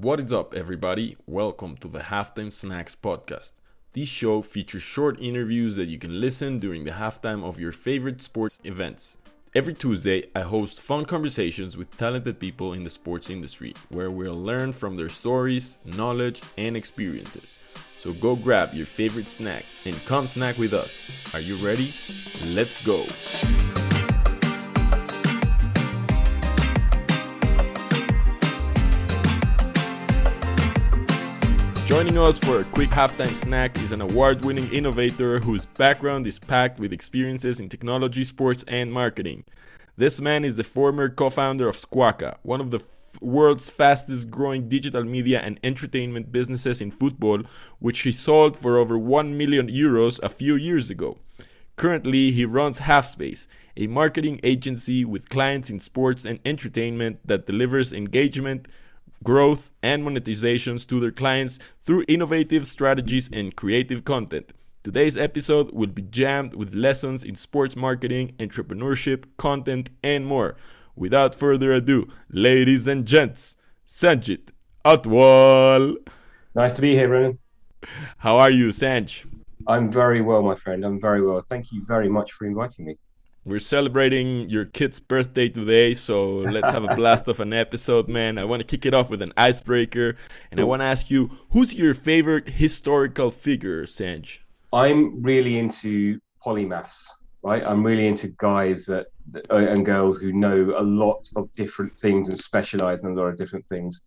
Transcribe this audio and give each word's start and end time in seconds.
What 0.00 0.20
is 0.20 0.32
up, 0.32 0.54
everybody? 0.54 1.16
Welcome 1.26 1.76
to 1.78 1.88
the 1.88 1.98
Halftime 1.98 2.52
Snacks 2.52 2.94
podcast. 2.94 3.54
This 3.94 4.06
show 4.06 4.42
features 4.42 4.84
short 4.84 5.20
interviews 5.20 5.74
that 5.74 5.88
you 5.88 5.98
can 5.98 6.20
listen 6.20 6.60
during 6.60 6.84
the 6.84 6.92
halftime 6.92 7.42
of 7.42 7.58
your 7.58 7.72
favorite 7.72 8.22
sports 8.22 8.60
events. 8.62 9.18
Every 9.56 9.74
Tuesday, 9.74 10.28
I 10.36 10.42
host 10.42 10.80
fun 10.80 11.04
conversations 11.04 11.76
with 11.76 11.98
talented 11.98 12.38
people 12.38 12.74
in 12.74 12.84
the 12.84 12.90
sports 12.90 13.28
industry 13.28 13.74
where 13.88 14.12
we'll 14.12 14.40
learn 14.40 14.70
from 14.70 14.94
their 14.94 15.08
stories, 15.08 15.78
knowledge, 15.84 16.42
and 16.56 16.76
experiences. 16.76 17.56
So 17.96 18.12
go 18.12 18.36
grab 18.36 18.74
your 18.74 18.86
favorite 18.86 19.30
snack 19.30 19.64
and 19.84 19.96
come 20.06 20.28
snack 20.28 20.58
with 20.58 20.74
us. 20.74 21.10
Are 21.34 21.40
you 21.40 21.56
ready? 21.56 21.92
Let's 22.54 22.80
go! 22.86 23.02
Joining 32.08 32.26
us 32.26 32.38
for 32.38 32.60
a 32.60 32.64
quick 32.64 32.88
halftime 32.88 33.36
snack 33.36 33.76
is 33.82 33.92
an 33.92 34.00
award 34.00 34.42
winning 34.42 34.72
innovator 34.72 35.40
whose 35.40 35.66
background 35.66 36.26
is 36.26 36.38
packed 36.38 36.80
with 36.80 36.90
experiences 36.90 37.60
in 37.60 37.68
technology, 37.68 38.24
sports, 38.24 38.64
and 38.66 38.90
marketing. 38.90 39.44
This 39.98 40.18
man 40.18 40.42
is 40.42 40.56
the 40.56 40.64
former 40.64 41.10
co 41.10 41.28
founder 41.28 41.68
of 41.68 41.76
Squawka, 41.76 42.38
one 42.40 42.62
of 42.62 42.70
the 42.70 42.80
world's 43.20 43.68
fastest 43.68 44.30
growing 44.30 44.70
digital 44.70 45.04
media 45.04 45.40
and 45.40 45.60
entertainment 45.62 46.32
businesses 46.32 46.80
in 46.80 46.92
football, 46.92 47.42
which 47.78 48.00
he 48.00 48.12
sold 48.12 48.56
for 48.56 48.78
over 48.78 48.96
1 48.96 49.36
million 49.36 49.68
euros 49.68 50.18
a 50.22 50.30
few 50.30 50.54
years 50.54 50.88
ago. 50.88 51.18
Currently, 51.76 52.32
he 52.32 52.46
runs 52.46 52.80
Halfspace, 52.80 53.48
a 53.76 53.86
marketing 53.86 54.40
agency 54.42 55.04
with 55.04 55.28
clients 55.28 55.68
in 55.68 55.78
sports 55.78 56.24
and 56.24 56.38
entertainment 56.46 57.18
that 57.26 57.44
delivers 57.44 57.92
engagement, 57.92 58.66
growth, 59.22 59.70
and 59.82 60.04
monetizations 60.06 60.86
to 60.88 61.00
their 61.00 61.10
clients 61.10 61.58
through 61.80 62.04
innovative 62.08 62.66
strategies 62.66 63.28
and 63.32 63.56
creative 63.56 64.04
content. 64.04 64.52
Today's 64.84 65.16
episode 65.16 65.72
will 65.72 65.88
be 65.88 66.02
jammed 66.02 66.54
with 66.54 66.74
lessons 66.74 67.24
in 67.24 67.34
sports 67.34 67.76
marketing, 67.76 68.34
entrepreneurship, 68.38 69.24
content, 69.36 69.90
and 70.02 70.26
more. 70.26 70.56
Without 70.96 71.34
further 71.34 71.72
ado, 71.72 72.08
ladies 72.30 72.88
and 72.88 73.04
gents, 73.04 73.56
Sanjit 73.86 74.48
Atwal. 74.84 75.96
Nice 76.54 76.72
to 76.74 76.80
be 76.80 76.94
here, 76.94 77.08
Ronen. 77.08 77.38
How 78.18 78.38
are 78.38 78.50
you, 78.50 78.68
Sanj? 78.68 79.26
I'm 79.66 79.92
very 79.92 80.20
well, 80.22 80.42
my 80.42 80.54
friend. 80.54 80.84
I'm 80.84 81.00
very 81.00 81.22
well. 81.22 81.40
Thank 81.40 81.72
you 81.72 81.84
very 81.84 82.08
much 82.08 82.32
for 82.32 82.46
inviting 82.46 82.86
me. 82.86 82.96
We're 83.48 83.60
celebrating 83.60 84.50
your 84.50 84.66
kid's 84.66 85.00
birthday 85.00 85.48
today, 85.48 85.94
so 85.94 86.34
let's 86.34 86.70
have 86.70 86.84
a 86.84 86.94
blast 86.94 87.28
of 87.28 87.40
an 87.40 87.54
episode, 87.54 88.06
man. 88.06 88.36
I 88.36 88.44
want 88.44 88.60
to 88.60 88.66
kick 88.66 88.84
it 88.84 88.92
off 88.92 89.08
with 89.08 89.22
an 89.22 89.32
icebreaker, 89.38 90.16
and 90.50 90.60
I 90.60 90.64
want 90.64 90.80
to 90.80 90.84
ask 90.84 91.10
you 91.10 91.30
who's 91.52 91.72
your 91.72 91.94
favorite 91.94 92.50
historical 92.50 93.30
figure, 93.30 93.84
Sanj? 93.84 94.40
I'm 94.70 95.22
really 95.22 95.58
into 95.58 96.20
polymaths, 96.44 97.08
right? 97.42 97.62
I'm 97.64 97.82
really 97.82 98.06
into 98.06 98.28
guys 98.36 98.84
that, 98.84 99.06
uh, 99.50 99.56
and 99.56 99.86
girls 99.86 100.18
who 100.18 100.30
know 100.30 100.74
a 100.76 100.82
lot 100.82 101.26
of 101.34 101.50
different 101.54 101.98
things 101.98 102.28
and 102.28 102.38
specialize 102.38 103.02
in 103.02 103.12
a 103.12 103.14
lot 103.14 103.28
of 103.28 103.38
different 103.38 103.66
things. 103.66 104.02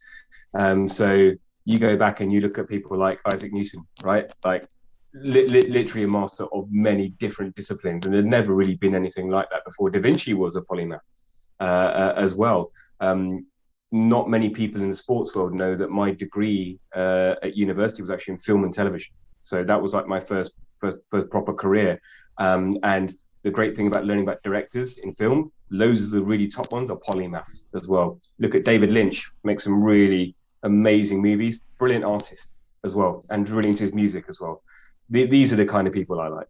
Um, 0.53 0.87
so 0.87 1.31
you 1.65 1.79
go 1.79 1.97
back 1.97 2.19
and 2.19 2.31
you 2.31 2.41
look 2.41 2.59
at 2.59 2.69
people 2.69 2.95
like 2.95 3.19
Isaac 3.33 3.51
Newton, 3.51 3.87
right? 4.03 4.31
Like 4.45 4.67
li- 5.13 5.47
li- 5.47 5.69
literally 5.69 6.05
a 6.05 6.07
master 6.07 6.45
of 6.53 6.67
many 6.71 7.09
different 7.09 7.55
disciplines, 7.55 8.05
and 8.05 8.13
there'd 8.13 8.25
never 8.25 8.53
really 8.53 8.75
been 8.75 8.95
anything 8.95 9.29
like 9.29 9.49
that 9.51 9.65
before. 9.65 9.89
Da 9.89 9.99
Vinci 9.99 10.33
was 10.33 10.55
a 10.55 10.61
polymath 10.61 10.99
uh, 11.59 11.63
uh, 11.63 12.13
as 12.17 12.35
well. 12.35 12.71
Um, 12.99 13.45
not 13.91 14.29
many 14.29 14.49
people 14.49 14.81
in 14.81 14.89
the 14.89 14.95
sports 14.95 15.35
world 15.35 15.53
know 15.53 15.75
that 15.75 15.89
my 15.89 16.11
degree 16.11 16.79
uh, 16.95 17.35
at 17.43 17.57
university 17.57 18.01
was 18.01 18.09
actually 18.09 18.33
in 18.33 18.39
film 18.39 18.63
and 18.63 18.73
television. 18.73 19.13
So 19.39 19.63
that 19.63 19.81
was 19.81 19.93
like 19.93 20.07
my 20.07 20.19
first 20.19 20.53
first, 20.79 20.97
first 21.09 21.29
proper 21.29 21.53
career. 21.53 21.99
Um, 22.37 22.73
and 22.83 23.13
the 23.43 23.51
great 23.51 23.75
thing 23.75 23.87
about 23.87 24.05
learning 24.05 24.23
about 24.23 24.41
directors 24.43 24.97
in 24.99 25.13
film, 25.13 25.51
loads 25.71 26.03
of 26.03 26.11
the 26.11 26.21
really 26.21 26.47
top 26.47 26.71
ones 26.71 26.89
are 26.89 26.97
polymaths 26.97 27.65
as 27.75 27.87
well. 27.87 28.19
Look 28.39 28.55
at 28.55 28.65
David 28.65 28.91
Lynch, 28.91 29.29
makes 29.43 29.63
some 29.63 29.83
really 29.83 30.35
amazing 30.63 31.21
movies, 31.21 31.61
brilliant 31.77 32.05
artist 32.05 32.55
as 32.83 32.93
well, 32.93 33.23
and 33.29 33.49
really 33.49 33.69
into 33.69 33.83
his 33.83 33.93
music 33.93 34.25
as 34.29 34.39
well 34.39 34.61
th- 35.11 35.29
these 35.29 35.53
are 35.53 35.55
the 35.55 35.65
kind 35.65 35.87
of 35.87 35.93
people 35.93 36.19
I 36.19 36.27
like. 36.27 36.47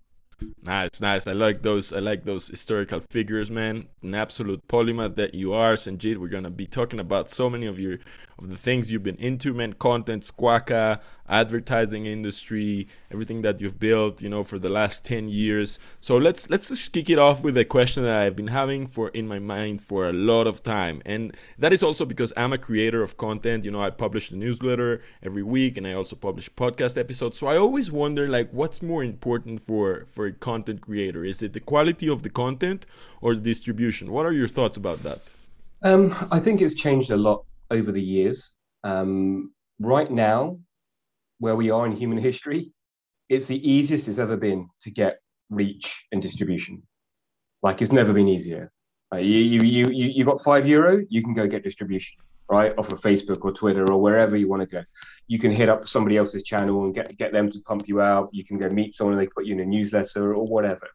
Nice, 0.64 1.00
nice. 1.00 1.28
I 1.28 1.34
like 1.34 1.62
those. 1.62 1.94
I 1.94 2.00
like 2.00 2.26
those 2.26 2.48
historical 2.48 3.00
figures, 3.12 3.52
man. 3.52 3.88
An 4.02 4.16
absolute 4.16 4.68
polymath 4.68 5.16
that 5.16 5.36
you 5.36 5.54
are, 5.54 5.76
Sanjit. 5.76 6.18
We're 6.18 6.30
gonna 6.30 6.50
be 6.50 6.66
talking 6.66 7.00
about 7.00 7.30
so 7.30 7.50
many 7.50 7.68
of 7.68 7.80
your 7.80 8.00
of 8.41 8.50
the 8.50 8.57
things 8.57 8.91
you've 8.91 9.03
been 9.03 9.16
into, 9.18 9.53
man. 9.53 9.74
Content, 9.74 10.24
Squawka, 10.24 11.00
advertising 11.29 12.06
industry, 12.06 12.88
everything 13.12 13.41
that 13.44 13.62
you've 13.62 13.79
built, 13.79 14.22
you 14.22 14.29
know, 14.29 14.44
for 14.44 14.59
the 14.59 14.69
last 14.69 15.06
ten 15.06 15.29
years. 15.29 15.79
So 16.00 16.18
let's 16.18 16.50
let's 16.50 16.69
just 16.69 16.91
kick 16.91 17.09
it 17.09 17.19
off 17.19 17.44
with 17.44 17.57
a 17.57 17.66
question 17.66 18.03
that 18.03 18.22
I've 18.22 18.35
been 18.35 18.47
having 18.47 18.88
for 18.88 19.09
in 19.09 19.28
my 19.28 19.40
mind 19.40 19.81
for 19.81 20.09
a 20.09 20.13
lot 20.13 20.47
of 20.47 20.63
time, 20.63 21.02
and 21.06 21.35
that 21.57 21.72
is 21.72 21.84
also 21.84 22.06
because 22.06 22.34
I'm 22.35 22.53
a 22.53 22.57
creator 22.57 23.02
of 23.02 23.18
content. 23.18 23.63
You 23.63 23.72
know, 23.72 23.81
I 23.81 23.91
publish 23.91 24.29
the 24.29 24.38
newsletter 24.38 25.02
every 25.22 25.44
week, 25.44 25.78
and 25.78 25.88
I 25.88 25.94
also 25.94 26.16
publish 26.16 26.50
podcast 26.50 26.97
episodes. 26.97 27.38
So 27.38 27.47
I 27.47 27.58
always 27.58 27.91
wonder, 27.91 28.28
like, 28.28 28.50
what's 28.52 28.81
more 28.81 29.03
important 29.03 29.62
for 29.62 30.06
for 30.09 30.25
a 30.25 30.34
content 30.34 30.81
creator? 30.81 31.23
Is 31.23 31.44
it 31.44 31.53
the 31.53 31.59
quality 31.59 32.09
of 32.09 32.23
the 32.23 32.29
content 32.29 32.85
or 33.22 33.35
the 33.35 33.41
distribution? 33.41 34.12
What 34.12 34.25
are 34.25 34.34
your 34.34 34.47
thoughts 34.47 34.78
about 34.78 35.03
that? 35.03 35.22
Um, 35.84 36.13
I 36.31 36.40
think 36.40 36.62
it's 36.62 36.75
changed 36.75 37.09
a 37.09 37.18
lot 37.18 37.46
over 37.72 37.92
the 37.92 38.02
years. 38.02 38.56
Um, 38.84 39.54
right 39.80 40.12
now, 40.12 40.59
where 41.40 41.56
we 41.56 41.72
are 41.72 41.86
in 41.88 41.94
human 41.94 42.18
history, 42.30 42.72
it's 43.30 43.48
the 43.48 43.68
easiest 43.68 44.08
it's 44.08 44.20
ever 44.20 44.38
been 44.38 44.68
to 44.82 44.92
get 44.92 45.18
reach 45.50 46.06
and 46.12 46.22
distribution. 46.22 46.84
Like 47.64 47.82
it's 47.82 47.92
never 47.92 48.14
been 48.14 48.28
easier. 48.28 48.72
You, 49.14 49.20
you, 49.22 49.59
you, 49.62 49.86
you, 49.92 50.06
you 50.08 50.24
got 50.24 50.42
five 50.42 50.66
euro, 50.68 51.04
you 51.09 51.22
can 51.22 51.34
go 51.34 51.46
get 51.46 51.64
distribution, 51.64 52.22
right? 52.50 52.74
Off 52.78 52.94
of 52.94 53.02
Facebook 53.02 53.44
or 53.44 53.52
Twitter 53.52 53.92
or 53.92 54.02
wherever 54.02 54.38
you 54.38 54.48
want 54.48 54.62
to 54.62 54.68
go. 54.68 54.84
You 55.28 55.38
can 55.38 55.52
hit 55.52 55.68
up 55.68 55.88
somebody 55.88 56.16
else's 56.16 56.44
channel 56.44 56.86
and 56.86 56.96
get, 56.96 57.18
get 57.18 57.34
them 57.34 57.52
to 57.52 57.59
pump 57.66 57.88
you 57.88 58.02
out. 58.02 58.30
You 58.32 58.46
can 58.46 58.58
go 58.58 58.70
meet 58.70 58.96
someone 58.96 59.18
and 59.18 59.22
they 59.22 59.28
put 59.28 59.46
you 59.46 59.53
in 59.53 59.59
a 59.59 59.66
newsletter 59.66 60.34
or 60.34 60.46
whatever. 60.48 60.88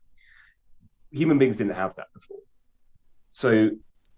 Human 1.11 1.37
beings 1.37 1.57
didn't 1.57 1.75
have 1.75 1.95
that 1.97 2.07
before. 2.15 2.39
So 3.29 3.71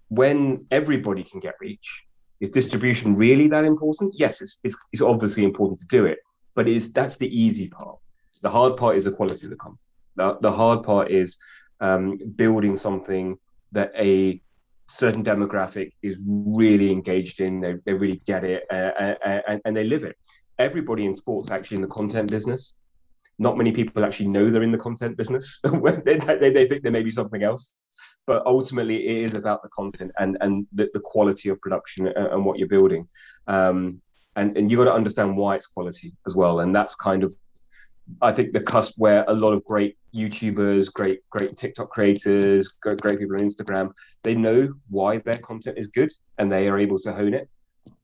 when 0.08 0.66
everybody 0.70 1.24
can 1.24 1.40
get 1.40 1.54
reach, 1.60 2.04
is 2.40 2.50
distribution 2.50 3.16
really 3.16 3.48
that 3.48 3.64
important? 3.64 4.14
Yes, 4.16 4.40
it's, 4.40 4.58
it's, 4.64 4.76
it's 4.92 5.02
obviously 5.02 5.44
important 5.44 5.80
to 5.80 5.86
do 5.86 6.06
it, 6.06 6.18
but 6.54 6.68
it 6.68 6.76
is 6.76 6.92
that's 6.92 7.16
the 7.16 7.28
easy 7.28 7.68
part. 7.68 7.98
The 8.42 8.50
hard 8.50 8.76
part 8.76 8.96
is 8.96 9.04
the 9.04 9.12
quality 9.12 9.46
of 9.46 9.50
the 9.50 9.56
content. 9.56 9.82
The, 10.16 10.38
the 10.40 10.52
hard 10.52 10.82
part 10.84 11.10
is 11.10 11.38
um, 11.80 12.18
building 12.36 12.76
something 12.76 13.36
that 13.72 13.92
a 13.96 14.40
certain 14.88 15.22
demographic 15.22 15.92
is 16.02 16.18
really 16.26 16.90
engaged 16.90 17.40
in. 17.40 17.60
They, 17.60 17.74
they 17.84 17.92
really 17.92 18.22
get 18.26 18.44
it 18.44 18.64
uh, 18.70 18.92
uh, 18.98 19.40
and, 19.46 19.60
and 19.64 19.76
they 19.76 19.84
live 19.84 20.04
it. 20.04 20.16
Everybody 20.58 21.04
in 21.04 21.14
sports 21.14 21.50
actually 21.50 21.76
in 21.76 21.82
the 21.82 21.88
content 21.88 22.30
business. 22.30 22.78
Not 23.38 23.56
many 23.56 23.72
people 23.72 24.04
actually 24.04 24.28
know 24.28 24.50
they're 24.50 24.62
in 24.62 24.72
the 24.72 24.78
content 24.78 25.16
business. 25.16 25.60
they, 26.04 26.16
they, 26.16 26.50
they 26.50 26.68
think 26.68 26.82
there 26.82 26.92
may 26.92 27.02
be 27.02 27.10
something 27.10 27.42
else 27.42 27.72
but 28.26 28.46
ultimately 28.46 29.08
it 29.08 29.24
is 29.24 29.34
about 29.34 29.62
the 29.62 29.68
content 29.70 30.12
and 30.18 30.36
and 30.40 30.66
the, 30.72 30.88
the 30.94 31.00
quality 31.00 31.48
of 31.48 31.60
production 31.60 32.06
and, 32.06 32.26
and 32.28 32.44
what 32.44 32.58
you're 32.58 32.68
building 32.68 33.08
um, 33.48 34.00
and 34.36 34.56
and 34.56 34.70
you 34.70 34.76
got 34.76 34.84
to 34.84 34.94
understand 34.94 35.36
why 35.36 35.56
it's 35.56 35.66
quality 35.66 36.12
as 36.26 36.36
well 36.36 36.60
and 36.60 36.74
that's 36.74 36.94
kind 36.94 37.24
of 37.24 37.34
I 38.22 38.32
think 38.32 38.52
the 38.52 38.60
cusp 38.60 38.94
where 38.96 39.24
a 39.28 39.34
lot 39.34 39.52
of 39.52 39.62
great 39.64 39.98
YouTubers, 40.14 40.90
great 40.90 41.20
great 41.28 41.56
TikTok 41.56 41.90
creators, 41.90 42.68
great 42.68 43.18
people 43.18 43.36
on 43.36 43.42
Instagram, 43.42 43.92
they 44.22 44.34
know 44.34 44.72
why 44.88 45.18
their 45.18 45.36
content 45.38 45.76
is 45.76 45.88
good 45.88 46.10
and 46.38 46.50
they 46.50 46.68
are 46.68 46.78
able 46.78 46.98
to 47.00 47.12
hone 47.12 47.34
it. 47.34 47.48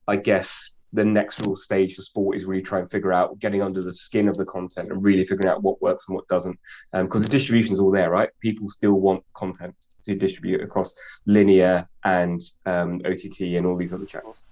I 0.07 0.17
guess 0.17 0.73
the 0.95 1.05
next 1.05 1.41
real 1.41 1.57
stage 1.57 1.97
for 1.97 2.03
sport 2.03 2.37
is 2.37 2.45
really 2.45 2.63
trying 2.63 2.85
to 2.85 2.89
figure 2.89 3.13
out 3.13 3.39
getting 3.41 3.63
under 3.63 3.83
the 3.83 3.93
skin 3.93 4.29
of 4.29 4.37
the 4.37 4.45
content 4.45 4.91
and 4.91 5.03
really 5.03 5.25
figuring 5.25 5.51
out 5.53 5.63
what 5.63 5.83
works 5.83 6.07
and 6.09 6.15
what 6.15 6.27
doesn't. 6.29 6.59
Because 6.93 7.17
um, 7.17 7.23
the 7.23 7.29
distribution 7.29 7.73
is 7.73 7.81
all 7.81 7.91
there, 7.91 8.11
right? 8.11 8.31
People 8.41 8.69
still 8.69 8.95
want 8.95 9.23
content 9.35 9.75
to 10.05 10.15
distribute 10.15 10.63
across 10.63 10.95
linear 11.27 11.89
and 12.05 12.41
um, 12.67 13.01
OTT 13.05 13.41
and 13.41 13.67
all 13.67 13.77
these 13.77 13.93
other 13.93 14.07
channels. 14.07 14.45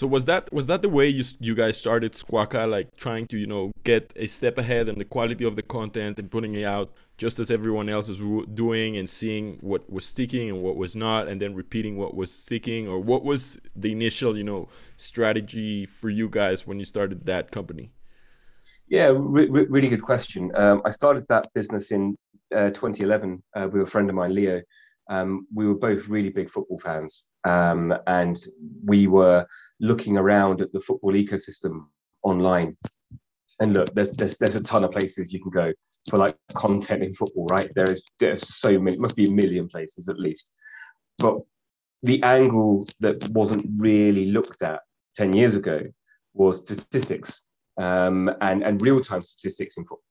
So 0.00 0.06
was 0.06 0.24
that 0.24 0.50
was 0.50 0.64
that 0.64 0.80
the 0.80 0.88
way 0.88 1.08
you 1.08 1.22
you 1.40 1.54
guys 1.54 1.76
started 1.76 2.12
Squawka, 2.14 2.66
like 2.70 2.96
trying 2.96 3.26
to 3.26 3.36
you 3.36 3.46
know 3.46 3.70
get 3.84 4.10
a 4.16 4.26
step 4.26 4.56
ahead 4.56 4.88
in 4.88 4.98
the 4.98 5.04
quality 5.04 5.44
of 5.44 5.56
the 5.56 5.62
content 5.62 6.18
and 6.18 6.30
putting 6.30 6.54
it 6.54 6.64
out 6.64 6.90
just 7.18 7.38
as 7.38 7.50
everyone 7.50 7.90
else 7.90 8.08
is 8.08 8.18
doing 8.54 8.96
and 8.96 9.06
seeing 9.10 9.58
what 9.60 9.90
was 9.90 10.06
sticking 10.06 10.48
and 10.48 10.62
what 10.62 10.76
was 10.76 10.96
not, 10.96 11.28
and 11.28 11.38
then 11.38 11.54
repeating 11.54 11.98
what 11.98 12.14
was 12.14 12.32
sticking, 12.32 12.88
or 12.88 12.98
what 12.98 13.24
was 13.24 13.60
the 13.76 13.92
initial 13.92 14.38
you 14.38 14.44
know 14.44 14.68
strategy 14.96 15.84
for 15.84 16.08
you 16.08 16.30
guys 16.30 16.66
when 16.66 16.78
you 16.78 16.86
started 16.86 17.26
that 17.26 17.50
company? 17.50 17.92
Yeah, 18.88 19.12
re- 19.14 19.50
re- 19.50 19.66
really 19.68 19.88
good 19.88 20.02
question. 20.02 20.50
Um, 20.56 20.80
I 20.86 20.90
started 20.90 21.28
that 21.28 21.46
business 21.52 21.92
in 21.92 22.16
uh, 22.54 22.70
2011 22.70 23.42
uh, 23.54 23.68
with 23.70 23.82
a 23.82 23.86
friend 23.86 24.08
of 24.08 24.16
mine, 24.16 24.34
Leo. 24.34 24.62
Um, 25.10 25.46
we 25.52 25.66
were 25.66 25.74
both 25.74 26.08
really 26.08 26.30
big 26.30 26.48
football 26.48 26.78
fans, 26.78 27.30
um, 27.44 27.92
and 28.06 28.38
we 28.84 29.08
were 29.08 29.44
looking 29.80 30.16
around 30.16 30.62
at 30.62 30.72
the 30.72 30.80
football 30.80 31.12
ecosystem 31.12 31.86
online. 32.22 32.76
And 33.60 33.74
look, 33.74 33.92
there's, 33.92 34.12
there's 34.12 34.38
there's 34.38 34.54
a 34.54 34.60
ton 34.62 34.84
of 34.84 34.92
places 34.92 35.32
you 35.32 35.42
can 35.42 35.50
go 35.50 35.72
for 36.08 36.16
like 36.16 36.36
content 36.54 37.02
in 37.02 37.14
football, 37.14 37.46
right? 37.50 37.70
There 37.74 37.90
is 37.90 38.02
there's 38.20 38.48
so 38.48 38.78
many, 38.78 38.96
must 38.96 39.16
be 39.16 39.28
a 39.28 39.32
million 39.32 39.68
places 39.68 40.08
at 40.08 40.18
least. 40.18 40.50
But 41.18 41.40
the 42.02 42.22
angle 42.22 42.86
that 43.00 43.28
wasn't 43.30 43.66
really 43.76 44.26
looked 44.26 44.62
at 44.62 44.80
10 45.16 45.34
years 45.34 45.56
ago 45.56 45.82
was 46.32 46.62
statistics 46.62 47.46
um, 47.78 48.30
and, 48.40 48.62
and 48.62 48.80
real-time 48.80 49.20
statistics 49.20 49.76
in 49.76 49.84
football. 49.84 50.02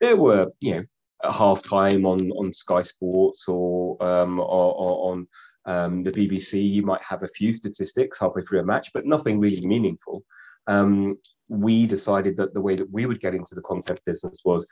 There 0.00 0.16
were, 0.16 0.44
you 0.60 0.74
know, 0.74 0.82
at 1.24 1.32
half 1.32 1.62
time 1.62 2.04
on, 2.06 2.18
on 2.32 2.52
Sky 2.52 2.82
Sports 2.82 3.48
or, 3.48 4.02
um, 4.02 4.40
or, 4.40 4.74
or 4.74 5.12
on 5.12 5.28
um, 5.64 6.02
the 6.02 6.12
BBC, 6.12 6.68
you 6.68 6.82
might 6.82 7.02
have 7.02 7.22
a 7.22 7.28
few 7.28 7.52
statistics 7.52 8.18
halfway 8.18 8.42
through 8.42 8.60
a 8.60 8.64
match, 8.64 8.90
but 8.92 9.06
nothing 9.06 9.38
really 9.38 9.64
meaningful. 9.66 10.24
Um, 10.66 11.18
we 11.48 11.86
decided 11.86 12.36
that 12.36 12.54
the 12.54 12.60
way 12.60 12.74
that 12.76 12.90
we 12.90 13.06
would 13.06 13.20
get 13.20 13.34
into 13.34 13.54
the 13.54 13.62
content 13.62 14.00
business 14.06 14.42
was 14.44 14.66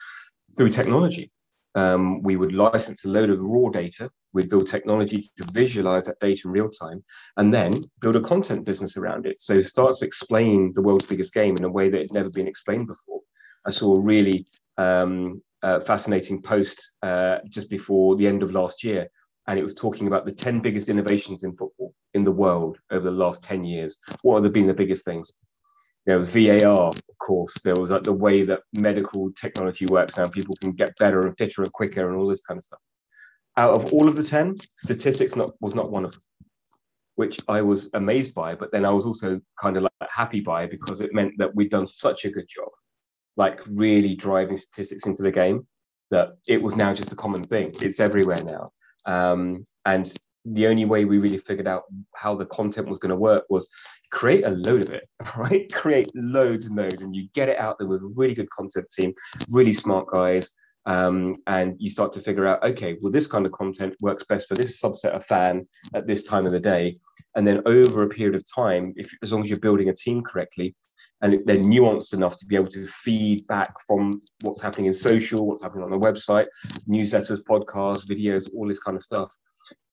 through 0.56 0.70
technology. 0.70 1.30
Um, 1.76 2.20
we 2.22 2.36
would 2.36 2.52
license 2.52 3.04
a 3.04 3.08
load 3.08 3.30
of 3.30 3.40
raw 3.40 3.70
data. 3.70 4.10
We'd 4.32 4.50
build 4.50 4.66
technology 4.66 5.22
to 5.22 5.44
visualize 5.52 6.06
that 6.06 6.18
data 6.18 6.42
in 6.46 6.50
real 6.50 6.68
time 6.68 7.04
and 7.36 7.54
then 7.54 7.74
build 8.00 8.16
a 8.16 8.20
content 8.20 8.64
business 8.64 8.96
around 8.96 9.26
it. 9.26 9.40
So 9.40 9.60
start 9.60 9.96
to 9.98 10.04
explain 10.04 10.72
the 10.74 10.82
world's 10.82 11.06
biggest 11.06 11.32
game 11.32 11.56
in 11.56 11.64
a 11.64 11.70
way 11.70 11.88
that 11.88 12.00
had 12.00 12.14
never 12.14 12.30
been 12.30 12.48
explained 12.48 12.88
before. 12.88 13.20
I 13.66 13.70
saw 13.70 13.94
a 13.94 14.00
really 14.00 14.44
um, 14.80 15.40
uh, 15.62 15.80
fascinating 15.80 16.40
post 16.40 16.92
uh, 17.02 17.38
just 17.48 17.68
before 17.68 18.16
the 18.16 18.26
end 18.26 18.42
of 18.42 18.52
last 18.52 18.82
year, 18.82 19.08
and 19.46 19.58
it 19.58 19.62
was 19.62 19.74
talking 19.74 20.06
about 20.06 20.24
the 20.24 20.32
10 20.32 20.60
biggest 20.60 20.88
innovations 20.88 21.44
in 21.44 21.56
football 21.56 21.94
in 22.14 22.24
the 22.24 22.32
world 22.32 22.78
over 22.90 23.04
the 23.04 23.16
last 23.16 23.42
10 23.44 23.64
years. 23.64 23.96
What 24.22 24.42
have 24.42 24.52
been 24.52 24.66
the 24.66 24.74
biggest 24.74 25.04
things? 25.04 25.32
there 26.06 26.16
was 26.16 26.30
VAR, 26.30 26.88
of 26.88 27.18
course. 27.18 27.60
There 27.62 27.74
was 27.78 27.90
like 27.90 28.02
the 28.02 28.12
way 28.12 28.42
that 28.42 28.62
medical 28.78 29.30
technology 29.32 29.86
works 29.86 30.16
now. 30.16 30.24
People 30.24 30.54
can 30.60 30.72
get 30.72 30.96
better 30.98 31.26
and 31.26 31.36
fitter 31.36 31.62
and 31.62 31.72
quicker 31.72 32.08
and 32.08 32.18
all 32.18 32.26
this 32.26 32.40
kind 32.40 32.58
of 32.58 32.64
stuff. 32.64 32.80
Out 33.56 33.74
of 33.74 33.92
all 33.92 34.08
of 34.08 34.16
the 34.16 34.22
10, 34.22 34.56
statistics 34.58 35.36
not, 35.36 35.52
was 35.60 35.74
not 35.74 35.90
one 35.90 36.04
of 36.04 36.12
them, 36.12 36.22
which 37.16 37.38
I 37.48 37.60
was 37.60 37.90
amazed 37.94 38.34
by. 38.34 38.54
But 38.54 38.72
then 38.72 38.84
I 38.84 38.90
was 38.90 39.04
also 39.04 39.40
kind 39.60 39.76
of 39.76 39.82
like 39.82 39.92
happy 40.10 40.40
by 40.40 40.66
because 40.66 41.00
it 41.00 41.12
meant 41.12 41.34
that 41.38 41.54
we'd 41.54 41.70
done 41.70 41.86
such 41.86 42.24
a 42.24 42.30
good 42.30 42.48
job, 42.48 42.68
like 43.36 43.60
really 43.66 44.14
driving 44.14 44.56
statistics 44.56 45.06
into 45.06 45.22
the 45.22 45.32
game 45.32 45.66
that 46.10 46.30
it 46.48 46.60
was 46.60 46.76
now 46.76 46.92
just 46.92 47.12
a 47.12 47.16
common 47.16 47.42
thing. 47.42 47.74
It's 47.80 48.00
everywhere 48.00 48.42
now. 48.44 48.72
Um, 49.06 49.64
and 49.86 50.12
the 50.44 50.66
only 50.66 50.84
way 50.84 51.04
we 51.04 51.18
really 51.18 51.38
figured 51.38 51.68
out 51.68 51.84
how 52.16 52.34
the 52.34 52.46
content 52.46 52.88
was 52.88 52.98
going 52.98 53.10
to 53.10 53.16
work 53.16 53.44
was 53.50 53.68
create 54.10 54.44
a 54.44 54.50
load 54.50 54.84
of 54.84 54.94
it, 54.94 55.06
right? 55.36 55.72
Create 55.72 56.10
loads 56.14 56.66
and 56.66 56.76
loads, 56.76 57.02
and 57.02 57.14
you 57.14 57.28
get 57.34 57.48
it 57.48 57.58
out 57.58 57.78
there 57.78 57.88
with 57.88 58.02
a 58.02 58.12
really 58.16 58.34
good 58.34 58.50
content 58.50 58.86
team, 58.90 59.12
really 59.50 59.72
smart 59.72 60.06
guys, 60.12 60.52
um, 60.86 61.36
and 61.46 61.76
you 61.78 61.90
start 61.90 62.12
to 62.12 62.20
figure 62.20 62.46
out, 62.46 62.62
okay, 62.64 62.96
well, 63.00 63.12
this 63.12 63.26
kind 63.26 63.46
of 63.46 63.52
content 63.52 63.94
works 64.00 64.24
best 64.24 64.48
for 64.48 64.54
this 64.54 64.80
subset 64.80 65.10
of 65.10 65.24
fan 65.26 65.66
at 65.94 66.06
this 66.06 66.22
time 66.22 66.46
of 66.46 66.52
the 66.52 66.60
day, 66.60 66.96
and 67.36 67.46
then 67.46 67.62
over 67.66 68.02
a 68.02 68.08
period 68.08 68.34
of 68.34 68.44
time, 68.52 68.92
if 68.96 69.12
as 69.22 69.32
long 69.32 69.42
as 69.42 69.50
you're 69.50 69.58
building 69.58 69.88
a 69.88 69.94
team 69.94 70.22
correctly, 70.22 70.74
and 71.22 71.40
they're 71.46 71.58
nuanced 71.58 72.14
enough 72.14 72.36
to 72.38 72.46
be 72.46 72.56
able 72.56 72.68
to 72.68 72.86
feed 72.86 73.46
back 73.46 73.72
from 73.86 74.12
what's 74.42 74.62
happening 74.62 74.86
in 74.86 74.92
social, 74.92 75.46
what's 75.46 75.62
happening 75.62 75.84
on 75.84 75.90
the 75.90 75.98
website, 75.98 76.46
newsletters, 76.88 77.42
podcasts, 77.44 78.06
videos, 78.06 78.48
all 78.54 78.66
this 78.66 78.80
kind 78.80 78.96
of 78.96 79.02
stuff 79.02 79.34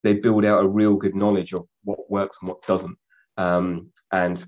they 0.03 0.13
build 0.13 0.45
out 0.45 0.63
a 0.63 0.67
real 0.67 0.95
good 0.95 1.15
knowledge 1.15 1.53
of 1.53 1.67
what 1.83 2.09
works 2.09 2.37
and 2.41 2.49
what 2.49 2.61
doesn't. 2.63 2.97
Um, 3.37 3.89
and 4.11 4.43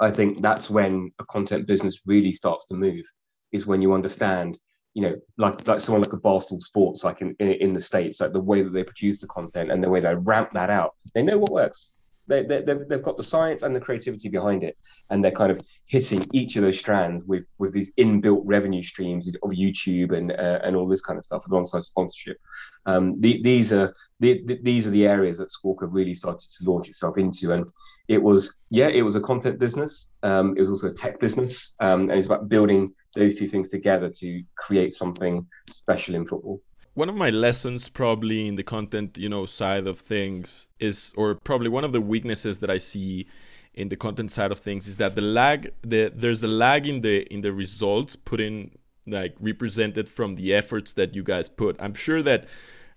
I 0.00 0.10
think 0.10 0.40
that's 0.40 0.68
when 0.70 1.10
a 1.18 1.24
content 1.26 1.66
business 1.66 2.02
really 2.06 2.32
starts 2.32 2.66
to 2.66 2.74
move, 2.74 3.04
is 3.52 3.66
when 3.66 3.80
you 3.80 3.92
understand, 3.92 4.58
you 4.94 5.02
know, 5.02 5.14
like 5.36 5.66
like 5.66 5.80
someone 5.80 6.02
like 6.02 6.12
a 6.12 6.16
Barstool 6.16 6.62
Sports, 6.62 7.04
like 7.04 7.20
in, 7.20 7.36
in, 7.40 7.52
in 7.52 7.72
the 7.72 7.80
States, 7.80 8.20
like 8.20 8.32
the 8.32 8.40
way 8.40 8.62
that 8.62 8.72
they 8.72 8.84
produce 8.84 9.20
the 9.20 9.26
content 9.26 9.70
and 9.70 9.82
the 9.82 9.90
way 9.90 10.00
they 10.00 10.14
ramp 10.14 10.50
that 10.52 10.70
out. 10.70 10.94
They 11.14 11.22
know 11.22 11.38
what 11.38 11.52
works. 11.52 11.98
They, 12.26 12.42
they, 12.42 12.62
they've 12.62 13.02
got 13.02 13.18
the 13.18 13.22
science 13.22 13.62
and 13.62 13.76
the 13.76 13.80
creativity 13.80 14.30
behind 14.30 14.64
it 14.64 14.78
and 15.10 15.22
they're 15.22 15.30
kind 15.30 15.50
of 15.50 15.60
hitting 15.88 16.24
each 16.32 16.56
of 16.56 16.62
those 16.62 16.78
strands 16.78 17.22
with 17.26 17.44
with 17.58 17.74
these 17.74 17.92
inbuilt 17.96 18.40
revenue 18.44 18.80
streams 18.80 19.28
of 19.28 19.50
youtube 19.50 20.16
and 20.16 20.32
uh, 20.32 20.58
and 20.64 20.74
all 20.74 20.88
this 20.88 21.02
kind 21.02 21.18
of 21.18 21.24
stuff 21.24 21.46
alongside 21.48 21.84
sponsorship. 21.84 22.38
Um, 22.86 23.20
the, 23.20 23.42
these 23.42 23.74
are 23.74 23.92
the, 24.20 24.42
the, 24.46 24.58
these 24.62 24.86
are 24.86 24.90
the 24.90 25.06
areas 25.06 25.36
that 25.36 25.50
squawka 25.50 25.86
really 25.92 26.14
started 26.14 26.48
to 26.50 26.70
launch 26.70 26.88
itself 26.88 27.18
into 27.18 27.52
and 27.52 27.70
it 28.08 28.22
was 28.22 28.60
yeah 28.70 28.88
it 28.88 29.02
was 29.02 29.16
a 29.16 29.20
content 29.20 29.58
business. 29.58 30.12
Um, 30.22 30.56
it 30.56 30.60
was 30.60 30.70
also 30.70 30.88
a 30.88 30.94
tech 30.94 31.20
business. 31.20 31.74
Um, 31.80 32.02
and 32.02 32.12
it's 32.12 32.26
about 32.26 32.48
building 32.48 32.88
those 33.14 33.38
two 33.38 33.48
things 33.48 33.68
together 33.68 34.08
to 34.08 34.42
create 34.56 34.94
something 34.94 35.46
special 35.68 36.14
in 36.14 36.26
football. 36.26 36.60
One 36.94 37.08
of 37.08 37.16
my 37.16 37.30
lessons 37.30 37.88
probably 37.88 38.46
in 38.46 38.54
the 38.54 38.62
content 38.62 39.18
you 39.18 39.28
know 39.28 39.46
side 39.46 39.86
of 39.86 39.98
things 39.98 40.68
is 40.78 41.12
or 41.16 41.34
probably 41.34 41.68
one 41.68 41.84
of 41.84 41.92
the 41.92 42.00
weaknesses 42.00 42.60
that 42.60 42.70
i 42.70 42.78
see 42.78 43.26
in 43.74 43.88
the 43.88 43.96
content 43.96 44.30
side 44.30 44.52
of 44.52 44.58
things 44.60 44.86
is 44.86 44.96
that 44.98 45.16
the 45.16 45.20
lag 45.20 45.72
the 45.82 46.12
there's 46.14 46.44
a 46.44 46.48
lag 46.48 46.86
in 46.86 47.00
the 47.00 47.22
in 47.32 47.40
the 47.40 47.52
results 47.52 48.14
put 48.14 48.40
in 48.40 48.70
like 49.06 49.34
represented 49.40 50.08
from 50.08 50.34
the 50.34 50.54
efforts 50.54 50.92
that 50.94 51.14
you 51.14 51.22
guys 51.22 51.48
put. 51.48 51.76
I'm 51.78 51.94
sure 51.94 52.22
that 52.22 52.46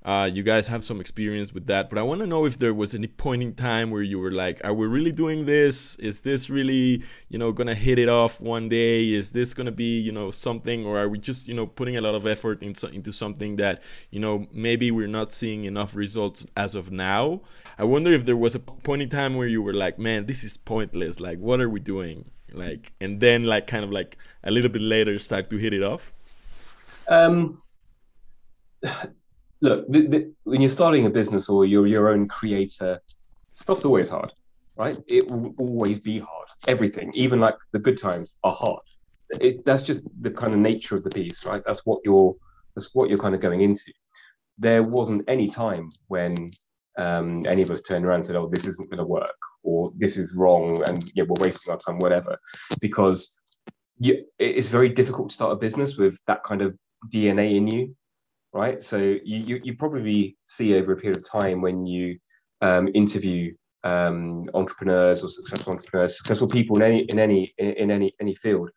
uh, 0.08 0.24
you 0.24 0.42
guys 0.42 0.70
have 0.70 0.86
some 0.86 1.02
experience 1.02 1.54
with 1.54 1.68
that, 1.68 1.90
but 1.90 2.00
I 2.00 2.02
want 2.02 2.22
to 2.22 2.28
know 2.28 2.46
if 2.46 2.58
there 2.58 2.74
was 2.74 2.96
any 2.96 3.08
point 3.08 3.44
in 3.44 3.54
time 3.54 3.92
where 3.92 4.02
you 4.02 4.20
were 4.20 4.32
like, 4.32 4.62
"Are 4.64 4.74
we 4.74 4.88
really 4.88 5.12
doing 5.12 5.46
this? 5.46 5.96
Is 5.96 6.22
this 6.22 6.50
really, 6.50 7.04
you 7.28 7.38
know, 7.38 7.52
gonna 7.52 7.76
hit 7.76 8.00
it 8.00 8.08
off 8.08 8.40
one 8.40 8.70
day? 8.70 9.14
Is 9.14 9.32
this 9.32 9.54
gonna 9.54 9.74
be, 9.74 10.00
you 10.00 10.14
know, 10.14 10.32
something, 10.32 10.86
or 10.86 10.98
are 10.98 11.10
we 11.10 11.18
just, 11.18 11.50
you 11.50 11.54
know, 11.54 11.68
putting 11.68 11.98
a 11.98 12.02
lot 12.02 12.16
of 12.16 12.26
effort 12.26 12.64
into 12.64 12.88
into 12.88 13.12
something 13.12 13.58
that, 13.58 13.84
you 14.10 14.22
know, 14.22 14.48
maybe 14.54 14.92
we're 14.92 15.08
not 15.08 15.30
seeing 15.30 15.66
enough 15.66 15.94
results 15.94 16.46
as 16.56 16.74
of 16.74 16.90
now?" 16.90 17.42
I 17.78 17.84
wonder 17.84 18.14
if 18.14 18.26
there 18.26 18.38
was 18.38 18.56
a 18.56 18.60
point 18.60 19.02
in 19.02 19.10
time 19.10 19.36
where 19.36 19.48
you 19.48 19.62
were 19.62 19.74
like, 19.74 20.00
"Man, 20.00 20.26
this 20.26 20.42
is 20.42 20.56
pointless. 20.56 21.20
Like, 21.20 21.40
what 21.40 21.60
are 21.60 21.70
we 21.70 21.82
doing?" 21.82 22.32
Like, 22.54 22.94
and 23.02 23.20
then 23.20 23.44
like 23.44 23.68
kind 23.68 23.84
of 23.84 23.92
like 23.92 24.18
a 24.42 24.52
little 24.52 24.72
bit 24.72 24.82
later 24.82 25.20
start 25.20 25.50
to 25.50 25.58
hit 25.58 25.74
it 25.74 25.84
off. 25.84 26.14
Um 27.10 27.62
look, 29.62 29.88
the, 29.90 30.08
the, 30.08 30.34
when 30.44 30.62
you're 30.62 30.70
starting 30.70 31.06
a 31.06 31.10
business 31.10 31.50
or 31.50 31.66
you're 31.66 31.88
your 31.88 32.10
own 32.10 32.28
creator, 32.28 33.00
stuff's 33.52 33.86
always 33.86 34.10
hard, 34.10 34.32
right? 34.76 34.98
It 35.10 35.30
will 35.30 35.54
always 35.58 36.00
be 36.00 36.20
hard. 36.20 36.48
Everything, 36.68 37.12
even 37.16 37.40
like 37.40 37.56
the 37.72 37.80
good 37.80 38.00
times, 38.00 38.36
are 38.44 38.54
hard. 38.54 38.82
It, 39.42 39.66
that's 39.66 39.84
just 39.84 40.04
the 40.22 40.32
kind 40.32 40.54
of 40.54 40.60
nature 40.60 40.96
of 40.96 41.04
the 41.04 41.10
beast, 41.10 41.46
right? 41.46 41.62
That's 41.66 41.82
what 41.86 42.00
you're 42.06 42.36
that's 42.76 42.94
what 42.94 43.10
you're 43.10 43.18
kind 43.18 43.36
of 43.36 43.42
going 43.42 43.62
into. 43.62 43.92
There 44.58 44.84
wasn't 44.84 45.24
any 45.28 45.48
time 45.50 45.90
when 46.08 46.36
um, 46.98 47.44
any 47.48 47.62
of 47.62 47.72
us 47.72 47.82
turned 47.82 48.06
around 48.06 48.18
and 48.18 48.26
said, 48.26 48.36
"Oh, 48.36 48.48
this 48.48 48.66
isn't 48.68 48.90
going 48.90 49.00
to 49.00 49.06
work," 49.06 49.38
or 49.64 49.92
"This 49.98 50.18
is 50.18 50.34
wrong," 50.36 50.82
and 50.88 51.04
yeah, 51.14 51.24
we're 51.28 51.44
wasting 51.44 51.72
our 51.72 51.80
time, 51.80 52.00
whatever, 52.00 52.38
because 52.80 53.38
you, 54.00 54.24
it's 54.40 54.70
very 54.70 54.90
difficult 54.90 55.30
to 55.30 55.36
start 55.36 55.52
a 55.52 55.56
business 55.56 55.98
with 55.98 56.20
that 56.28 56.44
kind 56.44 56.62
of 56.62 56.78
DNA 57.12 57.56
in 57.56 57.68
you 57.68 57.96
right? 58.54 58.82
So 58.84 58.98
you, 58.98 59.20
you, 59.24 59.62
you 59.64 59.76
probably 59.76 60.38
see 60.46 60.76
over 60.76 60.94
a 60.94 60.98
period 60.98 61.18
of 61.18 61.30
time 61.30 61.62
when 61.62 61.86
you 61.86 62.18
um, 62.62 62.90
interview 62.94 63.54
um, 63.84 64.44
entrepreneurs 64.54 65.24
or 65.24 65.30
successful 65.30 65.74
entrepreneurs, 65.74 66.18
successful 66.18 66.48
people 66.48 66.78
in 66.78 66.84
any 66.84 67.06
in 67.10 67.20
any 67.20 67.54
in 67.58 67.92
any 67.92 68.14
any 68.20 68.36
field, 68.36 68.70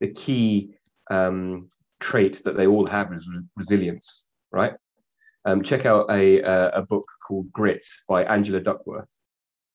the 0.00 0.12
key 0.12 0.74
um, 1.10 1.68
trait 2.00 2.42
that 2.44 2.56
they 2.56 2.66
all 2.66 2.86
have 2.86 3.12
is 3.12 3.28
resilience, 3.56 4.26
right? 4.52 4.74
Um, 5.46 5.62
check 5.62 5.84
out 5.84 6.10
a, 6.10 6.40
a 6.70 6.82
book 6.82 7.06
called 7.26 7.52
Grit 7.52 7.84
by 8.08 8.24
Angela 8.24 8.60
Duckworth. 8.60 9.10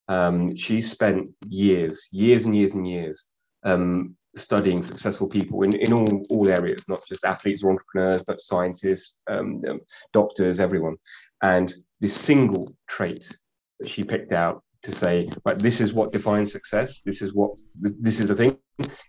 Um, 0.07 0.55
she 0.55 0.81
spent 0.81 1.29
years, 1.47 2.09
years 2.11 2.45
and 2.45 2.55
years 2.55 2.73
and 2.73 2.87
years 2.87 3.27
um, 3.63 4.15
studying 4.35 4.81
successful 4.81 5.27
people 5.27 5.63
in, 5.63 5.75
in 5.77 5.93
all, 5.93 6.23
all 6.29 6.51
areas, 6.51 6.87
not 6.87 7.05
just 7.07 7.25
athletes 7.25 7.63
or 7.63 7.71
entrepreneurs, 7.71 8.23
but 8.23 8.41
scientists, 8.41 9.15
um, 9.29 9.61
um, 9.67 9.79
doctors, 10.13 10.59
everyone. 10.59 10.95
And 11.41 11.73
this 11.99 12.15
single 12.15 12.67
trait 12.87 13.31
that 13.79 13.89
she 13.89 14.03
picked 14.03 14.31
out 14.31 14.63
to 14.83 14.91
say, 14.91 15.25
but 15.43 15.61
this 15.61 15.81
is 15.81 15.93
what 15.93 16.11
defines 16.11 16.51
success. 16.51 17.01
This 17.01 17.21
is 17.21 17.33
what 17.33 17.51
this 17.81 18.19
is 18.19 18.27
the 18.27 18.35
thing. 18.35 18.57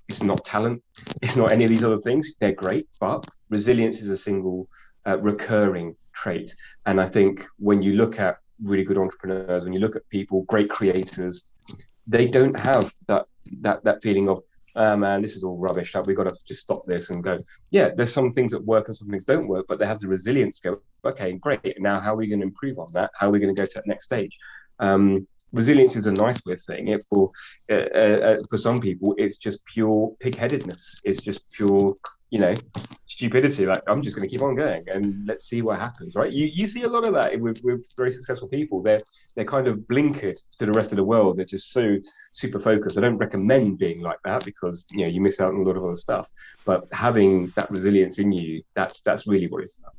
It's 0.08 0.22
not 0.22 0.44
talent. 0.44 0.82
It's 1.22 1.36
not 1.36 1.52
any 1.52 1.64
of 1.64 1.70
these 1.70 1.84
other 1.84 2.00
things. 2.00 2.34
They're 2.40 2.52
great, 2.52 2.88
but 2.98 3.24
resilience 3.50 4.02
is 4.02 4.10
a 4.10 4.16
single 4.16 4.68
uh, 5.06 5.18
recurring 5.18 5.94
trait. 6.12 6.52
And 6.86 7.00
I 7.00 7.06
think 7.06 7.44
when 7.58 7.82
you 7.82 7.92
look 7.92 8.18
at 8.18 8.38
really 8.62 8.84
good 8.84 8.98
entrepreneurs, 8.98 9.64
when 9.64 9.72
you 9.72 9.80
look 9.80 9.96
at 9.96 10.08
people, 10.08 10.42
great 10.42 10.70
creators, 10.70 11.48
they 12.06 12.26
don't 12.26 12.58
have 12.58 12.92
that 13.06 13.26
that 13.60 13.84
that 13.84 14.02
feeling 14.02 14.28
of 14.28 14.42
oh 14.76 14.96
man, 14.96 15.22
this 15.22 15.36
is 15.36 15.44
all 15.44 15.56
rubbish. 15.56 15.94
We've 16.06 16.16
got 16.16 16.28
to 16.28 16.36
just 16.46 16.62
stop 16.62 16.86
this 16.86 17.10
and 17.10 17.22
go, 17.22 17.38
yeah, 17.70 17.90
there's 17.94 18.12
some 18.12 18.30
things 18.30 18.52
that 18.52 18.64
work 18.64 18.88
and 18.88 18.96
some 18.96 19.08
things 19.08 19.24
don't 19.24 19.48
work, 19.48 19.66
but 19.68 19.78
they 19.78 19.86
have 19.86 20.00
the 20.00 20.08
resilience 20.08 20.60
to 20.60 20.70
go, 20.70 21.10
okay, 21.10 21.32
great. 21.32 21.60
Now, 21.80 22.00
how 22.00 22.14
are 22.14 22.16
we 22.16 22.28
going 22.28 22.40
to 22.40 22.46
improve 22.46 22.78
on 22.78 22.88
that? 22.92 23.10
How 23.14 23.28
are 23.28 23.30
we 23.30 23.40
going 23.40 23.54
to 23.54 23.60
go 23.60 23.66
to 23.66 23.72
that 23.76 23.86
next 23.86 24.04
stage? 24.04 24.38
Um, 24.78 25.26
resilience 25.52 25.96
is 25.96 26.06
a 26.06 26.12
nice 26.12 26.40
way 26.46 26.54
of 26.54 26.60
saying 26.60 26.88
it. 26.88 27.04
For 27.08 27.30
uh, 27.70 27.74
uh, 27.74 28.18
uh 28.28 28.36
for 28.48 28.58
some 28.58 28.78
people, 28.78 29.14
it's 29.18 29.36
just 29.36 29.64
pure 29.64 30.12
pigheadedness. 30.20 31.00
It's 31.04 31.22
just 31.22 31.48
pure, 31.50 31.96
you 32.30 32.40
know, 32.40 32.54
stupidity. 33.06 33.66
Like 33.66 33.82
I'm 33.86 34.02
just 34.02 34.16
going 34.16 34.26
to 34.28 34.32
keep 34.32 34.42
on 34.42 34.54
going 34.54 34.84
and 34.94 35.26
let's 35.26 35.48
see 35.48 35.62
what 35.62 35.78
happens. 35.78 36.14
Right? 36.14 36.32
You 36.32 36.46
you 36.46 36.66
see 36.66 36.82
a 36.82 36.88
lot 36.88 37.06
of 37.06 37.14
that 37.14 37.38
with, 37.40 37.60
with 37.62 37.86
very 37.96 38.12
successful 38.12 38.48
people. 38.48 38.82
They're 38.82 39.00
they're 39.34 39.44
kind 39.44 39.66
of 39.66 39.78
blinkered 39.90 40.38
to 40.58 40.66
the 40.66 40.72
rest 40.72 40.92
of 40.92 40.96
the 40.96 41.04
world. 41.04 41.36
They're 41.36 41.54
just 41.56 41.72
so 41.72 41.98
super 42.32 42.58
focused. 42.58 42.98
I 42.98 43.02
don't 43.02 43.18
recommend 43.18 43.78
being 43.78 44.00
like 44.00 44.20
that 44.24 44.44
because 44.44 44.86
you 44.92 45.04
know 45.04 45.10
you 45.10 45.20
miss 45.20 45.40
out 45.40 45.52
on 45.54 45.60
a 45.60 45.62
lot 45.62 45.76
of 45.76 45.84
other 45.84 45.94
stuff. 45.94 46.30
But 46.64 46.88
having 46.92 47.52
that 47.56 47.70
resilience 47.70 48.18
in 48.18 48.32
you, 48.32 48.62
that's 48.74 49.00
that's 49.00 49.26
really 49.26 49.48
what 49.48 49.62
it's 49.62 49.78
about. 49.78 49.94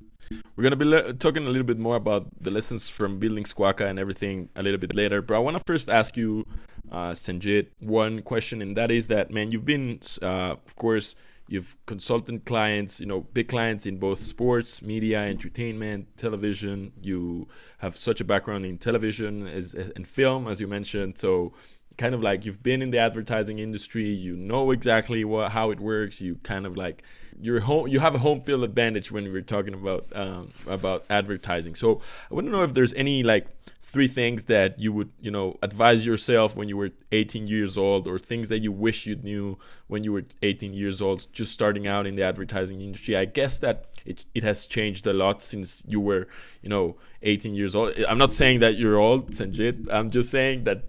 We're 0.56 0.64
gonna 0.64 0.76
be 0.76 0.86
le- 0.86 1.14
talking 1.14 1.46
a 1.46 1.50
little 1.50 1.66
bit 1.66 1.80
more 1.80 1.96
about 1.96 2.28
the 2.40 2.52
lessons 2.52 2.90
from 2.90 3.20
building 3.20 3.44
Squawka 3.44 3.86
and 3.90 4.00
everything 4.00 4.50
a 4.56 4.64
little 4.64 4.80
bit 4.80 4.96
later. 4.96 5.22
But 5.22 5.36
I 5.36 5.40
want 5.40 5.58
to 5.58 5.64
first 5.66 5.90
ask 5.90 6.18
you, 6.18 6.46
uh, 6.92 7.12
Sanjit, 7.12 7.68
one 7.80 8.22
question, 8.22 8.62
and 8.62 8.76
that 8.78 8.92
is 8.92 9.08
that 9.08 9.32
man, 9.32 9.52
you've 9.52 9.66
been, 9.66 10.00
uh, 10.22 10.56
of 10.66 10.76
course, 10.76 11.16
you've 11.48 11.78
consultant 11.86 12.46
clients, 12.46 13.00
you 13.00 13.06
know, 13.06 13.22
big 13.22 13.48
clients 13.48 13.86
in 13.86 13.98
both 13.98 14.22
sports, 14.22 14.82
media, 14.82 15.20
entertainment, 15.22 16.08
television. 16.18 16.94
You 17.02 17.48
have 17.80 17.98
such 17.98 18.22
a 18.22 18.24
background 18.24 18.66
in 18.66 18.78
television 18.78 19.48
as 19.48 19.74
and 19.74 20.08
film, 20.08 20.48
as 20.48 20.62
you 20.62 20.68
mentioned. 20.68 21.18
So 21.18 21.54
kind 21.98 22.16
of 22.16 22.24
like 22.24 22.46
you've 22.46 22.64
been 22.64 22.82
in 22.82 22.90
the 22.90 22.98
advertising 22.98 23.60
industry 23.60 24.08
you 24.08 24.36
know 24.36 24.72
exactly 24.72 25.24
what 25.26 25.52
how 25.52 25.72
it 25.72 25.80
works 25.80 26.22
you 26.22 26.36
kind 26.42 26.66
of 26.66 26.78
like 26.78 27.04
you're 27.40 27.62
home 27.62 27.88
you 27.88 28.00
have 28.00 28.16
a 28.16 28.20
home 28.20 28.42
field 28.42 28.64
advantage 28.64 29.12
when 29.12 29.32
we're 29.32 29.42
talking 29.42 29.74
about 29.74 30.06
um, 30.14 30.52
about 30.68 31.06
advertising. 31.10 31.76
So 31.76 32.02
i 32.30 32.34
want 32.34 32.48
to 32.48 32.52
know 32.52 32.64
if 32.64 32.74
there's 32.74 32.94
any 32.94 33.24
like 33.24 33.48
three 33.92 34.08
things 34.08 34.46
that 34.46 34.80
you 34.80 34.94
would 34.94 35.12
you 35.20 35.30
know 35.30 35.58
advise 35.62 36.06
yourself 36.06 36.56
when 36.56 36.70
you 36.70 36.78
were 36.78 36.92
18 37.12 37.48
years 37.48 37.78
old 37.78 38.08
or 38.08 38.18
things 38.18 38.48
that 38.48 38.60
you 38.60 38.72
wish 38.72 39.06
you 39.06 39.18
knew 39.18 39.58
when 39.88 40.06
you 40.06 40.14
were 40.14 40.24
18 40.42 40.74
years 40.74 41.02
old 41.02 41.28
just 41.34 41.52
starting 41.52 41.88
out 41.88 42.08
in 42.08 42.16
the 42.16 42.24
advertising 42.24 42.80
industry. 42.80 43.18
I 43.18 43.26
guess 43.26 43.60
that 43.60 43.88
it, 44.06 44.26
it 44.34 44.44
has 44.44 44.66
changed 44.66 45.06
a 45.08 45.14
lot 45.14 45.44
since 45.44 45.84
you 45.86 46.00
were 46.00 46.28
you 46.62 46.70
know 46.70 46.96
18 47.24 47.54
years 47.54 47.76
old. 47.76 47.94
I'm 48.08 48.18
not 48.18 48.32
saying 48.32 48.62
that 48.62 48.78
you're 48.78 48.98
old 48.98 49.32
sanjit. 49.32 49.88
I'm 49.92 50.10
just 50.10 50.32
saying 50.32 50.64
that 50.64 50.86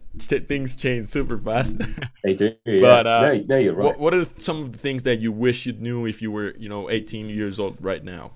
things 0.47 0.77
change 0.77 1.09
super 1.09 1.39
fast. 1.39 1.77
They 2.23 2.35
do 2.35 2.55
yeah. 2.65 2.77
but 2.79 3.07
uh, 3.09 3.21
no, 3.21 3.45
no, 3.49 3.57
you're 3.57 3.75
right. 3.75 3.85
what, 3.85 3.99
what 3.99 4.15
are 4.15 4.25
some 4.39 4.63
of 4.63 4.71
the 4.71 4.79
things 4.79 5.03
that 5.03 5.19
you 5.19 5.33
wish 5.33 5.67
you 5.67 5.73
knew 5.73 6.07
if 6.07 6.23
you 6.23 6.31
were 6.31 6.55
you 6.57 6.69
know 6.69 6.89
18 6.89 7.29
years 7.29 7.59
old 7.59 7.79
right 7.81 8.05
now? 8.05 8.31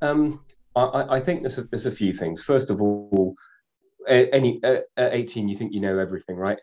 Um 0.00 0.40
I, 0.76 1.16
I 1.16 1.20
think 1.20 1.40
there's 1.42 1.58
a, 1.58 1.64
there's 1.64 1.86
a 1.86 1.90
few 1.90 2.12
things. 2.12 2.42
First 2.42 2.70
of 2.70 2.82
all, 2.82 3.34
any 4.08 4.60
at 4.62 4.84
18, 4.96 5.48
you 5.48 5.56
think 5.56 5.72
you 5.72 5.80
know 5.80 5.98
everything, 5.98 6.36
right? 6.36 6.58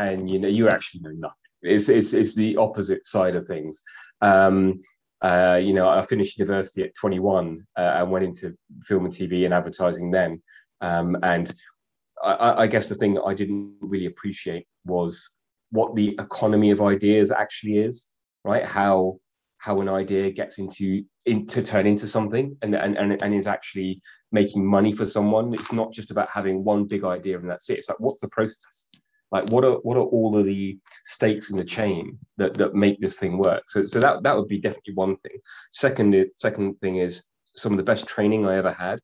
And 0.00 0.30
you 0.30 0.38
know 0.38 0.48
you 0.48 0.68
actually 0.68 1.00
know 1.00 1.10
nothing. 1.10 1.36
It's 1.62 1.88
it's, 1.88 2.12
it's 2.12 2.34
the 2.34 2.56
opposite 2.56 3.04
side 3.04 3.36
of 3.36 3.46
things. 3.46 3.82
Um, 4.20 4.80
uh, 5.22 5.60
you 5.62 5.72
know, 5.72 5.88
I 5.88 6.02
finished 6.02 6.38
university 6.38 6.82
at 6.82 6.94
21 6.96 7.64
uh, 7.76 7.80
and 7.80 8.10
went 8.10 8.24
into 8.24 8.56
film 8.82 9.04
and 9.04 9.14
TV 9.14 9.44
and 9.44 9.54
advertising 9.54 10.10
then. 10.10 10.42
Um, 10.80 11.16
and 11.22 11.52
I, 12.24 12.62
I, 12.62 12.66
guess 12.66 12.88
the 12.88 12.96
thing 12.96 13.14
that 13.14 13.22
I 13.22 13.32
didn't 13.32 13.76
really 13.80 14.06
appreciate 14.06 14.66
was 14.84 15.36
what 15.70 15.94
the 15.94 16.16
economy 16.18 16.72
of 16.72 16.82
ideas 16.82 17.30
actually 17.30 17.78
is, 17.78 18.08
right? 18.44 18.64
How 18.64 19.20
how 19.62 19.80
an 19.80 19.88
idea 19.88 20.28
gets 20.28 20.58
into 20.58 21.04
in, 21.26 21.46
to 21.46 21.62
turn 21.62 21.86
into 21.86 22.06
something 22.06 22.56
and, 22.62 22.74
and 22.74 22.98
and 22.98 23.22
and 23.22 23.32
is 23.32 23.46
actually 23.46 24.00
making 24.32 24.66
money 24.66 24.92
for 24.92 25.04
someone. 25.04 25.54
It's 25.54 25.72
not 25.72 25.92
just 25.92 26.10
about 26.10 26.28
having 26.28 26.64
one 26.64 26.84
big 26.86 27.04
idea 27.04 27.38
and 27.38 27.48
that's 27.48 27.70
it. 27.70 27.78
It's 27.78 27.88
like 27.88 28.00
what's 28.00 28.20
the 28.20 28.28
process? 28.28 28.86
Like 29.30 29.48
what 29.50 29.64
are 29.64 29.76
what 29.86 29.96
are 29.96 30.10
all 30.16 30.36
of 30.36 30.46
the 30.46 30.78
stakes 31.04 31.50
in 31.52 31.56
the 31.56 31.64
chain 31.64 32.18
that 32.38 32.54
that 32.54 32.74
make 32.74 33.00
this 33.00 33.20
thing 33.20 33.38
work? 33.38 33.62
So 33.68 33.86
so 33.86 34.00
that 34.00 34.24
that 34.24 34.36
would 34.36 34.48
be 34.48 34.60
definitely 34.60 34.94
one 34.94 35.14
thing. 35.14 35.36
Second 35.70 36.26
second 36.34 36.74
thing 36.80 36.96
is 36.96 37.22
some 37.54 37.72
of 37.72 37.78
the 37.78 37.84
best 37.84 38.08
training 38.08 38.44
I 38.44 38.56
ever 38.56 38.72
had 38.72 38.98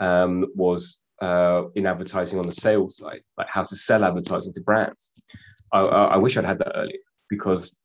um, 0.00 0.46
was 0.56 1.02
uh, 1.22 1.64
in 1.76 1.86
advertising 1.86 2.40
on 2.40 2.46
the 2.46 2.52
sales 2.52 2.96
side, 2.96 3.22
like 3.38 3.48
how 3.48 3.62
to 3.62 3.76
sell 3.76 4.04
advertising 4.04 4.54
to 4.54 4.60
brands. 4.62 5.12
I, 5.72 5.82
I 5.82 6.16
wish 6.16 6.36
I'd 6.36 6.44
had 6.44 6.58
that 6.58 6.72
earlier 6.74 6.98
because 7.28 7.78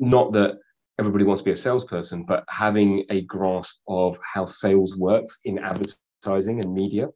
not 0.00 0.32
that 0.32 0.58
everybody 0.98 1.24
wants 1.24 1.40
to 1.40 1.44
be 1.44 1.52
a 1.52 1.56
salesperson, 1.56 2.24
but 2.24 2.44
having 2.48 3.04
a 3.10 3.22
grasp 3.22 3.76
of 3.88 4.18
how 4.22 4.44
sales 4.44 4.96
works 4.96 5.38
in 5.44 5.58
advertising 5.58 6.60
and 6.60 6.74
media 6.74 7.08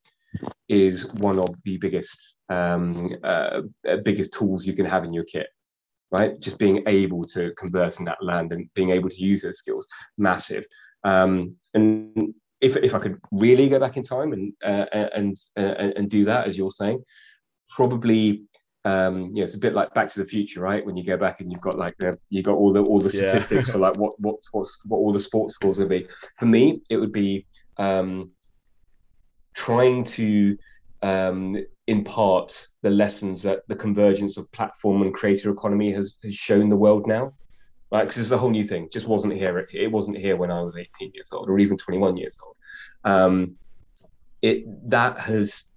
is 0.69 1.13
one 1.15 1.39
of 1.39 1.55
the 1.65 1.77
biggest 1.79 2.37
um, 2.49 3.11
uh, 3.23 3.61
biggest 4.05 4.33
tools 4.33 4.67
you 4.67 4.73
can 4.73 4.87
have 4.87 5.05
in 5.05 5.13
your 5.13 5.25
kit 5.25 5.49
right? 6.13 6.39
Just 6.41 6.59
being 6.59 6.83
able 6.87 7.25
to 7.25 7.53
converse 7.55 7.99
in 7.99 8.05
that 8.05 8.23
land 8.23 8.53
and 8.53 8.69
being 8.75 8.91
able 8.91 9.09
to 9.09 9.25
use 9.25 9.43
those 9.43 9.59
skills 9.59 9.89
massive. 10.19 10.65
Um, 11.05 11.57
and 11.75 12.35
if, 12.61 12.77
if 12.77 12.95
i 12.95 12.99
could 13.01 13.19
really 13.33 13.69
go 13.69 13.81
back 13.81 13.97
in 13.97 14.05
time 14.05 14.33
and 14.33 14.53
uh, 14.65 14.87
and 15.15 15.37
uh, 15.57 15.91
and 15.97 16.09
do 16.09 16.25
that 16.25 16.47
as 16.47 16.57
you're 16.57 16.71
saying 16.71 17.03
probably 17.69 18.45
um, 18.85 19.27
you 19.27 19.37
know, 19.37 19.43
it's 19.45 19.55
a 19.55 19.59
bit 19.59 19.75
like 19.75 19.95
Back 19.95 20.11
to 20.11 20.19
the 20.19 20.25
Future, 20.25 20.61
right? 20.61 20.85
When 20.85 20.97
you 20.97 21.05
go 21.05 21.17
back 21.17 21.41
and 21.41 21.53
you've 21.53 21.61
got 21.61 21.79
like 21.79 21.97
the 21.99 22.19
you 22.31 22.43
got 22.43 22.57
all 22.57 22.73
the 22.73 22.83
all 22.83 22.99
the 22.99 23.11
statistics 23.11 23.69
yeah. 23.69 23.73
for 23.73 23.79
like 23.79 23.97
what 23.97 24.19
what 24.19 24.37
what's 24.53 24.85
what 24.87 24.99
all 24.99 25.13
the 25.13 25.21
sports 25.21 25.55
scores 25.55 25.79
would 25.79 25.89
be. 25.89 26.09
For 26.39 26.47
me, 26.47 26.83
it 26.91 26.97
would 26.97 27.13
be 27.13 27.47
um, 27.77 28.31
trying 29.55 30.03
to 30.05 30.59
um, 31.03 31.57
impart 31.87 32.67
the 32.83 32.91
lessons 32.91 33.43
that 33.43 33.61
the 33.69 33.77
convergence 33.77 34.37
of 34.37 34.51
platform 34.51 35.03
and 35.03 35.15
creator 35.15 35.51
economy 35.51 35.93
has 35.93 36.17
has 36.25 36.35
shown 36.35 36.69
the 36.69 36.77
world 36.77 37.07
now. 37.07 37.33
Right, 37.93 38.05
because 38.05 38.23
it's 38.23 38.31
a 38.33 38.39
whole 38.39 38.51
new 38.51 38.65
thing. 38.65 38.89
Just 38.91 39.07
wasn't 39.07 39.35
here. 39.35 39.59
It, 39.59 39.69
it 39.75 39.93
wasn't 39.93 40.17
here 40.17 40.37
when 40.37 40.51
I 40.51 40.63
was 40.63 40.77
18 40.77 41.13
years 41.13 41.31
old, 41.31 41.51
or 41.51 41.59
even 41.59 41.77
21 41.77 42.17
years 42.17 42.39
old. 42.43 42.57
Um, 43.05 43.57
it 44.41 44.65
that 44.89 45.19
has 45.19 45.72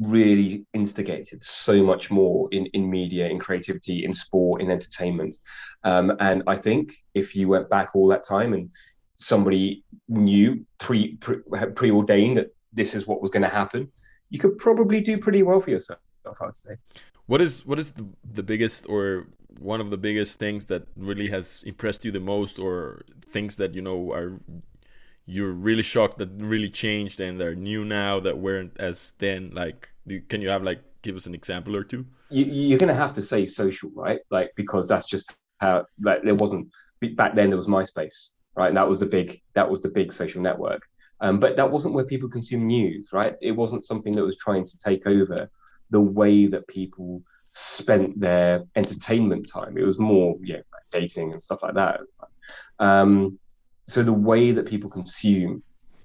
really 0.00 0.66
instigated 0.74 1.42
so 1.42 1.82
much 1.82 2.10
more 2.10 2.48
in, 2.52 2.66
in 2.66 2.90
media, 2.90 3.28
in 3.28 3.38
creativity, 3.38 4.04
in 4.04 4.12
sport, 4.12 4.60
in 4.60 4.70
entertainment. 4.70 5.36
Um, 5.84 6.16
and 6.20 6.42
I 6.46 6.56
think 6.56 6.92
if 7.14 7.36
you 7.36 7.48
went 7.48 7.70
back 7.70 7.94
all 7.94 8.08
that 8.08 8.24
time 8.24 8.54
and 8.54 8.70
somebody 9.14 9.84
knew 10.08 10.64
pre, 10.78 11.16
pre 11.16 11.36
preordained 11.74 12.36
that 12.36 12.54
this 12.72 12.94
is 12.94 13.06
what 13.06 13.22
was 13.22 13.30
going 13.30 13.42
to 13.42 13.48
happen, 13.48 13.90
you 14.30 14.38
could 14.38 14.58
probably 14.58 15.00
do 15.00 15.16
pretty 15.18 15.42
well 15.42 15.60
for 15.60 15.70
yourself. 15.70 16.00
I'd 16.26 16.56
say. 16.56 16.76
What 17.26 17.40
is 17.40 17.64
what 17.64 17.78
is 17.78 17.92
the, 17.92 18.06
the 18.32 18.42
biggest 18.42 18.86
or 18.88 19.28
one 19.58 19.80
of 19.80 19.90
the 19.90 19.96
biggest 19.96 20.38
things 20.38 20.66
that 20.66 20.86
really 20.96 21.28
has 21.28 21.62
impressed 21.66 22.04
you 22.04 22.10
the 22.10 22.20
most, 22.20 22.58
or 22.58 23.02
things 23.24 23.56
that 23.56 23.74
you 23.74 23.82
know 23.82 24.12
are 24.12 24.40
you're 25.26 25.52
really 25.52 25.82
shocked 25.82 26.18
that 26.18 26.30
really 26.36 26.68
changed 26.68 27.20
and 27.20 27.40
they're 27.40 27.54
new 27.54 27.84
now 27.84 28.20
that 28.20 28.38
weren't 28.38 28.72
as 28.78 29.14
then 29.18 29.50
like 29.54 29.92
can 30.28 30.42
you 30.42 30.48
have 30.48 30.62
like 30.62 30.82
give 31.02 31.16
us 31.16 31.26
an 31.26 31.34
example 31.34 31.74
or 31.76 31.84
two? 31.84 32.06
You, 32.30 32.74
are 32.74 32.78
gonna 32.78 32.94
have 32.94 33.12
to 33.14 33.22
say 33.22 33.46
social 33.46 33.90
right? 33.94 34.20
Like 34.30 34.52
because 34.56 34.88
that's 34.88 35.06
just 35.06 35.36
how 35.60 35.86
like 36.00 36.22
there 36.22 36.34
wasn't 36.34 36.68
back 37.16 37.34
then 37.34 37.48
there 37.48 37.56
was 37.56 37.68
myspace 37.68 38.30
right? 38.56 38.68
And 38.68 38.76
that 38.76 38.88
was 38.88 39.00
the 39.00 39.06
big 39.06 39.40
that 39.54 39.68
was 39.68 39.80
the 39.80 39.88
big 39.88 40.12
social 40.12 40.42
network. 40.42 40.82
Um, 41.20 41.38
but 41.38 41.56
that 41.56 41.70
wasn't 41.70 41.94
where 41.94 42.04
people 42.04 42.28
consume 42.28 42.66
news 42.66 43.10
right? 43.12 43.32
It 43.40 43.52
wasn't 43.52 43.84
something 43.84 44.12
that 44.12 44.24
was 44.24 44.36
trying 44.36 44.64
to 44.64 44.78
take 44.78 45.06
over 45.06 45.50
the 45.90 46.00
way 46.00 46.46
that 46.46 46.66
people 46.68 47.22
spent 47.48 48.18
their 48.20 48.64
entertainment 48.74 49.48
time. 49.48 49.78
It 49.78 49.84
was 49.84 49.98
more 49.98 50.36
yeah 50.42 50.60
dating 50.90 51.32
and 51.32 51.40
stuff 51.40 51.62
like 51.62 51.74
that. 51.74 52.00
Um, 52.78 53.38
so 53.86 54.02
the 54.02 54.12
way 54.12 54.50
that 54.52 54.66
people 54.66 54.90
consume 54.90 55.62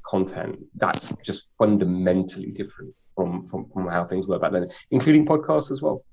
content 0.09 0.57
that's 0.75 1.15
just 1.17 1.47
fundamentally 1.57 2.51
different 2.51 2.93
from, 3.15 3.45
from 3.47 3.69
from 3.69 3.87
how 3.87 4.05
things 4.05 4.27
were 4.27 4.39
back 4.39 4.51
then 4.51 4.65
including 4.91 5.25
podcasts 5.25 5.71
as 5.71 5.81
well. 5.81 6.03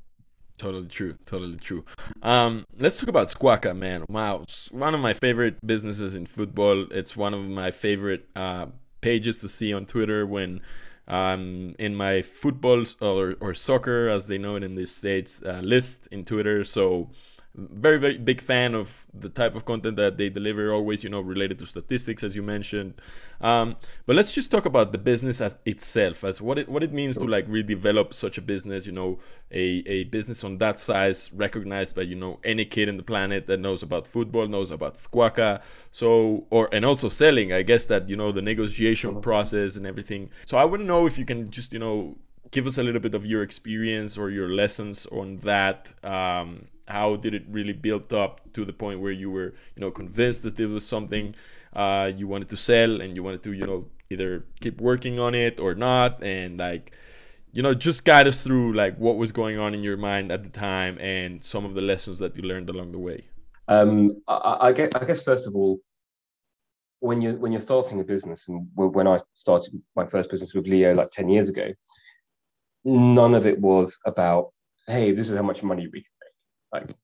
Totally 0.58 0.87
true. 0.87 1.14
Totally 1.26 1.56
true. 1.56 1.85
Um 2.23 2.64
let's 2.78 2.99
talk 2.99 3.08
about 3.08 3.28
squawka 3.28 3.76
man. 3.76 4.04
Wow. 4.08 4.44
One 4.70 4.94
of 4.94 5.00
my 5.00 5.12
favorite 5.12 5.56
businesses 5.64 6.14
in 6.14 6.26
football. 6.26 6.87
It's 6.90 7.16
one 7.16 7.35
of 7.35 7.40
my 7.40 7.70
favorite 7.70 8.26
uh 8.35 8.66
pages 9.00 9.38
to 9.38 9.49
see 9.49 9.73
on 9.73 9.87
twitter 9.87 10.26
when 10.26 10.61
um 11.06 11.75
in 11.78 11.94
my 11.94 12.23
football 12.23 12.85
or, 13.00 13.37
or 13.40 13.54
soccer 13.54 14.08
as 14.08 14.26
they 14.26 14.38
know 14.38 14.56
it 14.56 14.64
in 14.64 14.75
the 14.75 14.87
states 14.87 15.42
uh, 15.42 15.61
list 15.62 16.08
in 16.11 16.25
twitter. 16.25 16.64
So 16.64 17.11
very 17.57 17.99
very 17.99 18.19
big 18.19 18.41
fan 18.41 18.75
of 18.75 19.07
the 19.15 19.31
type 19.31 19.55
of 19.55 19.65
content 19.65 19.97
that 19.97 20.19
they 20.19 20.29
deliver 20.29 20.73
always 20.73 21.03
you 21.03 21.09
know 21.09 21.21
related 21.21 21.59
to 21.59 21.67
statistics 21.67 22.23
as 22.23 22.37
you 22.37 22.43
mentioned. 22.43 22.95
Um, 23.41 23.77
but 24.05 24.17
let's 24.17 24.33
just 24.33 24.51
talk 24.51 24.67
about 24.67 24.93
the 24.93 24.99
business 24.99 25.41
as 25.41 25.57
itself 25.65 26.23
as 26.25 26.41
what 26.41 26.59
it 26.59 26.69
what 26.69 26.83
it 26.83 26.93
means 26.93 27.17
to 27.17 27.25
like 27.25 27.49
redevelop 27.49 28.13
such 28.13 28.37
a 28.37 28.43
business 28.43 28.87
you 28.87 28.93
know 28.93 29.19
a, 29.51 29.83
a 29.87 30.05
business 30.05 30.45
on 30.45 30.59
that 30.59 30.79
size 30.79 31.31
recognized 31.33 31.97
by 31.97 32.03
you 32.03 32.15
know 32.15 32.39
any 32.45 32.65
kid 32.65 32.89
in 32.89 32.97
the 32.97 33.03
planet 33.03 33.47
that 33.47 33.59
knows 33.59 33.83
about 33.83 34.07
football 34.07 34.47
knows 34.47 34.71
about 34.71 34.95
squawka 34.97 35.61
so 35.91 36.47
or 36.51 36.69
and 36.73 36.85
also 36.85 37.09
selling 37.09 37.53
i 37.53 37.63
guess 37.63 37.87
that 37.87 38.09
you 38.09 38.17
know 38.17 38.33
the 38.33 38.43
negotiation 38.43 39.21
process 39.21 39.77
and 39.77 39.87
everything. 39.87 40.31
So 40.45 40.59
i 40.59 40.65
want 40.65 40.83
to 40.83 40.87
know 40.87 41.07
if 41.07 41.19
you 41.19 41.25
can 41.25 41.51
just 41.51 41.73
you 41.73 41.79
know 41.79 42.17
give 42.51 42.67
us 42.67 42.79
a 42.79 42.83
little 42.83 43.01
bit 43.01 43.15
of 43.15 43.27
your 43.27 43.43
experience 43.43 44.17
or 44.17 44.31
your 44.31 44.49
lessons 44.49 45.07
on 45.07 45.39
that. 45.39 45.93
Um, 46.05 46.69
how 46.88 47.16
did 47.16 47.35
it 47.35 47.45
really 47.50 47.73
build 47.73 48.12
up 48.12 48.40
to 48.52 48.64
the 48.64 48.73
point 48.73 49.00
where 49.00 49.12
you 49.12 49.31
were, 49.31 49.55
you 49.75 49.81
know, 49.81 49.90
convinced 49.90 50.43
that 50.45 50.57
there 50.57 50.69
was 50.69 50.87
something 50.87 51.35
uh, 51.75 52.11
you 52.14 52.26
wanted 52.28 52.49
to 52.49 52.57
sell 52.57 53.00
and 53.00 53.16
you 53.16 53.23
wanted 53.23 53.43
to, 53.43 53.52
you 53.52 53.66
know, 53.66 53.87
either 54.11 54.45
keep 54.61 54.81
working 54.81 55.19
on 55.19 55.35
it 55.35 55.59
or 55.59 55.75
not, 55.75 56.23
and 56.23 56.59
like, 56.59 56.93
you 57.52 57.62
know, 57.62 57.75
just 57.75 58.05
guide 58.05 58.26
us 58.26 58.43
through 58.43 58.73
like 58.73 58.97
what 58.99 59.16
was 59.16 59.33
going 59.33 59.59
on 59.59 59.75
in 59.75 59.83
your 59.83 59.97
mind 59.97 60.31
at 60.31 60.43
the 60.43 60.49
time 60.49 60.99
and 60.99 61.43
some 61.43 61.64
of 61.64 61.75
the 61.75 61.81
lessons 61.81 62.19
that 62.19 62.37
you 62.37 62.43
learned 62.43 62.71
along 62.71 62.93
the 62.93 62.99
way. 62.99 63.25
Um, 63.69 64.23
I, 64.28 64.57
I, 64.61 64.73
guess, 64.73 64.90
I 64.95 65.05
guess 65.05 65.23
first 65.23 65.47
of 65.49 65.57
all, 65.57 65.81
when 67.00 67.21
you're 67.21 67.37
when 67.37 67.52
you're 67.52 67.61
starting 67.61 68.00
a 68.00 68.05
business, 68.05 68.49
and 68.49 68.66
when 68.75 69.07
I 69.07 69.21
started 69.35 69.81
my 69.95 70.07
first 70.07 70.31
business 70.31 70.55
with 70.55 70.66
Leo 70.66 70.95
like 70.95 71.11
ten 71.11 71.28
years 71.28 71.49
ago, 71.49 71.73
none 72.85 73.35
of 73.35 73.45
it 73.45 73.61
was 73.61 73.99
about 74.07 74.52
hey, 74.87 75.12
this 75.12 75.28
is 75.31 75.37
how 75.37 75.43
much 75.43 75.62
money 75.62 75.88
we. 75.93 76.05
Like 76.80 76.95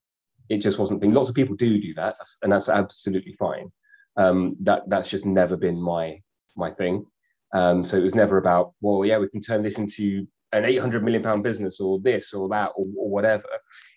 it 0.49 0.59
just 0.59 0.79
wasn't. 0.79 1.01
Thing. 1.01 1.15
Lots 1.15 1.29
of 1.29 1.35
people 1.35 1.57
do 1.57 1.81
do 1.81 1.95
that, 1.95 2.15
and 2.43 2.53
that's 2.53 2.69
absolutely 2.69 3.35
fine. 3.39 3.71
Um, 4.17 4.57
that 4.61 4.83
that's 4.89 5.11
just 5.11 5.27
never 5.27 5.57
been 5.57 5.81
my 5.81 6.21
my 6.57 6.71
thing. 6.71 7.07
Um, 7.55 7.85
so 7.85 7.97
it 7.97 8.03
was 8.03 8.15
never 8.15 8.39
about 8.39 8.73
well, 8.81 9.05
yeah, 9.05 9.19
we 9.19 9.29
can 9.29 9.41
turn 9.41 9.63
this 9.63 9.79
into 9.79 10.27
an 10.53 10.65
800 10.65 11.03
million 11.03 11.23
pound 11.23 11.43
business 11.43 11.81
or 11.81 11.99
this 12.01 12.35
or 12.35 12.49
that 12.51 12.73
or, 12.77 12.85
or 12.99 13.09
whatever. 13.11 13.49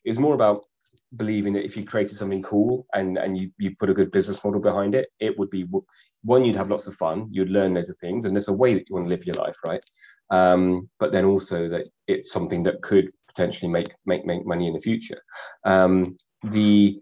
It 0.06 0.10
was 0.10 0.20
more 0.20 0.36
about 0.36 0.66
believing 1.18 1.54
that 1.54 1.64
if 1.64 1.78
you 1.78 1.86
created 1.86 2.16
something 2.18 2.42
cool 2.42 2.86
and 2.94 3.18
and 3.18 3.38
you 3.38 3.52
you 3.58 3.76
put 3.80 3.90
a 3.90 3.94
good 3.94 4.12
business 4.12 4.44
model 4.44 4.62
behind 4.62 4.96
it, 4.96 5.08
it 5.20 5.38
would 5.38 5.50
be 5.50 5.66
one 6.24 6.46
you'd 6.46 6.56
have 6.56 6.70
lots 6.70 6.88
of 6.88 6.96
fun, 6.96 7.28
you'd 7.32 7.50
learn 7.50 7.74
loads 7.74 7.90
of 7.90 7.98
things, 7.98 8.26
and 8.26 8.36
there's 8.36 8.48
a 8.48 8.54
way 8.54 8.74
that 8.74 8.88
you 8.88 8.96
want 8.96 9.06
to 9.06 9.10
live 9.10 9.26
your 9.26 9.36
life, 9.36 9.58
right? 9.68 9.84
Um, 10.32 10.90
but 11.00 11.12
then 11.12 11.26
also 11.26 11.70
that 11.70 11.86
it's 12.08 12.32
something 12.32 12.64
that 12.64 12.82
could 12.82 13.12
potentially 13.36 13.72
make 13.72 13.94
make 14.06 14.26
make 14.26 14.46
money 14.46 14.68
in 14.68 14.74
the 14.74 14.80
future. 14.80 15.22
Um, 15.66 16.18
the 16.44 17.00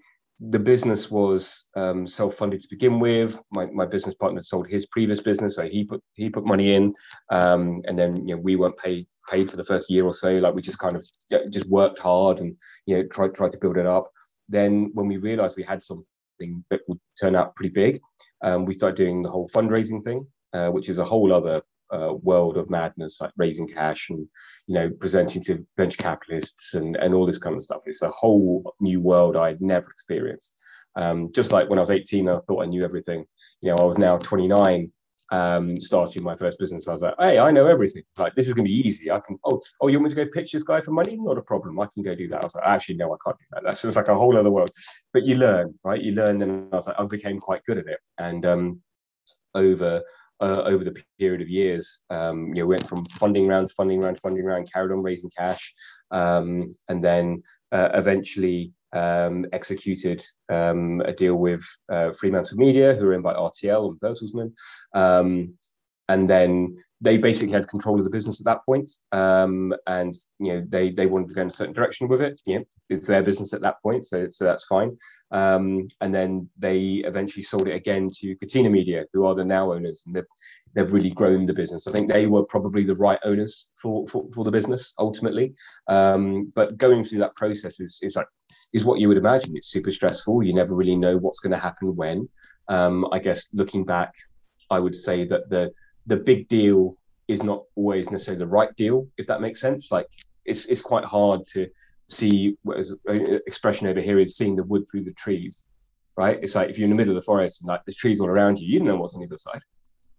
the 0.50 0.60
business 0.60 1.10
was 1.10 1.68
um, 1.78 2.06
self-funded 2.06 2.62
to 2.62 2.68
begin 2.70 3.00
with. 3.00 3.42
My, 3.52 3.68
my 3.68 3.86
business 3.86 4.16
partner 4.16 4.44
sold 4.44 4.68
his 4.68 4.86
previous 4.88 5.22
business, 5.22 5.56
so 5.56 5.68
he 5.68 5.84
put 5.84 6.02
he 6.14 6.30
put 6.30 6.46
money 6.46 6.76
in, 6.76 6.94
um, 7.32 7.82
and 7.86 7.98
then 7.98 8.28
you 8.28 8.36
know 8.36 8.42
we 8.42 8.56
weren't 8.56 8.78
paid 8.78 9.08
paid 9.30 9.50
for 9.50 9.58
the 9.58 9.64
first 9.64 9.90
year 9.90 10.06
or 10.06 10.14
so. 10.14 10.32
Like 10.34 10.56
we 10.56 10.62
just 10.62 10.80
kind 10.80 10.96
of 10.96 11.04
just 11.50 11.68
worked 11.68 12.00
hard 12.00 12.42
and 12.42 12.58
you 12.86 12.98
know 12.98 13.08
tried 13.08 13.36
tried 13.36 13.54
to 13.54 13.58
build 13.60 13.78
it 13.78 13.86
up. 13.86 14.10
Then 14.50 14.92
when 14.94 15.08
we 15.08 15.18
realised 15.18 15.56
we 15.56 15.64
had 15.64 15.82
something 15.82 16.64
that 16.70 16.82
would 16.88 17.00
turn 17.22 17.36
out 17.36 17.56
pretty 17.56 17.74
big, 17.74 18.02
um, 18.44 18.66
we 18.66 18.74
started 18.74 18.98
doing 18.98 19.22
the 19.22 19.30
whole 19.30 19.48
fundraising 19.50 20.04
thing, 20.04 20.28
uh, 20.54 20.70
which 20.70 20.90
is 20.90 21.00
a 21.00 21.06
whole 21.06 21.34
other 21.34 21.62
world 22.22 22.58
of 22.58 22.70
madness, 22.70 23.22
like 23.22 23.32
raising 23.38 23.68
cash 23.68 24.10
and 24.10 24.28
you 24.68 24.76
know 24.76 24.90
presenting 25.00 25.44
to 25.44 25.66
venture 25.78 26.02
capitalists 26.02 26.74
and 26.74 26.96
and 26.98 27.14
all 27.14 27.26
this 27.26 27.38
kind 27.38 27.56
of 27.56 27.64
stuff. 27.64 27.82
It's 27.86 28.02
a 28.02 28.10
whole 28.10 28.74
new 28.80 29.02
world 29.02 29.36
I'd 29.36 29.62
never 29.62 29.90
experienced. 29.90 30.58
Um, 30.96 31.32
just 31.32 31.52
like 31.52 31.70
when 31.70 31.80
I 31.80 31.82
was 31.82 31.90
18, 31.90 32.30
I 32.30 32.40
thought 32.48 32.64
I 32.64 32.68
knew 32.68 32.84
everything. 32.84 33.26
You 33.62 33.72
know, 33.72 33.78
I 33.82 33.84
was 33.84 33.98
now 33.98 34.18
29, 34.18 34.92
um, 35.32 35.76
starting 35.82 36.24
my 36.24 36.36
first 36.36 36.60
business. 36.60 36.88
I 36.88 36.94
was 36.94 37.02
like, 37.02 37.16
hey, 37.20 37.40
I 37.40 37.50
know 37.52 37.66
everything. 37.66 38.04
Like 38.18 38.36
this 38.36 38.48
is 38.48 38.54
going 38.54 38.66
to 38.66 38.70
be 38.70 38.88
easy. 38.88 39.10
I 39.10 39.20
can. 39.20 39.40
Oh, 39.46 39.62
oh, 39.82 39.88
you 39.88 39.98
want 40.00 40.12
me 40.12 40.16
to 40.16 40.26
go 40.26 40.32
pitch 40.32 40.52
this 40.52 40.64
guy 40.64 40.82
for 40.82 40.92
money? 40.92 41.18
Not 41.18 41.38
a 41.38 41.42
problem. 41.42 41.80
I 41.80 41.88
can 41.94 42.04
go 42.04 42.16
do 42.16 42.28
that. 42.30 42.42
I 42.42 42.44
was 42.44 42.56
like, 42.56 42.66
actually, 42.66 42.96
no, 42.96 43.14
I 43.14 43.18
can't 43.26 43.38
do 43.38 43.46
that. 43.52 43.64
That's 43.64 43.82
just 43.82 43.98
like 43.98 44.08
a 44.08 44.16
whole 44.16 44.38
other 44.38 44.52
world. 44.52 44.70
But 45.12 45.24
you 45.24 45.36
learn, 45.36 45.74
right? 45.84 46.02
You 46.02 46.14
learn, 46.14 46.42
and 46.42 46.72
I 46.72 46.76
was 46.76 46.88
like, 46.88 47.00
I 47.00 47.06
became 47.06 47.40
quite 47.40 47.66
good 47.66 47.80
at 47.80 47.88
it. 47.88 48.00
And 48.20 48.46
um, 48.46 48.82
over 49.56 50.04
uh, 50.44 50.64
over 50.64 50.84
the 50.84 50.96
period 51.18 51.42
of 51.42 51.50
years. 51.50 52.02
Um, 52.10 52.50
you 52.50 52.62
know, 52.62 52.68
went 52.68 52.88
from 52.88 53.06
funding 53.06 53.48
round 53.48 53.70
to 53.70 53.74
funding 53.74 54.02
round 54.02 54.18
to 54.18 54.22
funding 54.22 54.46
round, 54.46 54.72
carried 54.72 54.92
on 54.92 55.02
raising 55.02 55.32
cash, 55.38 55.74
um, 56.12 56.72
and 56.90 57.04
then 57.04 57.44
uh, 57.72 57.90
eventually 57.94 58.74
um, 58.92 59.46
executed 59.54 60.24
um, 60.50 61.02
a 61.06 61.14
deal 61.14 61.36
with 61.36 61.64
uh, 61.90 62.12
Fremantle 62.12 62.58
Media, 62.58 62.94
who 62.94 63.08
are 63.08 63.14
owned 63.14 63.24
by 63.24 63.34
RTL 63.34 63.90
and 63.90 64.00
Bertelsmann, 64.02 64.54
um, 64.94 65.54
and 66.10 66.30
then 66.30 66.78
they 67.04 67.18
basically 67.18 67.52
had 67.54 67.68
control 67.68 68.00
of 68.00 68.06
the 68.06 68.10
business 68.10 68.40
at 68.40 68.46
that 68.46 68.66
point, 68.66 68.90
um, 69.12 69.74
and 69.88 70.16
you 70.40 70.54
know 70.54 70.66
they 70.70 70.90
they 70.90 71.06
wanted 71.06 71.28
to 71.28 71.34
go 71.34 71.42
in 71.42 71.50
a 71.50 71.52
certain 71.52 71.74
direction 71.74 72.08
with 72.08 72.22
it. 72.22 72.42
Know, 72.48 72.64
it's 72.90 73.08
their 73.08 73.22
business 73.22 73.52
at 73.54 73.62
that 73.62 73.82
point, 73.84 74.06
so 74.06 74.28
so 74.32 74.46
that's 74.46 74.64
fine. 74.64 74.96
Um, 75.32 75.90
and 76.00 76.16
then 76.16 76.50
they 76.58 77.04
eventually 77.06 77.44
sold 77.44 77.68
it 77.68 77.76
again 77.76 78.10
to 78.20 78.36
Catena 78.38 78.70
Media, 78.70 79.04
who 79.12 79.26
are 79.26 79.36
the 79.36 79.44
now 79.44 79.74
owners, 79.74 80.04
and 80.06 80.16
they've 80.16 80.24
they've 80.74 80.94
really 80.94 81.10
grown 81.10 81.46
the 81.46 81.54
business. 81.54 81.88
I 81.88 81.92
think 81.92 82.10
they 82.10 82.26
were 82.28 82.44
probably 82.44 82.86
the 82.86 82.96
right 82.96 83.20
owners 83.26 83.68
for 83.76 84.08
for, 84.08 84.26
for 84.34 84.46
the 84.46 84.52
business 84.52 84.94
ultimately. 84.98 85.54
Um, 85.90 86.54
but 86.56 86.78
going 86.78 87.04
through 87.04 87.20
that 87.20 87.36
process 87.36 87.82
is 87.82 88.00
is 88.02 88.16
like 88.16 88.28
is 88.72 88.86
what 88.86 89.02
you 89.02 89.10
would 89.10 89.18
imagine. 89.18 89.58
It's 89.58 89.72
super 89.72 89.92
stressful. 89.92 90.42
You 90.42 90.54
never 90.54 90.74
really 90.74 90.96
know 90.96 91.18
what's 91.18 91.40
going 91.42 91.52
to 91.52 91.60
happen 91.60 91.98
when. 91.98 92.30
Um, 92.70 93.06
I 93.12 93.20
guess 93.20 93.48
looking 93.52 93.84
back, 93.84 94.14
I 94.72 94.80
would 94.80 94.96
say 94.96 95.26
that 95.28 95.50
the 95.50 95.74
the 96.06 96.18
big 96.18 96.48
deal 96.48 96.98
is 97.28 97.44
not 97.44 97.64
always 97.76 98.10
necessarily 98.12 98.40
the 98.40 98.48
right 98.48 98.76
deal, 98.76 99.08
if 99.18 99.28
that 99.28 99.42
makes 99.42 99.62
sense. 99.62 99.92
Like 99.92 100.08
it's 100.46 100.66
it's 100.66 100.82
quite 100.82 101.06
hard 101.06 101.46
to 101.54 101.68
see 102.10 102.58
what 102.64 102.80
is 102.80 102.96
an 103.06 103.40
expression 103.48 103.88
over 103.88 104.02
here 104.02 104.20
is 104.20 104.36
seeing 104.36 104.56
the 104.56 104.64
wood 104.64 104.86
through 104.90 105.04
the 105.04 105.14
trees, 105.14 105.68
right? 106.18 106.40
It's 106.42 106.56
like 106.56 106.70
if 106.70 106.78
you're 106.78 106.86
in 106.86 106.90
the 106.90 106.96
middle 106.96 107.16
of 107.16 107.22
the 107.22 107.26
forest 107.26 107.62
and 107.62 107.68
like 107.68 107.82
there's 107.86 107.96
trees 107.96 108.20
all 108.20 108.28
around 108.28 108.60
you, 108.60 108.68
you 108.68 108.80
don't 108.80 108.88
know 108.88 108.98
what's 108.98 109.16
on 109.16 109.24
either 109.24 109.38
side. 109.38 109.62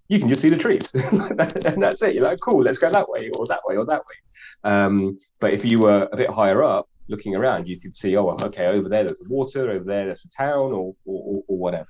You 0.09 0.19
can 0.19 0.29
just 0.29 0.43
see 0.43 0.51
the 0.51 0.57
trees, 0.57 0.95
and 0.95 1.83
that's 1.83 2.03
it. 2.03 2.15
You're 2.15 2.25
like, 2.25 2.39
cool, 2.41 2.63
let's 2.63 2.79
go 2.79 2.91
that 2.91 3.09
way 3.09 3.31
or 3.39 3.47
that 3.47 3.61
way 3.67 3.77
or 3.77 3.87
that 3.87 4.01
way. 4.01 4.71
Um, 4.71 5.17
but 5.41 5.55
if 5.55 5.65
you 5.65 5.79
were 5.79 6.09
a 6.13 6.17
bit 6.17 6.31
higher 6.31 6.63
up, 6.63 6.89
looking 7.09 7.35
around, 7.35 7.69
you 7.69 7.79
could 7.79 7.95
see, 7.95 8.17
oh, 8.17 8.37
okay, 8.45 8.67
over 8.67 8.89
there 8.89 9.05
there's 9.05 9.21
a 9.21 9.29
water, 9.29 9.71
over 9.71 9.85
there 9.85 10.07
there's 10.07 10.25
a 10.25 10.31
town, 10.31 10.73
or 10.73 10.95
or, 11.05 11.43
or 11.47 11.59
whatever. 11.59 11.89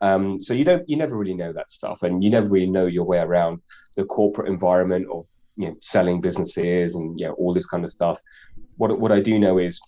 Um, 0.00 0.42
so 0.42 0.54
you 0.54 0.64
don't, 0.64 0.88
you 0.88 0.96
never 0.96 1.16
really 1.16 1.34
know 1.34 1.52
that 1.52 1.70
stuff, 1.70 2.02
and 2.02 2.22
you 2.22 2.30
never 2.30 2.48
really 2.48 2.70
know 2.70 2.86
your 2.86 3.04
way 3.04 3.18
around 3.18 3.60
the 3.96 4.04
corporate 4.04 4.48
environment 4.48 5.06
of 5.12 5.26
you 5.56 5.68
know 5.68 5.76
selling 5.80 6.20
businesses 6.20 6.94
and 6.94 7.18
you 7.18 7.26
know 7.26 7.34
all 7.34 7.54
this 7.54 7.66
kind 7.66 7.84
of 7.84 7.90
stuff. 7.90 8.20
What 8.76 8.98
what 8.98 9.12
I 9.12 9.20
do 9.20 9.38
know 9.38 9.58
is 9.58 9.80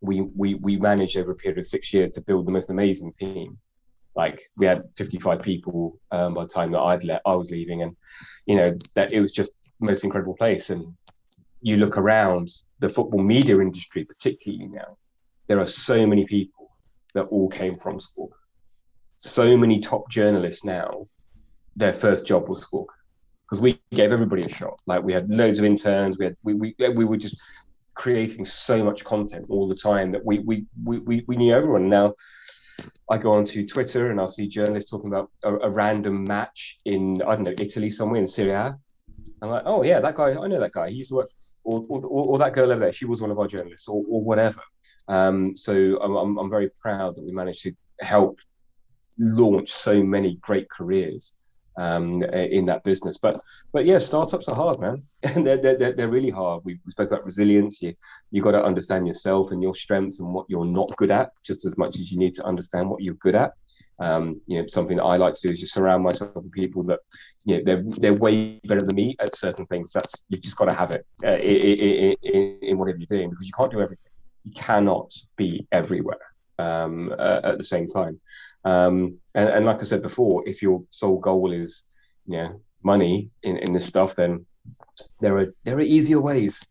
we 0.00 0.22
we 0.36 0.54
we 0.54 0.76
managed 0.76 1.16
over 1.16 1.32
a 1.32 1.36
period 1.36 1.58
of 1.58 1.66
six 1.66 1.92
years 1.92 2.12
to 2.12 2.22
build 2.22 2.46
the 2.46 2.52
most 2.52 2.70
amazing 2.70 3.12
team. 3.12 3.58
Like 4.16 4.40
we 4.56 4.66
had 4.66 4.82
55 4.96 5.40
people 5.40 5.98
um, 6.10 6.34
by 6.34 6.42
the 6.42 6.48
time 6.48 6.72
that 6.72 6.80
I'd 6.80 7.04
let 7.04 7.22
I 7.24 7.34
was 7.34 7.50
leaving, 7.50 7.82
and 7.82 7.96
you 8.46 8.56
know 8.56 8.72
that 8.94 9.12
it 9.12 9.20
was 9.20 9.32
just 9.32 9.52
most 9.80 10.04
incredible 10.04 10.36
place. 10.36 10.70
And 10.70 10.94
you 11.62 11.76
look 11.76 11.98
around 11.98 12.48
the 12.78 12.88
football 12.88 13.22
media 13.22 13.60
industry, 13.60 14.04
particularly 14.04 14.66
now, 14.66 14.96
there 15.46 15.60
are 15.60 15.66
so 15.66 16.06
many 16.06 16.24
people 16.26 16.70
that 17.14 17.24
all 17.24 17.48
came 17.48 17.74
from 17.74 18.00
Squawk. 18.00 18.34
So 19.16 19.56
many 19.56 19.80
top 19.80 20.08
journalists 20.08 20.64
now, 20.64 21.06
their 21.76 21.92
first 21.92 22.26
job 22.26 22.48
was 22.48 22.62
Squawk 22.62 22.92
because 23.42 23.60
we 23.60 23.80
gave 23.92 24.12
everybody 24.12 24.42
a 24.42 24.48
shot. 24.48 24.80
Like 24.86 25.02
we 25.02 25.12
had 25.12 25.28
loads 25.28 25.58
of 25.58 25.64
interns, 25.64 26.18
we 26.18 26.26
had 26.26 26.36
we 26.42 26.54
we, 26.54 26.74
we 26.94 27.04
were 27.04 27.16
just 27.16 27.36
creating 27.94 28.44
so 28.44 28.82
much 28.82 29.04
content 29.04 29.46
all 29.50 29.68
the 29.68 29.74
time 29.74 30.10
that 30.12 30.24
we 30.24 30.38
we 30.38 30.64
we, 30.84 31.24
we 31.26 31.36
knew 31.36 31.52
everyone. 31.52 31.88
Now 31.88 32.14
I 33.10 33.18
go 33.18 33.32
onto 33.32 33.66
Twitter 33.66 34.10
and 34.10 34.20
I'll 34.20 34.28
see 34.28 34.48
journalists 34.48 34.90
talking 34.90 35.08
about 35.08 35.30
a, 35.42 35.54
a 35.56 35.70
random 35.70 36.24
match 36.24 36.78
in 36.84 37.16
I 37.26 37.34
don't 37.34 37.44
know 37.44 37.54
Italy 37.58 37.90
somewhere 37.90 38.20
in 38.20 38.26
Serie 38.26 38.52
A 38.52 38.78
I'm 39.42 39.50
like, 39.50 39.62
oh 39.64 39.82
yeah, 39.82 40.00
that 40.00 40.16
guy, 40.16 40.30
I 40.30 40.46
know 40.46 40.60
that 40.60 40.72
guy. 40.72 40.90
He 40.90 40.96
used 40.96 41.10
to 41.10 41.16
work, 41.16 41.30
or, 41.64 41.82
or, 41.88 42.00
or, 42.04 42.38
that 42.38 42.54
girl 42.54 42.70
over 42.70 42.80
there, 42.80 42.92
she 42.92 43.06
was 43.06 43.20
one 43.22 43.30
of 43.30 43.38
our 43.38 43.46
journalists, 43.46 43.88
or, 43.88 44.02
or 44.08 44.22
whatever. 44.22 44.60
Um, 45.08 45.56
so 45.56 45.98
I'm, 46.00 46.38
I'm 46.38 46.50
very 46.50 46.70
proud 46.80 47.16
that 47.16 47.24
we 47.24 47.32
managed 47.32 47.62
to 47.62 47.72
help 48.00 48.38
launch 49.18 49.70
so 49.70 50.02
many 50.02 50.36
great 50.36 50.68
careers 50.68 51.36
um, 51.78 52.22
in 52.22 52.66
that 52.66 52.84
business. 52.84 53.18
But 53.18 53.40
but 53.72 53.84
yeah, 53.84 53.98
startups 53.98 54.48
are 54.48 54.56
hard, 54.56 54.80
man. 54.80 55.02
they're, 55.44 55.58
they're, 55.58 55.92
they're 55.92 56.08
really 56.08 56.30
hard. 56.30 56.64
We, 56.64 56.78
spoke 56.88 57.10
about 57.10 57.24
resilience. 57.24 57.82
You 57.82 57.94
you 58.30 58.42
got 58.42 58.52
to 58.52 58.62
understand 58.62 59.06
yourself 59.06 59.50
and 59.50 59.62
your 59.62 59.74
strengths 59.74 60.20
and 60.20 60.32
what 60.32 60.46
you're 60.48 60.64
not 60.64 60.94
good 60.96 61.10
at, 61.10 61.32
just 61.44 61.64
as 61.64 61.78
much 61.78 61.96
as 61.96 62.10
you 62.10 62.18
need 62.18 62.34
to 62.34 62.44
understand 62.44 62.88
what 62.88 63.02
you're 63.02 63.14
good 63.14 63.34
at. 63.34 63.52
Um, 64.00 64.40
you 64.46 64.60
know, 64.60 64.66
something 64.68 64.96
that 64.96 65.04
I 65.04 65.16
like 65.16 65.34
to 65.34 65.46
do 65.46 65.52
is 65.52 65.60
just 65.60 65.74
surround 65.74 66.02
myself 66.02 66.34
with 66.34 66.52
people 66.52 66.82
that 66.84 67.00
you 67.44 67.56
know 67.56 67.62
they're 67.64 67.84
they're 67.98 68.14
way 68.14 68.60
better 68.64 68.80
than 68.80 68.96
me 68.96 69.16
at 69.20 69.36
certain 69.36 69.66
things. 69.66 69.92
That's 69.92 70.24
you've 70.28 70.42
just 70.42 70.56
got 70.56 70.70
to 70.70 70.76
have 70.76 70.90
it 70.90 71.06
uh, 71.24 71.36
in, 71.38 72.16
in, 72.22 72.58
in 72.62 72.78
whatever 72.78 72.98
you're 72.98 73.06
doing 73.06 73.30
because 73.30 73.46
you 73.46 73.52
can't 73.56 73.70
do 73.70 73.80
everything. 73.80 74.10
You 74.44 74.52
cannot 74.54 75.12
be 75.36 75.66
everywhere 75.70 76.30
um, 76.60 77.14
uh, 77.18 77.40
at 77.44 77.58
the 77.58 77.64
same 77.64 77.86
time. 77.86 78.20
Um, 78.64 79.18
and, 79.34 79.48
and, 79.48 79.66
like 79.66 79.80
I 79.80 79.84
said 79.84 80.02
before, 80.02 80.46
if 80.46 80.62
your 80.62 80.82
sole 80.90 81.18
goal 81.18 81.52
is, 81.52 81.84
you 82.26 82.36
know, 82.36 82.60
money 82.82 83.30
in, 83.42 83.56
in 83.58 83.72
this 83.72 83.86
stuff, 83.86 84.14
then 84.14 84.44
there 85.20 85.38
are 85.38 85.46
there 85.64 85.78
are 85.78 85.80
easier 85.80 86.20
ways 86.20 86.62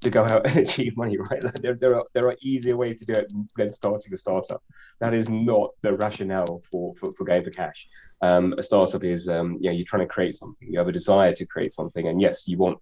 to 0.00 0.10
go 0.10 0.24
out 0.24 0.46
and 0.48 0.56
achieve 0.56 0.96
money, 0.96 1.18
right? 1.30 1.42
There, 1.60 1.74
there 1.74 1.96
are 1.96 2.04
there 2.14 2.26
are 2.26 2.36
easier 2.42 2.76
ways 2.76 2.98
to 3.00 3.04
do 3.04 3.14
it 3.20 3.32
than 3.56 3.70
starting 3.70 4.12
a 4.12 4.16
startup. 4.16 4.62
That 5.00 5.14
is 5.14 5.28
not 5.28 5.70
the 5.82 5.94
rationale 5.94 6.62
for 6.70 6.94
for, 6.96 7.12
for 7.12 7.24
going 7.24 7.44
for 7.44 7.50
cash. 7.50 7.88
Um, 8.22 8.54
a 8.56 8.62
startup 8.62 9.04
is, 9.04 9.28
um, 9.28 9.58
you 9.60 9.70
know, 9.70 9.76
you're 9.76 9.86
trying 9.86 10.06
to 10.06 10.14
create 10.14 10.34
something. 10.34 10.68
You 10.72 10.78
have 10.78 10.88
a 10.88 10.92
desire 10.92 11.34
to 11.34 11.46
create 11.46 11.72
something, 11.72 12.08
and 12.08 12.20
yes, 12.20 12.48
you 12.48 12.56
want 12.56 12.78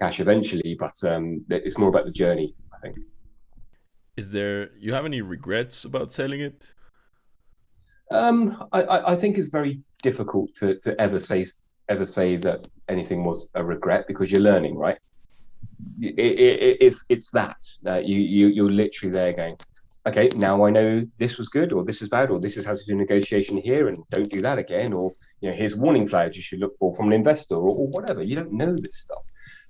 cash 0.00 0.20
eventually, 0.20 0.76
but 0.78 0.96
um, 1.04 1.44
it's 1.50 1.78
more 1.78 1.88
about 1.88 2.06
the 2.06 2.10
journey, 2.10 2.54
I 2.74 2.78
think. 2.78 2.96
Is 4.16 4.30
there 4.30 4.70
you 4.78 4.92
have 4.94 5.04
any 5.04 5.20
regrets 5.20 5.84
about 5.84 6.12
selling 6.12 6.40
it? 6.40 6.62
Um, 8.12 8.68
I, 8.72 9.12
I 9.12 9.16
think 9.16 9.38
it's 9.38 9.48
very 9.48 9.80
difficult 10.02 10.54
to, 10.56 10.78
to 10.80 11.00
ever 11.00 11.20
say 11.20 11.44
ever 11.88 12.06
say 12.06 12.36
that 12.36 12.68
anything 12.88 13.24
was 13.24 13.50
a 13.54 13.64
regret 13.64 14.06
because 14.06 14.30
you're 14.30 14.40
learning, 14.40 14.76
right? 14.76 14.98
It, 16.00 16.18
it, 16.18 16.76
it's 16.80 17.04
it's 17.08 17.30
that 17.32 17.60
uh, 17.86 17.98
you 17.98 18.18
you 18.18 18.46
you're 18.48 18.70
literally 18.70 19.12
there 19.12 19.32
going, 19.32 19.56
okay, 20.06 20.28
now 20.36 20.64
I 20.64 20.70
know 20.70 21.06
this 21.18 21.38
was 21.38 21.48
good 21.48 21.72
or 21.72 21.84
this 21.84 22.02
is 22.02 22.08
bad 22.08 22.30
or 22.30 22.40
this 22.40 22.56
is 22.56 22.64
how 22.64 22.74
to 22.74 22.84
do 22.86 22.94
negotiation 22.94 23.56
here 23.56 23.88
and 23.88 23.96
don't 24.10 24.30
do 24.30 24.40
that 24.42 24.58
again 24.58 24.92
or 24.92 25.12
you 25.40 25.50
know 25.50 25.56
here's 25.56 25.76
warning 25.76 26.06
flags 26.06 26.36
you 26.36 26.42
should 26.42 26.60
look 26.60 26.76
for 26.78 26.94
from 26.94 27.06
an 27.08 27.12
investor 27.12 27.56
or, 27.56 27.72
or 27.80 27.88
whatever. 27.88 28.22
You 28.22 28.36
don't 28.36 28.52
know 28.52 28.76
this 28.76 28.98
stuff, 28.98 29.22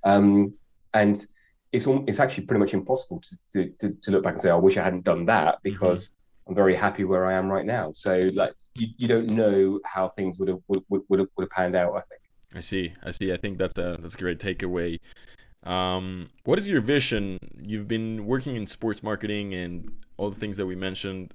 um, 0.03 0.53
and 0.93 1.25
it's 1.71 1.87
it's 1.87 2.19
actually 2.19 2.45
pretty 2.45 2.59
much 2.59 2.73
impossible 2.73 3.21
to, 3.53 3.69
to, 3.79 3.91
to 4.03 4.11
look 4.11 4.23
back 4.23 4.33
and 4.33 4.41
say 4.41 4.51
I 4.51 4.55
wish 4.55 4.77
I 4.77 4.83
hadn't 4.83 5.05
done 5.05 5.25
that 5.25 5.55
mm-hmm. 5.55 5.69
because. 5.69 6.17
I'm 6.47 6.55
very 6.55 6.75
happy 6.75 7.03
where 7.05 7.25
I 7.25 7.33
am 7.33 7.49
right 7.49 7.65
now. 7.65 7.91
So, 7.93 8.19
like, 8.33 8.53
you, 8.75 8.87
you 8.97 9.07
don't 9.07 9.29
know 9.31 9.79
how 9.85 10.07
things 10.09 10.37
would 10.39 10.49
have 10.49 10.59
would, 10.67 10.83
would, 10.89 11.19
have, 11.19 11.29
would 11.35 11.43
have 11.43 11.49
panned 11.49 11.75
out. 11.75 11.93
I 11.95 12.01
think. 12.01 12.21
I 12.53 12.59
see. 12.59 12.93
I 13.03 13.11
see. 13.11 13.31
I 13.31 13.37
think 13.37 13.57
that's 13.57 13.77
a 13.77 13.97
that's 13.99 14.15
a 14.15 14.17
great 14.17 14.39
takeaway. 14.39 14.99
Um, 15.63 16.29
what 16.43 16.59
is 16.59 16.67
your 16.67 16.81
vision? 16.81 17.39
You've 17.61 17.87
been 17.87 18.25
working 18.25 18.55
in 18.55 18.67
sports 18.67 19.01
marketing 19.01 19.53
and 19.53 19.93
all 20.17 20.29
the 20.29 20.35
things 20.35 20.57
that 20.57 20.65
we 20.65 20.75
mentioned. 20.75 21.33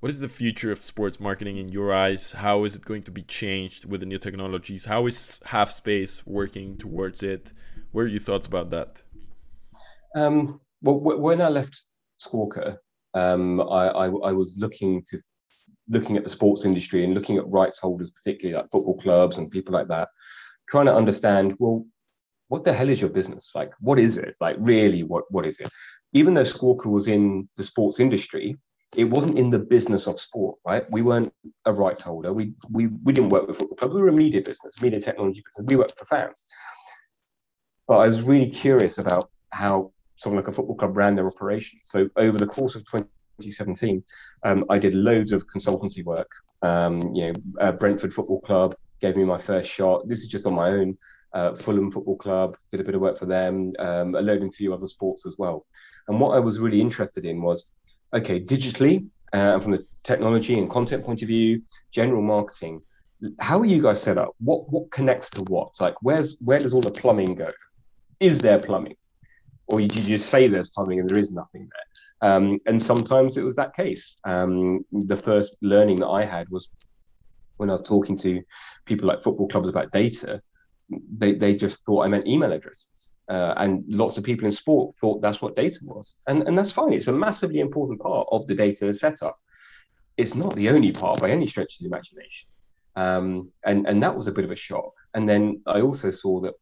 What 0.00 0.10
is 0.10 0.18
the 0.18 0.28
future 0.28 0.72
of 0.72 0.78
sports 0.84 1.20
marketing 1.20 1.58
in 1.58 1.68
your 1.70 1.94
eyes? 1.94 2.32
How 2.32 2.64
is 2.64 2.74
it 2.74 2.84
going 2.84 3.04
to 3.04 3.10
be 3.10 3.22
changed 3.22 3.84
with 3.84 4.00
the 4.00 4.06
new 4.06 4.18
technologies? 4.18 4.86
How 4.86 5.06
is 5.06 5.40
Halfspace 5.46 6.26
working 6.26 6.76
towards 6.76 7.22
it? 7.22 7.52
What 7.92 8.02
are 8.02 8.08
your 8.08 8.20
thoughts 8.20 8.46
about 8.46 8.70
that? 8.70 9.02
Um, 10.16 10.60
well, 10.82 10.98
when 10.98 11.40
I 11.40 11.48
left 11.48 11.84
Squawka, 12.20 12.78
um, 13.14 13.60
I, 13.60 13.88
I, 13.88 14.06
I 14.06 14.32
was 14.32 14.56
looking 14.58 15.02
to 15.10 15.18
looking 15.88 16.16
at 16.16 16.24
the 16.24 16.30
sports 16.30 16.64
industry 16.64 17.04
and 17.04 17.12
looking 17.12 17.36
at 17.36 17.48
rights 17.48 17.78
holders, 17.78 18.12
particularly 18.12 18.60
like 18.60 18.70
football 18.70 18.98
clubs 18.98 19.38
and 19.38 19.50
people 19.50 19.74
like 19.74 19.88
that, 19.88 20.08
trying 20.68 20.86
to 20.86 20.94
understand 20.94 21.54
well 21.58 21.84
what 22.52 22.64
the 22.64 22.72
hell 22.72 22.90
is 22.90 23.00
your 23.00 23.08
business? 23.08 23.52
Like, 23.54 23.72
what 23.80 23.98
is 23.98 24.18
it? 24.18 24.36
Like, 24.38 24.56
really, 24.58 25.04
what, 25.04 25.24
what 25.30 25.46
is 25.46 25.58
it? 25.58 25.70
Even 26.12 26.34
though 26.34 26.42
Squawka 26.42 26.84
was 26.84 27.08
in 27.08 27.48
the 27.56 27.64
sports 27.64 27.98
industry, 27.98 28.58
it 28.94 29.04
wasn't 29.04 29.38
in 29.38 29.48
the 29.48 29.58
business 29.58 30.06
of 30.06 30.20
sport, 30.20 30.58
right? 30.66 30.84
We 30.90 31.00
weren't 31.00 31.32
a 31.64 31.72
rights 31.72 32.02
holder. 32.02 32.30
We 32.34 32.52
we 32.74 32.88
we 33.04 33.14
didn't 33.14 33.30
work 33.30 33.46
with 33.46 33.56
football 33.56 33.76
clubs. 33.78 33.94
We 33.94 34.02
were 34.02 34.08
a 34.08 34.12
media 34.12 34.42
business, 34.42 34.74
media 34.82 35.00
technology 35.00 35.42
business. 35.46 35.66
We 35.70 35.76
worked 35.76 35.98
for 35.98 36.04
fans. 36.04 36.44
But 37.88 37.98
I 38.00 38.06
was 38.06 38.20
really 38.20 38.50
curious 38.50 38.98
about 38.98 39.30
how 39.48 39.92
something 40.22 40.36
like 40.36 40.48
a 40.48 40.52
football 40.52 40.76
club 40.76 40.96
ran 40.96 41.14
their 41.14 41.26
operation. 41.26 41.80
So 41.84 42.08
over 42.16 42.38
the 42.38 42.46
course 42.46 42.74
of 42.74 42.82
2017, 42.92 44.02
um, 44.44 44.64
I 44.70 44.78
did 44.78 44.94
loads 44.94 45.32
of 45.32 45.46
consultancy 45.48 46.04
work. 46.04 46.30
Um, 46.62 47.02
you 47.14 47.26
know, 47.26 47.32
uh, 47.60 47.72
Brentford 47.72 48.14
Football 48.14 48.40
Club 48.40 48.76
gave 49.00 49.16
me 49.16 49.24
my 49.24 49.38
first 49.38 49.70
shot. 49.70 50.06
This 50.08 50.20
is 50.20 50.28
just 50.28 50.46
on 50.46 50.54
my 50.54 50.70
own 50.70 50.96
uh, 51.34 51.54
Fulham 51.54 51.90
Football 51.90 52.16
Club, 52.16 52.56
did 52.70 52.80
a 52.80 52.84
bit 52.84 52.94
of 52.94 53.00
work 53.00 53.18
for 53.18 53.26
them, 53.26 53.72
um, 53.78 54.14
a 54.14 54.20
load 54.20 54.42
and 54.42 54.54
few 54.54 54.72
other 54.72 54.86
sports 54.86 55.26
as 55.26 55.36
well. 55.38 55.66
And 56.08 56.20
what 56.20 56.36
I 56.36 56.38
was 56.38 56.60
really 56.60 56.80
interested 56.80 57.24
in 57.24 57.42
was, 57.42 57.68
okay, 58.14 58.40
digitally, 58.40 59.06
uh, 59.32 59.58
from 59.58 59.72
the 59.72 59.84
technology 60.02 60.58
and 60.58 60.68
content 60.68 61.04
point 61.04 61.22
of 61.22 61.28
view, 61.28 61.60
general 61.90 62.22
marketing, 62.22 62.82
how 63.40 63.58
are 63.58 63.64
you 63.64 63.80
guys 63.80 64.02
set 64.02 64.18
up? 64.18 64.34
What 64.40 64.70
what 64.70 64.90
connects 64.90 65.30
to 65.30 65.42
what? 65.42 65.80
Like, 65.80 65.94
where's 66.02 66.36
where 66.40 66.58
does 66.58 66.74
all 66.74 66.80
the 66.80 66.90
plumbing 66.90 67.36
go? 67.36 67.52
Is 68.18 68.40
there 68.40 68.58
plumbing, 68.58 68.96
or 69.72 69.80
you 69.80 69.88
just 69.88 70.28
say 70.28 70.46
there's 70.46 70.70
plumbing 70.70 71.00
and 71.00 71.08
there 71.08 71.18
is 71.18 71.32
nothing 71.32 71.68
there? 71.72 72.30
Um, 72.30 72.58
and 72.66 72.80
sometimes 72.80 73.36
it 73.36 73.42
was 73.44 73.56
that 73.56 73.74
case. 73.74 74.18
Um, 74.24 74.84
the 74.92 75.16
first 75.16 75.56
learning 75.62 75.96
that 75.96 76.08
I 76.08 76.24
had 76.24 76.48
was 76.50 76.68
when 77.56 77.68
I 77.68 77.72
was 77.72 77.82
talking 77.82 78.16
to 78.18 78.42
people 78.86 79.08
like 79.08 79.22
football 79.22 79.48
clubs 79.48 79.68
about 79.68 79.90
data 79.92 80.40
they, 81.18 81.34
they 81.34 81.54
just 81.54 81.84
thought 81.84 82.04
I 82.04 82.08
meant 82.08 82.26
email 82.26 82.52
addresses. 82.52 83.12
Uh, 83.28 83.54
and 83.56 83.84
lots 83.88 84.18
of 84.18 84.24
people 84.24 84.46
in 84.46 84.52
sport 84.52 84.94
thought 84.96 85.22
that's 85.22 85.40
what 85.40 85.56
data 85.56 85.78
was. 85.82 86.16
And, 86.26 86.42
and 86.42 86.58
that's 86.58 86.72
fine. 86.72 86.92
It's 86.92 87.06
a 87.06 87.12
massively 87.12 87.60
important 87.60 88.00
part 88.00 88.28
of 88.30 88.46
the 88.46 88.54
data 88.54 88.92
setup. 88.92 89.38
It's 90.16 90.34
not 90.34 90.54
the 90.54 90.68
only 90.68 90.92
part 90.92 91.20
by 91.20 91.30
any 91.30 91.46
stretch 91.46 91.76
of 91.76 91.80
the 91.80 91.86
imagination. 91.86 92.48
Um, 92.96 93.50
and, 93.64 93.86
and 93.86 94.02
that 94.02 94.14
was 94.14 94.26
a 94.26 94.32
bit 94.32 94.44
of 94.44 94.50
a 94.50 94.56
shock. 94.56 94.92
And 95.14 95.28
then 95.28 95.62
I 95.66 95.80
also 95.80 96.10
saw 96.10 96.40
that 96.40 96.54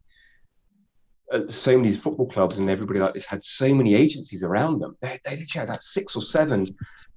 so 1.49 1.77
many 1.77 1.93
football 1.93 2.27
clubs 2.27 2.59
and 2.59 2.69
everybody 2.69 3.01
like 3.01 3.13
this 3.13 3.27
had 3.27 3.45
so 3.45 3.73
many 3.75 3.95
agencies 3.95 4.43
around 4.43 4.81
them. 4.81 4.97
They, 5.01 5.21
they 5.25 5.37
literally 5.37 5.67
had 5.67 5.69
like 5.69 5.83
six 5.83 6.17
or 6.17 6.23
seven, 6.23 6.65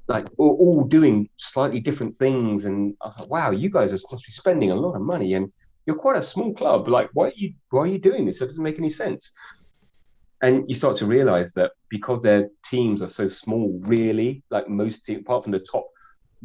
like 0.08 0.28
all, 0.38 0.56
all 0.60 0.84
doing 0.84 1.30
slightly 1.38 1.80
different 1.80 2.18
things. 2.18 2.66
And 2.66 2.96
I 3.02 3.08
was 3.08 3.20
like, 3.20 3.30
wow, 3.30 3.52
you 3.52 3.70
guys 3.70 3.92
are 3.92 3.98
supposed 3.98 4.24
to 4.24 4.28
be 4.28 4.34
spending 4.34 4.72
a 4.72 4.76
lot 4.76 4.96
of 4.96 5.02
money. 5.02 5.34
And 5.34 5.52
you're 5.86 5.96
quite 5.96 6.18
a 6.18 6.22
small 6.22 6.54
club. 6.54 6.88
Like, 6.88 7.10
why 7.14 7.28
are 7.28 7.34
you 7.36 7.54
why 7.72 7.82
are 7.82 7.88
you 7.88 8.00
doing 8.00 8.26
this? 8.26 8.42
It 8.42 8.46
doesn't 8.46 8.64
make 8.64 8.80
any 8.80 8.90
sense. 8.90 9.34
And 10.42 10.66
you 10.68 10.76
start 10.76 10.98
to 10.98 11.06
realize 11.06 11.54
that 11.54 11.72
because 11.90 12.22
their 12.22 12.50
teams 12.66 13.02
are 13.02 13.08
so 13.08 13.28
small, 13.30 13.80
really, 13.84 14.44
like 14.50 14.68
most 14.68 15.06
teams, 15.06 15.22
apart 15.22 15.44
from 15.44 15.54
the 15.54 15.60
top 15.60 15.88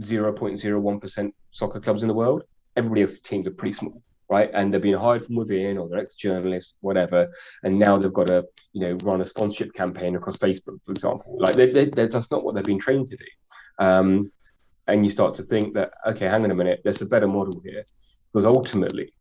0.01% 0.00 1.32
soccer 1.50 1.80
clubs 1.80 2.02
in 2.02 2.08
the 2.08 2.14
world, 2.14 2.44
everybody 2.76 3.02
else's 3.02 3.20
teams 3.20 3.46
are 3.48 3.50
pretty 3.50 3.72
small, 3.72 4.00
right? 4.28 4.50
And 4.52 4.72
they're 4.72 4.80
being 4.80 4.96
hired 4.96 5.24
from 5.24 5.36
within 5.36 5.78
or 5.78 5.88
they're 5.88 6.00
ex-journalists, 6.00 6.74
whatever. 6.80 7.26
And 7.62 7.78
now 7.78 7.98
they've 7.98 8.12
got 8.12 8.28
to, 8.28 8.44
you 8.72 8.80
know, 8.80 8.98
run 9.02 9.20
a 9.20 9.24
sponsorship 9.24 9.74
campaign 9.74 10.16
across 10.16 10.36
Facebook, 10.36 10.82
for 10.84 10.92
example. 10.92 11.36
Like 11.38 11.56
they, 11.56 11.70
they, 11.70 11.86
that's 11.86 12.30
not 12.30 12.44
what 12.44 12.54
they've 12.54 12.64
been 12.64 12.78
trained 12.78 13.08
to 13.08 13.16
do. 13.16 13.24
Um, 13.78 14.32
and 14.86 15.04
you 15.04 15.10
start 15.10 15.34
to 15.36 15.42
think 15.42 15.74
that, 15.74 15.92
okay, 16.06 16.26
hang 16.26 16.44
on 16.44 16.50
a 16.50 16.54
minute, 16.54 16.80
there's 16.84 17.02
a 17.02 17.06
better 17.06 17.28
model 17.28 17.60
here. 17.64 17.84
Because 18.32 18.44
ultimately, 18.44 19.12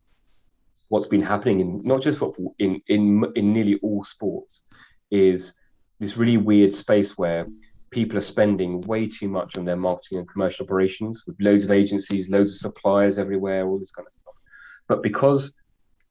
what's 0.89 1.07
been 1.07 1.21
happening 1.21 1.59
in 1.59 1.81
not 1.83 2.01
just 2.01 2.19
football 2.19 2.55
in 2.59 2.81
in 2.87 3.23
in 3.35 3.53
nearly 3.53 3.75
all 3.81 4.03
sports 4.03 4.67
is 5.11 5.55
this 5.99 6.17
really 6.17 6.37
weird 6.37 6.73
space 6.73 7.17
where 7.17 7.47
people 7.89 8.17
are 8.17 8.21
spending 8.21 8.81
way 8.81 9.07
too 9.07 9.29
much 9.29 9.57
on 9.57 9.65
their 9.65 9.77
marketing 9.77 10.19
and 10.19 10.29
commercial 10.29 10.65
operations 10.65 11.23
with 11.25 11.37
loads 11.39 11.63
of 11.63 11.71
agencies, 11.71 12.29
loads 12.29 12.51
of 12.53 12.59
suppliers 12.59 13.17
everywhere, 13.17 13.65
all 13.65 13.79
this 13.79 13.91
kind 13.91 14.05
of 14.05 14.11
stuff. 14.11 14.37
But 14.87 15.03
because 15.03 15.55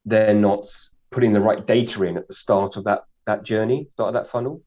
they're 0.05 0.33
not 0.33 0.65
putting 1.09 1.33
the 1.33 1.41
right 1.41 1.65
data 1.65 2.03
in 2.03 2.17
at 2.17 2.27
the 2.27 2.33
start 2.33 2.77
of 2.77 2.83
that 2.85 3.03
that 3.25 3.43
journey, 3.43 3.85
start 3.89 4.09
of 4.09 4.13
that 4.13 4.29
funnel, 4.29 4.61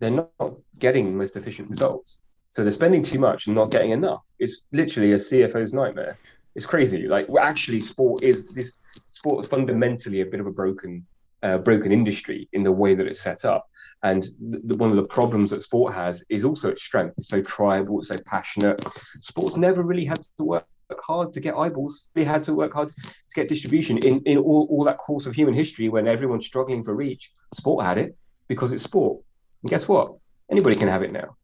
they're 0.00 0.10
not 0.10 0.30
getting 0.78 1.06
the 1.06 1.16
most 1.16 1.36
efficient 1.36 1.70
results. 1.70 2.20
So 2.50 2.62
they're 2.62 2.72
spending 2.72 3.02
too 3.02 3.18
much 3.18 3.46
and 3.46 3.56
not 3.56 3.70
getting 3.70 3.90
enough. 3.92 4.22
It's 4.38 4.66
literally 4.72 5.12
a 5.12 5.16
CFO's 5.16 5.72
nightmare 5.72 6.16
it's 6.58 6.66
crazy. 6.66 7.06
Like 7.06 7.28
well, 7.28 7.44
actually, 7.44 7.78
sport 7.78 8.24
is 8.24 8.48
this 8.48 8.78
sport 9.10 9.44
is 9.44 9.50
fundamentally 9.50 10.22
a 10.22 10.26
bit 10.26 10.40
of 10.40 10.46
a 10.46 10.50
broken 10.50 11.06
uh, 11.44 11.58
broken 11.58 11.92
industry 11.92 12.48
in 12.52 12.64
the 12.64 12.72
way 12.72 12.96
that 12.96 13.06
it's 13.06 13.20
set 13.20 13.44
up. 13.44 13.68
And 14.02 14.26
the, 14.40 14.76
one 14.76 14.90
of 14.90 14.96
the 14.96 15.04
problems 15.04 15.50
that 15.50 15.62
sport 15.62 15.94
has 15.94 16.24
is 16.30 16.44
also 16.44 16.70
its 16.70 16.82
strength. 16.82 17.14
It's 17.16 17.28
so 17.28 17.40
tribal, 17.42 18.00
it's 18.00 18.08
so 18.08 18.16
passionate. 18.26 18.84
Sports 19.20 19.56
never 19.56 19.82
really 19.82 20.04
had 20.04 20.18
to 20.38 20.44
work 20.44 20.66
hard 21.02 21.32
to 21.32 21.40
get 21.40 21.54
eyeballs. 21.54 22.06
They 22.14 22.24
had 22.24 22.42
to 22.44 22.54
work 22.54 22.72
hard 22.72 22.88
to 22.88 23.34
get 23.34 23.48
distribution. 23.48 23.98
In 23.98 24.22
in 24.24 24.38
all, 24.38 24.66
all 24.70 24.84
that 24.84 24.98
course 24.98 25.26
of 25.26 25.34
human 25.34 25.54
history, 25.54 25.88
when 25.88 26.08
everyone's 26.08 26.46
struggling 26.46 26.84
for 26.84 26.94
reach, 26.94 27.30
sport 27.54 27.84
had 27.84 27.98
it 27.98 28.16
because 28.48 28.72
it's 28.72 28.84
sport. 28.84 29.22
And 29.62 29.70
guess 29.70 29.88
what? 29.88 30.14
Anybody 30.50 30.78
can 30.78 30.88
have 30.88 31.02
it 31.02 31.12
now 31.12 31.36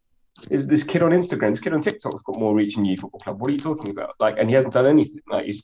is 0.51 0.67
this 0.67 0.83
kid 0.83 1.03
on 1.03 1.13
Instagram, 1.13 1.51
this 1.51 1.61
kid 1.61 1.73
on 1.73 1.81
TikTok's 1.81 2.23
got 2.23 2.39
more 2.39 2.55
reach 2.55 2.75
than 2.75 2.85
you 2.85 2.97
football 2.97 3.21
club. 3.21 3.41
What 3.41 3.49
are 3.49 3.53
you 3.53 3.59
talking 3.59 3.91
about? 3.91 4.15
Like, 4.21 4.37
and 4.39 4.49
he 4.49 4.55
hasn't 4.55 4.73
done 4.73 4.87
anything. 4.87 5.21
Like, 5.29 5.47
he's 5.47 5.63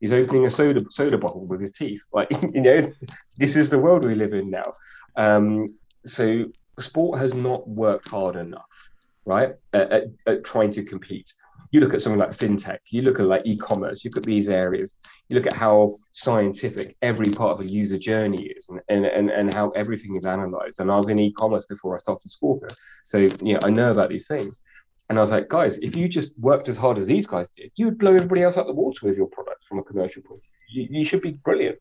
he's 0.00 0.12
opening 0.12 0.46
a 0.46 0.50
soda 0.50 0.80
soda 0.90 1.18
bottle 1.18 1.46
with 1.46 1.60
his 1.60 1.72
teeth. 1.72 2.02
Like, 2.12 2.28
you 2.52 2.60
know, 2.60 2.92
this 3.38 3.56
is 3.56 3.70
the 3.70 3.78
world 3.78 4.04
we 4.04 4.14
live 4.14 4.32
in 4.32 4.50
now. 4.50 4.72
Um, 5.16 5.66
so 6.04 6.46
sport 6.78 7.20
has 7.20 7.34
not 7.34 7.68
worked 7.68 8.08
hard 8.08 8.36
enough, 8.36 8.90
right, 9.24 9.54
at, 9.72 9.92
at, 9.92 10.04
at 10.26 10.44
trying 10.44 10.70
to 10.72 10.82
compete 10.82 11.32
you 11.72 11.80
look 11.80 11.94
at 11.94 12.02
something 12.02 12.20
like 12.20 12.30
fintech, 12.30 12.78
you 12.90 13.02
look 13.02 13.18
at 13.18 13.26
like 13.26 13.42
e-commerce, 13.44 14.04
you 14.04 14.10
look 14.10 14.18
at 14.18 14.24
these 14.24 14.48
areas, 14.48 14.96
you 15.28 15.36
look 15.36 15.46
at 15.46 15.54
how 15.54 15.96
scientific 16.12 16.96
every 17.02 17.32
part 17.32 17.58
of 17.58 17.64
a 17.64 17.68
user 17.68 17.98
journey 17.98 18.44
is 18.44 18.68
and, 18.68 18.80
and, 18.88 19.06
and, 19.06 19.30
and 19.30 19.54
how 19.54 19.70
everything 19.70 20.14
is 20.14 20.26
analyzed. 20.26 20.80
And 20.80 20.92
I 20.92 20.96
was 20.96 21.08
in 21.08 21.18
e-commerce 21.18 21.66
before 21.66 21.94
I 21.94 21.98
started 21.98 22.30
Squawka. 22.30 22.68
So, 23.04 23.18
you 23.18 23.54
know, 23.54 23.60
I 23.64 23.70
know 23.70 23.90
about 23.90 24.10
these 24.10 24.28
things. 24.28 24.60
And 25.08 25.18
I 25.18 25.22
was 25.22 25.32
like, 25.32 25.48
guys, 25.48 25.78
if 25.78 25.96
you 25.96 26.08
just 26.08 26.38
worked 26.38 26.68
as 26.68 26.76
hard 26.76 26.98
as 26.98 27.06
these 27.06 27.26
guys 27.26 27.50
did, 27.50 27.72
you 27.76 27.86
would 27.86 27.98
blow 27.98 28.14
everybody 28.14 28.42
else 28.42 28.56
out 28.56 28.66
the 28.66 28.72
water 28.72 29.06
with 29.06 29.16
your 29.16 29.26
product 29.28 29.64
from 29.68 29.78
a 29.78 29.82
commercial 29.82 30.22
point 30.22 30.38
of 30.40 30.72
view. 30.72 30.88
You, 30.90 31.00
you 31.00 31.04
should 31.04 31.22
be 31.22 31.32
brilliant. 31.32 31.78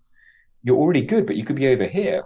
You're 0.64 0.78
already 0.78 1.02
good, 1.02 1.26
but 1.26 1.36
you 1.36 1.44
could 1.44 1.56
be 1.56 1.68
over 1.68 1.86
here. 1.86 2.24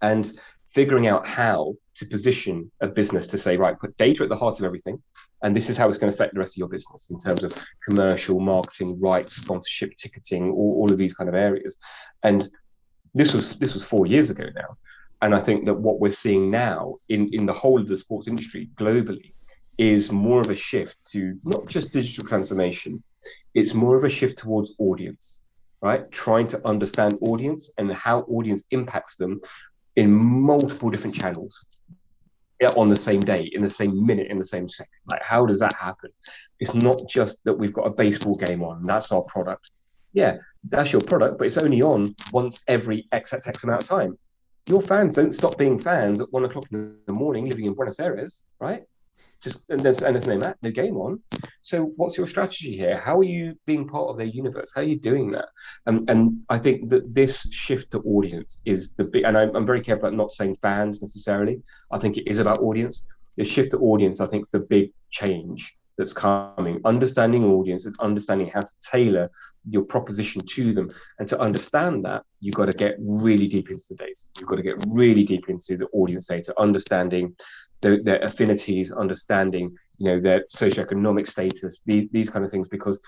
And 0.00 0.30
figuring 0.68 1.06
out 1.06 1.26
how 1.26 1.74
to 1.96 2.06
position 2.06 2.70
a 2.80 2.86
business 2.86 3.26
to 3.28 3.38
say, 3.38 3.56
right, 3.56 3.78
put 3.78 3.96
data 3.96 4.22
at 4.22 4.28
the 4.28 4.36
heart 4.36 4.58
of 4.58 4.64
everything. 4.64 5.02
And 5.42 5.54
this 5.54 5.70
is 5.70 5.76
how 5.76 5.88
it's 5.88 5.98
going 5.98 6.12
to 6.12 6.16
affect 6.16 6.34
the 6.34 6.40
rest 6.40 6.54
of 6.54 6.58
your 6.58 6.68
business 6.68 7.10
in 7.10 7.18
terms 7.18 7.44
of 7.44 7.52
commercial, 7.88 8.40
marketing, 8.40 9.00
rights, 9.00 9.36
sponsorship, 9.36 9.96
ticketing, 9.96 10.50
all, 10.50 10.76
all 10.76 10.92
of 10.92 10.98
these 10.98 11.14
kind 11.14 11.28
of 11.28 11.34
areas. 11.34 11.76
And 12.22 12.48
this 13.14 13.32
was 13.32 13.56
this 13.58 13.74
was 13.74 13.84
four 13.84 14.06
years 14.06 14.30
ago 14.30 14.46
now. 14.54 14.76
And 15.22 15.34
I 15.34 15.40
think 15.40 15.64
that 15.64 15.74
what 15.74 16.00
we're 16.00 16.10
seeing 16.10 16.50
now 16.50 16.96
in, 17.08 17.32
in 17.32 17.46
the 17.46 17.52
whole 17.52 17.80
of 17.80 17.88
the 17.88 17.96
sports 17.96 18.28
industry 18.28 18.68
globally 18.76 19.32
is 19.78 20.12
more 20.12 20.40
of 20.40 20.50
a 20.50 20.54
shift 20.54 20.96
to 21.12 21.38
not 21.44 21.66
just 21.68 21.92
digital 21.92 22.26
transformation, 22.26 23.02
it's 23.54 23.74
more 23.74 23.96
of 23.96 24.04
a 24.04 24.08
shift 24.08 24.38
towards 24.38 24.74
audience, 24.78 25.44
right? 25.80 26.10
Trying 26.10 26.48
to 26.48 26.66
understand 26.66 27.16
audience 27.20 27.70
and 27.78 27.92
how 27.92 28.20
audience 28.20 28.64
impacts 28.70 29.16
them 29.16 29.40
in 29.96 30.12
multiple 30.12 30.90
different 30.90 31.16
channels 31.16 31.66
on 32.76 32.88
the 32.88 32.96
same 32.96 33.20
day, 33.20 33.50
in 33.52 33.62
the 33.62 33.68
same 33.68 34.06
minute, 34.06 34.28
in 34.28 34.38
the 34.38 34.44
same 34.44 34.68
second. 34.68 34.92
Like, 35.10 35.22
how 35.22 35.44
does 35.44 35.60
that 35.60 35.74
happen? 35.74 36.10
It's 36.60 36.74
not 36.74 37.00
just 37.08 37.44
that 37.44 37.52
we've 37.52 37.72
got 37.72 37.86
a 37.90 37.94
baseball 37.94 38.34
game 38.34 38.62
on, 38.62 38.86
that's 38.86 39.12
our 39.12 39.22
product. 39.22 39.70
Yeah, 40.12 40.38
that's 40.68 40.92
your 40.92 41.02
product, 41.02 41.38
but 41.38 41.46
it's 41.46 41.58
only 41.58 41.82
on 41.82 42.14
once 42.32 42.62
every 42.68 43.06
X, 43.12 43.34
X, 43.34 43.46
X 43.46 43.64
amount 43.64 43.82
of 43.82 43.88
time. 43.88 44.18
Your 44.68 44.80
fans 44.80 45.12
don't 45.12 45.34
stop 45.34 45.58
being 45.58 45.78
fans 45.78 46.20
at 46.20 46.32
one 46.32 46.44
o'clock 46.44 46.64
in 46.72 46.96
the 47.06 47.12
morning 47.12 47.46
living 47.48 47.66
in 47.66 47.74
Buenos 47.74 48.00
Aires, 48.00 48.44
right? 48.58 48.84
Just 49.46 49.70
and 49.70 49.78
there's 49.78 50.02
and 50.02 50.16
there's 50.16 50.26
no 50.26 50.54
no 50.60 50.70
game 50.72 50.96
on. 50.96 51.22
So 51.60 51.92
what's 51.94 52.18
your 52.18 52.26
strategy 52.26 52.76
here? 52.76 52.96
How 52.96 53.16
are 53.16 53.30
you 53.36 53.54
being 53.64 53.86
part 53.86 54.08
of 54.08 54.16
their 54.16 54.26
universe? 54.26 54.72
How 54.74 54.80
are 54.80 54.90
you 54.92 54.98
doing 54.98 55.30
that? 55.30 55.48
And 55.86 56.10
and 56.10 56.42
I 56.48 56.58
think 56.58 56.88
that 56.88 57.14
this 57.14 57.46
shift 57.52 57.92
to 57.92 58.00
audience 58.00 58.60
is 58.66 58.94
the 58.94 59.04
big. 59.04 59.22
And 59.22 59.38
I'm, 59.38 59.54
I'm 59.54 59.64
very 59.64 59.80
careful 59.80 60.08
about 60.08 60.16
not 60.16 60.32
saying 60.32 60.56
fans 60.56 61.00
necessarily. 61.00 61.62
I 61.92 61.98
think 61.98 62.16
it 62.16 62.28
is 62.28 62.40
about 62.40 62.58
audience. 62.58 63.06
The 63.36 63.44
shift 63.44 63.70
to 63.70 63.78
audience, 63.78 64.20
I 64.20 64.26
think, 64.26 64.42
is 64.42 64.48
the 64.48 64.66
big 64.76 64.90
change 65.10 65.76
that's 65.96 66.12
coming. 66.12 66.80
Understanding 66.84 67.44
audience 67.44 67.86
and 67.86 67.94
understanding 68.00 68.48
how 68.48 68.62
to 68.62 68.74
tailor 68.80 69.30
your 69.68 69.84
proposition 69.84 70.42
to 70.54 70.72
them. 70.72 70.88
And 71.20 71.28
to 71.28 71.38
understand 71.38 72.04
that, 72.04 72.24
you've 72.40 72.54
got 72.54 72.66
to 72.66 72.76
get 72.76 72.96
really 72.98 73.46
deep 73.46 73.70
into 73.70 73.84
the 73.90 73.94
data. 73.96 74.20
You've 74.38 74.48
got 74.48 74.56
to 74.56 74.62
get 74.62 74.84
really 74.88 75.24
deep 75.24 75.48
into 75.48 75.76
the 75.76 75.86
audience 75.92 76.26
data, 76.26 76.52
understanding 76.58 77.36
their, 77.82 78.02
their 78.02 78.18
affinities, 78.18 78.92
understanding 78.92 79.76
you 79.98 80.08
know 80.08 80.20
their 80.20 80.44
socioeconomic 80.54 81.26
status, 81.26 81.82
these, 81.86 82.08
these 82.12 82.30
kind 82.30 82.44
of 82.44 82.50
things, 82.50 82.68
because 82.68 83.00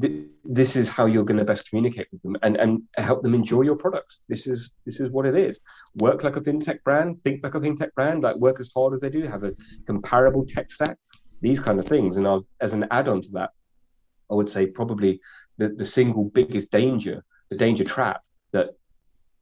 th- 0.00 0.26
this 0.44 0.76
is 0.76 0.88
how 0.88 1.06
you're 1.06 1.24
going 1.24 1.38
to 1.38 1.44
best 1.44 1.68
communicate 1.68 2.06
with 2.12 2.22
them 2.22 2.36
and, 2.42 2.56
and 2.56 2.82
help 2.96 3.22
them 3.22 3.34
enjoy 3.34 3.62
your 3.62 3.76
products. 3.76 4.22
This 4.28 4.46
is 4.46 4.74
this 4.84 5.00
is 5.00 5.10
what 5.10 5.26
it 5.26 5.36
is. 5.36 5.60
Work 5.96 6.24
like 6.24 6.36
a 6.36 6.40
fintech 6.40 6.82
brand, 6.82 7.22
think 7.22 7.42
like 7.42 7.54
a 7.54 7.60
fintech 7.60 7.92
brand, 7.94 8.22
like 8.22 8.36
work 8.36 8.60
as 8.60 8.70
hard 8.74 8.94
as 8.94 9.00
they 9.00 9.10
do, 9.10 9.22
have 9.22 9.44
a 9.44 9.52
comparable 9.86 10.44
tech 10.46 10.70
stack, 10.70 10.96
these 11.40 11.60
kind 11.60 11.78
of 11.78 11.86
things. 11.86 12.16
And 12.16 12.26
I'll, 12.26 12.46
as 12.60 12.72
an 12.72 12.86
add-on 12.90 13.20
to 13.22 13.32
that, 13.32 13.50
I 14.30 14.34
would 14.34 14.48
say 14.48 14.66
probably 14.66 15.20
the, 15.58 15.68
the 15.68 15.84
single 15.84 16.24
biggest 16.24 16.70
danger, 16.70 17.24
the 17.50 17.56
danger 17.56 17.84
trap 17.84 18.22
that 18.52 18.70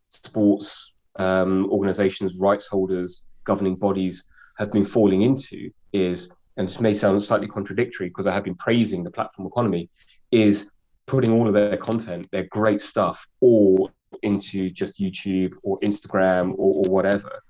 sports 0.08 0.92
um, 1.16 1.70
organizations, 1.70 2.37
rights 2.37 2.66
holders, 2.66 3.26
governing 3.44 3.76
bodies 3.76 4.24
have 4.58 4.72
been 4.72 4.84
falling 4.84 5.22
into 5.22 5.70
is, 5.92 6.34
and 6.56 6.68
this 6.68 6.80
may 6.80 6.94
sound 6.94 7.22
slightly 7.22 7.48
contradictory 7.48 8.08
because 8.08 8.26
I 8.26 8.34
have 8.34 8.44
been 8.44 8.54
praising 8.54 9.02
the 9.02 9.10
platform 9.10 9.46
economy, 9.46 9.90
is 10.30 10.70
putting 11.06 11.32
all 11.32 11.46
of 11.46 11.54
their 11.54 11.76
content, 11.76 12.28
their 12.30 12.46
great 12.50 12.80
stuff, 12.80 13.26
all 13.40 13.90
into 14.22 14.70
just 14.70 15.00
YouTube 15.00 15.52
or 15.62 15.78
Instagram 15.80 16.52
or, 16.52 16.74
or 16.74 16.90
whatever. 16.90 17.42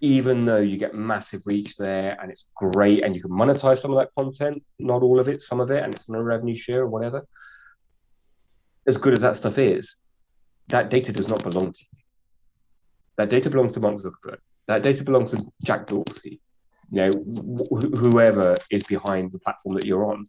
Even 0.00 0.40
though 0.40 0.58
you 0.58 0.76
get 0.76 0.94
massive 0.94 1.42
reach 1.46 1.76
there 1.76 2.18
and 2.20 2.30
it's 2.30 2.50
great 2.56 3.04
and 3.04 3.14
you 3.14 3.22
can 3.22 3.30
monetize 3.30 3.78
some 3.78 3.92
of 3.92 3.98
that 3.98 4.12
content, 4.14 4.60
not 4.78 5.02
all 5.02 5.20
of 5.20 5.28
it, 5.28 5.40
some 5.40 5.60
of 5.60 5.70
it, 5.70 5.80
and 5.80 5.94
it's 5.94 6.08
a 6.08 6.22
revenue 6.22 6.54
share 6.54 6.82
or 6.82 6.88
whatever. 6.88 7.24
As 8.86 8.96
good 8.96 9.12
as 9.12 9.20
that 9.20 9.36
stuff 9.36 9.58
is, 9.58 9.96
that 10.68 10.90
data 10.90 11.12
does 11.12 11.28
not 11.28 11.42
belong 11.44 11.70
to 11.72 11.84
you. 11.92 11.98
That 13.16 13.30
data 13.30 13.50
belongs 13.50 13.72
to 13.74 13.80
Mark 13.80 13.96
Zuckerberg. 13.96 14.38
That 14.68 14.82
data 14.82 15.04
belongs 15.04 15.32
to 15.32 15.44
Jack 15.64 15.86
Dorsey, 15.86 16.40
you 16.90 17.02
know, 17.02 17.10
wh- 17.10 17.98
whoever 17.98 18.54
is 18.70 18.84
behind 18.84 19.32
the 19.32 19.38
platform 19.40 19.74
that 19.76 19.84
you're 19.84 20.10
on. 20.10 20.26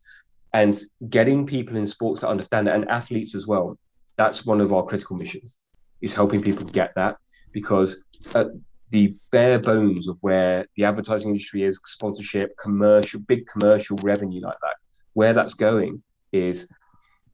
And 0.54 0.80
getting 1.10 1.46
people 1.48 1.78
in 1.78 1.88
sports 1.88 2.19
to 2.22 2.30
understand 2.30 2.67
it 2.67 2.76
and 2.76 2.88
athletes 2.89 3.34
as 3.34 3.48
well. 3.48 3.78
That's 4.17 4.46
one 4.46 4.62
of 4.62 4.72
our 4.72 4.84
critical 4.84 5.15
missions 5.15 5.63
is 6.02 6.13
helping 6.13 6.41
people 6.41 6.65
get 6.65 6.93
that 6.96 7.17
because 7.54 8.04
at 8.36 8.48
the 8.91 9.15
bare 9.32 9.58
bones 9.58 10.08
of 10.08 10.17
where 10.22 10.67
the 10.78 10.84
advertising 10.84 11.32
industry 11.32 11.63
is, 11.63 11.80
sponsorship, 11.86 12.56
commercial, 12.60 13.22
big 13.22 13.48
commercial 13.48 13.98
revenue 14.04 14.41
like 14.41 14.58
that, 14.62 14.76
where 15.13 15.34
that's 15.34 15.56
going 15.56 16.04
is 16.32 16.67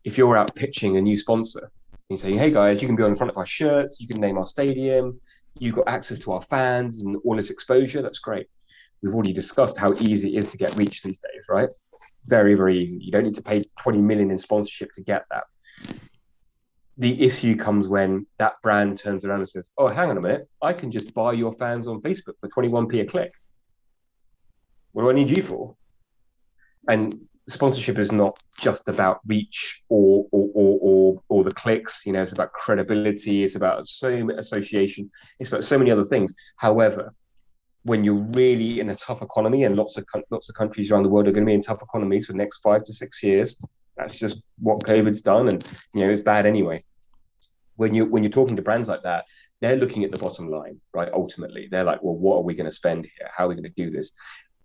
if 0.06 0.18
you're 0.18 0.38
out 0.38 0.56
pitching 0.56 0.96
a 0.96 1.02
new 1.02 1.18
sponsor 1.18 1.70
and 2.10 2.18
saying, 2.18 2.38
hey 2.38 2.52
guys, 2.52 2.82
you 2.82 2.88
can 2.88 2.96
be 2.96 3.04
on 3.04 3.12
the 3.12 3.18
front 3.18 3.32
of 3.32 3.38
our 3.38 3.46
shirts, 3.46 4.00
you 4.00 4.08
can 4.08 4.22
name 4.22 4.38
our 4.38 4.48
stadium, 4.48 5.20
you've 5.58 5.76
got 5.76 5.88
access 5.88 6.20
to 6.20 6.32
our 6.32 6.42
fans 6.42 7.04
and 7.04 7.18
all 7.24 7.36
this 7.36 7.50
exposure. 7.50 8.02
That's 8.02 8.20
great. 8.20 8.48
We've 9.02 9.14
already 9.14 9.34
discussed 9.34 9.78
how 9.78 9.94
easy 10.02 10.36
it 10.36 10.40
is 10.40 10.52
to 10.52 10.58
get 10.58 10.76
reach 10.76 11.04
these 11.04 11.20
days, 11.20 11.46
right? 11.48 11.70
Very, 12.26 12.54
very 12.56 12.84
easy. 12.84 12.98
You 12.98 13.12
don't 13.12 13.24
need 13.24 13.36
to 13.36 13.42
pay 13.42 13.62
20 13.80 14.00
million 14.00 14.32
in 14.32 14.38
sponsorship 14.38 14.92
to 14.94 15.02
get 15.02 15.24
that. 15.32 15.44
The 16.98 17.24
issue 17.24 17.56
comes 17.56 17.88
when 17.88 18.28
that 18.40 18.56
brand 18.62 18.98
turns 18.98 19.24
around 19.24 19.40
and 19.40 19.48
says, 19.48 19.72
Oh, 19.78 19.88
hang 19.88 20.10
on 20.10 20.18
a 20.18 20.22
minute, 20.22 20.50
I 20.62 20.74
can 20.74 20.92
just 20.92 21.14
buy 21.14 21.32
your 21.32 21.54
fans 21.54 21.88
on 21.88 22.02
Facebook 22.02 22.34
for 22.42 22.50
21p 22.50 23.02
a 23.02 23.06
click. 23.06 23.32
What 24.92 25.04
do 25.04 25.10
I 25.10 25.14
need 25.14 25.36
you 25.36 25.42
for? 25.42 25.76
And 26.90 27.29
sponsorship 27.50 28.00
is 28.00 28.12
not 28.12 28.38
just 28.60 28.88
about 28.88 29.20
reach 29.28 29.84
or 29.90 30.26
or, 30.32 30.50
or 30.54 30.80
or 30.82 31.24
or 31.30 31.44
the 31.44 31.52
clicks. 31.52 32.06
You 32.06 32.14
know, 32.14 32.22
it's 32.22 32.32
about 32.32 32.54
credibility. 32.54 33.44
It's 33.44 33.56
about 33.56 33.88
so 33.88 34.30
association. 34.38 35.10
It's 35.40 35.50
about 35.50 35.64
so 35.64 35.78
many 35.78 35.92
other 35.92 36.04
things. 36.04 36.34
However, 36.58 37.14
when 37.84 38.04
you're 38.04 38.26
really 38.34 38.80
in 38.80 38.90
a 38.90 38.96
tough 38.96 39.22
economy, 39.22 39.64
and 39.64 39.76
lots 39.76 39.98
of 39.98 40.06
lots 40.32 40.50
of 40.50 40.56
countries 40.56 40.92
around 40.92 41.04
the 41.04 41.10
world 41.10 41.28
are 41.28 41.32
going 41.32 41.46
to 41.46 41.50
be 41.50 41.54
in 41.54 41.62
tough 41.62 41.82
economies 41.82 42.28
for 42.28 42.34
the 42.34 42.38
next 42.38 42.60
five 42.60 42.84
to 42.84 42.94
six 42.94 43.24
years, 43.24 43.56
that's 43.98 44.20
just 44.20 44.42
what 44.60 44.84
COVID's 44.84 45.22
done, 45.22 45.48
and 45.48 45.64
you 45.94 46.06
know 46.06 46.12
it's 46.12 46.22
bad 46.22 46.46
anyway. 46.46 46.82
When 47.76 47.94
you 47.94 48.06
when 48.06 48.24
you're 48.24 48.32
talking 48.32 48.58
to 48.58 48.62
brands 48.62 48.90
like 48.90 49.04
that, 49.04 49.26
they're 49.62 49.78
looking 49.78 50.04
at 50.04 50.12
the 50.12 50.18
bottom 50.18 50.50
line, 50.50 50.80
right? 50.94 51.10
Ultimately, 51.14 51.68
they're 51.72 51.84
like, 51.84 52.04
well, 52.04 52.16
what 52.16 52.38
are 52.38 52.44
we 52.44 52.56
going 52.56 52.70
to 52.70 52.76
spend 52.76 53.06
here? 53.06 53.30
How 53.36 53.46
are 53.46 53.50
we 53.50 53.56
going 53.56 53.64
to 53.64 53.84
do 53.84 53.90
this? 53.90 54.12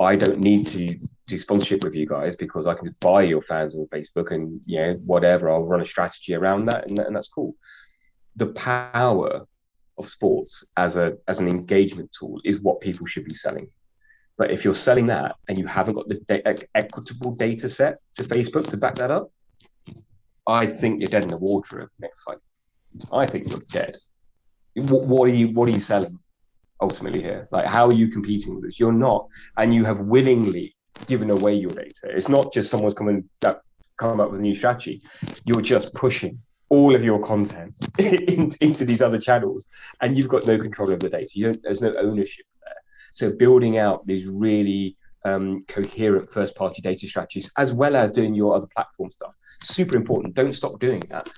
I 0.00 0.16
don't 0.16 0.38
need 0.38 0.66
to 0.66 0.98
do 1.26 1.38
sponsorship 1.38 1.85
with 1.85 1.94
you 1.94 2.07
guys 2.07 2.37
because 2.37 2.66
I 2.66 2.74
can 2.74 2.87
just 2.87 3.00
buy 3.00 3.22
your 3.22 3.40
fans 3.40 3.74
on 3.74 3.87
Facebook 3.87 4.33
and 4.33 4.61
you 4.66 4.78
know 4.78 4.92
whatever. 5.04 5.50
I'll 5.50 5.62
run 5.62 5.80
a 5.80 5.85
strategy 5.85 6.35
around 6.35 6.66
that, 6.66 6.88
and, 6.88 6.98
and 6.98 7.14
that's 7.14 7.28
cool. 7.28 7.54
The 8.37 8.46
power 8.46 9.46
of 9.96 10.09
sports 10.09 10.66
as 10.76 10.96
a 10.96 11.14
as 11.28 11.38
an 11.38 11.48
engagement 11.48 12.11
tool 12.18 12.40
is 12.44 12.61
what 12.61 12.80
people 12.80 13.07
should 13.07 13.24
be 13.24 13.35
selling. 13.35 13.68
But 14.37 14.50
if 14.50 14.64
you're 14.64 14.74
selling 14.74 15.07
that 15.07 15.37
and 15.48 15.57
you 15.57 15.66
haven't 15.66 15.94
got 15.94 16.09
the 16.09 16.16
de- 16.26 16.66
equitable 16.74 17.35
data 17.37 17.68
set 17.68 17.98
to 18.14 18.24
Facebook 18.24 18.68
to 18.70 18.76
back 18.76 18.96
that 18.96 19.12
up, 19.12 19.30
I 20.46 20.66
think 20.66 21.00
you're 21.00 21.09
dead 21.09 21.22
in 21.22 21.28
the 21.28 21.37
water 21.37 21.88
next 22.00 22.22
five. 22.22 22.38
I 23.12 23.26
think 23.26 23.48
you're 23.48 23.61
dead. 23.70 23.94
What, 24.74 25.07
what 25.07 25.30
are 25.30 25.33
you 25.33 25.48
What 25.48 25.68
are 25.68 25.72
you 25.72 25.80
selling? 25.80 26.18
Ultimately 26.80 27.22
here? 27.22 27.48
Like, 27.50 27.66
how 27.66 27.87
are 27.87 27.94
you 27.94 28.08
competing 28.08 28.54
with 28.54 28.64
this? 28.64 28.80
You're 28.80 28.92
not, 28.92 29.28
and 29.56 29.74
you 29.74 29.84
have 29.84 30.00
willingly 30.00 30.74
given 31.06 31.30
away 31.30 31.54
your 31.54 31.70
data. 31.70 32.04
It's 32.04 32.28
not 32.28 32.52
just 32.52 32.70
someone's 32.70 32.94
coming 32.94 33.28
that 33.40 33.60
come 33.96 34.20
up 34.20 34.30
with 34.30 34.40
a 34.40 34.42
new 34.42 34.54
strategy. 34.54 35.02
You're 35.44 35.62
just 35.62 35.92
pushing 35.94 36.38
all 36.68 36.94
of 36.94 37.04
your 37.04 37.20
content 37.20 37.74
into 37.98 38.84
these 38.84 39.02
other 39.02 39.20
channels, 39.20 39.66
and 40.00 40.16
you've 40.16 40.28
got 40.28 40.46
no 40.46 40.58
control 40.58 40.92
of 40.92 41.00
the 41.00 41.10
data. 41.10 41.30
You 41.34 41.44
don't. 41.46 41.62
There's 41.62 41.82
no 41.82 41.92
ownership 41.98 42.46
there. 42.64 42.74
So 43.12 43.37
building 43.37 43.78
out 43.78 44.06
these 44.06 44.26
really 44.26 44.96
um, 45.24 45.64
coherent 45.68 46.30
first 46.30 46.54
party 46.54 46.82
data 46.82 47.06
strategies 47.06 47.50
as 47.56 47.72
well 47.72 47.96
as 47.96 48.12
doing 48.12 48.34
your 48.34 48.54
other 48.54 48.66
platform 48.74 49.10
stuff. 49.10 49.34
Super 49.62 49.96
important. 49.96 50.34
Don't 50.34 50.52
stop 50.52 50.78
doing 50.80 51.02
that 51.08 51.28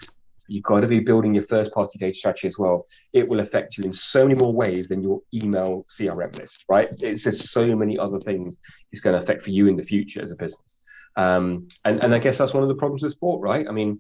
You've 0.49 0.65
got 0.65 0.81
to 0.81 0.87
be 0.87 1.01
building 1.01 1.35
your 1.35 1.45
first 1.45 1.73
party 1.73 1.99
data 1.99 2.17
strategy 2.17 2.49
as 2.49 2.59
well. 2.59 2.87
It 3.13 3.29
will 3.29 3.41
affect 3.41 3.77
you 3.77 3.85
in 3.85 3.93
so 3.93 4.27
many 4.27 4.39
more 4.39 4.53
ways 4.53 4.89
than 4.89 5.03
your 5.03 5.21
email 5.35 5.85
CRM 5.89 6.37
list, 6.39 6.65
right? 6.69 6.89
It's 7.01 7.25
just 7.25 7.51
so 7.51 7.75
many 7.75 7.99
other 7.99 8.19
things 8.19 8.59
it's 8.93 9.01
going 9.01 9.19
to 9.19 9.23
affect 9.23 9.43
for 9.43 9.51
you 9.51 9.67
in 9.69 9.77
the 9.77 9.83
future 9.83 10.23
as 10.23 10.31
a 10.31 10.37
business. 10.37 10.79
Um, 11.17 11.69
and, 11.85 12.05
and 12.05 12.15
I 12.15 12.19
guess 12.19 12.39
that's 12.39 12.53
one 12.53 12.63
of 12.63 12.69
the 12.69 12.75
problems 12.75 13.03
with 13.03 13.13
sport, 13.13 13.41
right? 13.41 13.67
I 13.69 13.73
mean, 13.73 13.99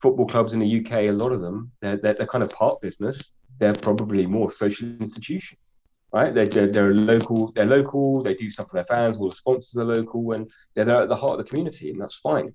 football 0.00 0.26
clubs 0.26 0.52
in 0.52 0.58
the 0.58 0.80
UK, 0.80 0.92
a 0.92 1.10
lot 1.10 1.32
of 1.32 1.40
them, 1.40 1.70
they're, 1.80 1.96
they're, 1.96 2.14
they're 2.14 2.26
kind 2.26 2.44
of 2.44 2.50
part 2.50 2.80
business. 2.80 3.34
They're 3.58 3.74
probably 3.74 4.26
more 4.26 4.50
social 4.50 4.88
institution, 5.00 5.58
right? 6.12 6.34
They're, 6.34 6.46
they're, 6.46 6.70
they're, 6.70 6.94
local, 6.94 7.52
they're 7.54 7.66
local, 7.66 8.22
they 8.22 8.34
do 8.34 8.50
stuff 8.50 8.70
for 8.70 8.76
their 8.76 8.84
fans, 8.84 9.18
all 9.18 9.30
the 9.30 9.36
sponsors 9.36 9.78
are 9.78 9.84
local, 9.84 10.32
and 10.32 10.50
they're 10.74 10.90
at 10.90 11.08
the 11.08 11.16
heart 11.16 11.38
of 11.38 11.38
the 11.38 11.44
community, 11.44 11.90
and 11.90 12.00
that's 12.00 12.16
fine 12.16 12.48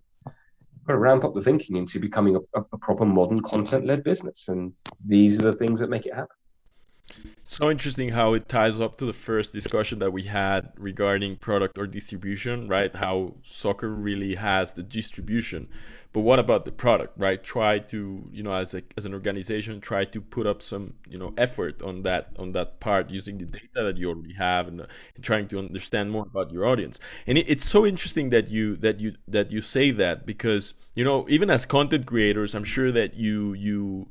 ramp 0.97 1.23
up 1.23 1.33
the 1.33 1.41
thinking 1.41 1.75
into 1.75 1.99
becoming 1.99 2.35
a, 2.35 2.59
a 2.59 2.77
proper 2.77 3.05
modern 3.05 3.41
content 3.41 3.85
led 3.85 4.03
business. 4.03 4.47
And 4.47 4.73
these 5.03 5.39
are 5.39 5.51
the 5.51 5.57
things 5.57 5.79
that 5.79 5.89
make 5.89 6.05
it 6.05 6.13
happen. 6.13 6.35
So 7.43 7.69
interesting 7.69 8.09
how 8.09 8.33
it 8.33 8.47
ties 8.47 8.79
up 8.79 8.97
to 8.97 9.05
the 9.05 9.13
first 9.13 9.51
discussion 9.51 9.99
that 9.99 10.11
we 10.11 10.23
had 10.23 10.71
regarding 10.77 11.35
product 11.37 11.77
or 11.77 11.85
distribution, 11.85 12.67
right? 12.67 12.95
How 12.95 13.35
soccer 13.43 13.89
really 13.89 14.35
has 14.35 14.73
the 14.73 14.83
distribution. 14.83 15.67
But 16.13 16.21
what 16.21 16.39
about 16.39 16.65
the 16.65 16.71
product, 16.71 17.13
right? 17.17 17.41
Try 17.41 17.79
to, 17.79 18.27
you 18.31 18.43
know, 18.43 18.53
as 18.53 18.73
a 18.73 18.83
as 18.97 19.05
an 19.05 19.13
organization, 19.13 19.79
try 19.79 20.03
to 20.05 20.19
put 20.21 20.45
up 20.45 20.61
some, 20.61 20.95
you 21.09 21.17
know, 21.17 21.33
effort 21.37 21.81
on 21.81 22.03
that 22.03 22.29
on 22.37 22.51
that 22.51 22.79
part 22.79 23.09
using 23.09 23.37
the 23.37 23.45
data 23.45 23.83
that 23.83 23.97
you 23.97 24.09
already 24.09 24.33
have 24.33 24.67
and, 24.67 24.81
and 24.81 25.23
trying 25.23 25.47
to 25.49 25.59
understand 25.59 26.11
more 26.11 26.25
about 26.25 26.51
your 26.51 26.65
audience. 26.65 26.99
And 27.27 27.37
it, 27.37 27.49
it's 27.49 27.65
so 27.65 27.85
interesting 27.85 28.29
that 28.29 28.49
you 28.49 28.75
that 28.77 28.99
you 28.99 29.15
that 29.27 29.51
you 29.51 29.61
say 29.61 29.91
that 29.91 30.25
because 30.25 30.73
you 30.95 31.05
know 31.05 31.25
even 31.29 31.49
as 31.49 31.65
content 31.65 32.05
creators, 32.05 32.55
I'm 32.55 32.65
sure 32.65 32.91
that 32.91 33.15
you 33.15 33.53
you 33.53 34.09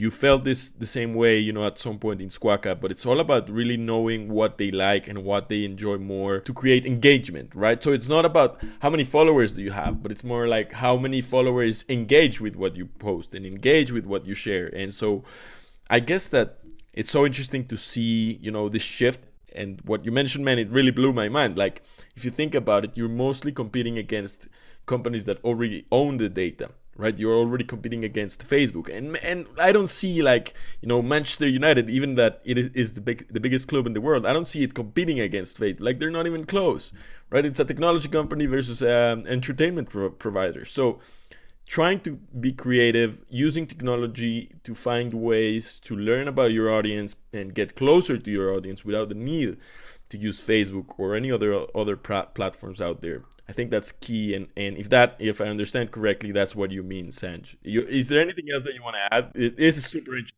you 0.00 0.10
felt 0.10 0.44
this 0.44 0.70
the 0.70 0.86
same 0.86 1.12
way, 1.12 1.38
you 1.38 1.52
know, 1.52 1.66
at 1.66 1.76
some 1.76 1.98
point 1.98 2.22
in 2.22 2.28
Squawka, 2.28 2.80
but 2.80 2.90
it's 2.90 3.04
all 3.04 3.20
about 3.20 3.50
really 3.50 3.76
knowing 3.76 4.30
what 4.30 4.56
they 4.56 4.70
like 4.70 5.06
and 5.06 5.24
what 5.24 5.50
they 5.50 5.62
enjoy 5.62 5.98
more 5.98 6.40
to 6.40 6.54
create 6.54 6.86
engagement, 6.86 7.54
right? 7.54 7.82
So 7.82 7.92
it's 7.92 8.08
not 8.08 8.24
about 8.24 8.62
how 8.80 8.88
many 8.88 9.04
followers 9.04 9.52
do 9.52 9.62
you 9.62 9.72
have, 9.72 10.02
but 10.02 10.10
it's 10.10 10.24
more 10.24 10.48
like 10.48 10.72
how 10.72 10.96
many 10.96 11.20
followers 11.20 11.84
engage 11.90 12.40
with 12.40 12.56
what 12.56 12.76
you 12.76 12.86
post 12.86 13.34
and 13.34 13.44
engage 13.44 13.92
with 13.92 14.06
what 14.06 14.26
you 14.26 14.32
share. 14.32 14.68
And 14.68 14.94
so 14.94 15.22
I 15.90 16.00
guess 16.00 16.30
that 16.30 16.60
it's 16.94 17.10
so 17.10 17.26
interesting 17.26 17.66
to 17.66 17.76
see, 17.76 18.38
you 18.40 18.50
know, 18.50 18.70
this 18.70 18.82
shift 18.82 19.20
and 19.52 19.82
what 19.84 20.06
you 20.06 20.12
mentioned, 20.12 20.46
man, 20.46 20.58
it 20.58 20.70
really 20.70 20.92
blew 20.92 21.12
my 21.12 21.28
mind. 21.28 21.58
Like, 21.58 21.82
if 22.16 22.24
you 22.24 22.30
think 22.30 22.54
about 22.54 22.84
it, 22.84 22.92
you're 22.94 23.08
mostly 23.26 23.52
competing 23.52 23.98
against 23.98 24.48
companies 24.86 25.24
that 25.24 25.44
already 25.44 25.86
own 25.92 26.16
the 26.16 26.30
data 26.30 26.70
right? 27.00 27.18
You're 27.18 27.34
already 27.34 27.64
competing 27.64 28.04
against 28.04 28.46
Facebook, 28.46 28.94
and 28.94 29.16
and 29.18 29.46
I 29.58 29.72
don't 29.72 29.88
see 29.88 30.22
like 30.22 30.54
you 30.80 30.88
know 30.88 31.02
Manchester 31.02 31.48
United, 31.48 31.88
even 31.90 32.14
that 32.16 32.40
it 32.44 32.58
is, 32.76 32.92
the 32.92 33.00
big 33.00 33.26
the 33.32 33.40
biggest 33.40 33.68
club 33.68 33.86
in 33.86 33.94
the 33.94 34.00
world. 34.00 34.26
I 34.26 34.32
don't 34.32 34.44
see 34.44 34.62
it 34.62 34.74
competing 34.74 35.18
against 35.20 35.58
Facebook. 35.58 35.80
Like 35.80 35.98
they're 35.98 36.10
not 36.10 36.26
even 36.26 36.44
close, 36.44 36.92
right? 37.30 37.44
It's 37.44 37.60
a 37.60 37.64
technology 37.64 38.08
company 38.08 38.46
versus 38.46 38.82
an 38.82 39.26
entertainment 39.26 39.88
pro- 39.88 40.10
provider. 40.10 40.64
So 40.64 41.00
trying 41.66 42.00
to 42.00 42.16
be 42.38 42.52
creative, 42.52 43.20
using 43.28 43.66
technology 43.66 44.56
to 44.64 44.74
find 44.74 45.14
ways 45.14 45.78
to 45.80 45.96
learn 45.96 46.26
about 46.28 46.52
your 46.52 46.68
audience 46.68 47.16
and 47.32 47.54
get 47.54 47.76
closer 47.76 48.18
to 48.18 48.30
your 48.30 48.52
audience 48.52 48.84
without 48.84 49.08
the 49.08 49.14
need 49.14 49.56
to 50.10 50.18
use 50.18 50.40
Facebook 50.40 50.98
or 50.98 51.14
any 51.14 51.32
other 51.32 51.66
other 51.74 51.96
platforms 51.96 52.80
out 52.80 53.00
there. 53.00 53.22
I 53.48 53.52
think 53.52 53.70
that's 53.70 53.90
key, 53.92 54.34
and, 54.34 54.48
and 54.56 54.76
if 54.76 54.88
that 54.90 55.16
if 55.18 55.40
I 55.40 55.46
understand 55.46 55.90
correctly, 55.90 56.30
that's 56.30 56.54
what 56.54 56.70
you 56.70 56.82
mean, 56.82 57.08
Sanj. 57.08 57.56
You, 57.62 57.82
is 57.82 58.08
there 58.08 58.20
anything 58.20 58.46
else 58.52 58.62
that 58.64 58.74
you 58.74 58.82
want 58.82 58.96
to 58.96 59.14
add? 59.14 59.32
It 59.34 59.58
is 59.58 59.84
super 59.84 60.12
interesting. 60.12 60.36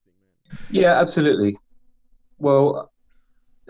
Yeah, 0.70 0.98
absolutely. 1.00 1.56
Well, 2.38 2.90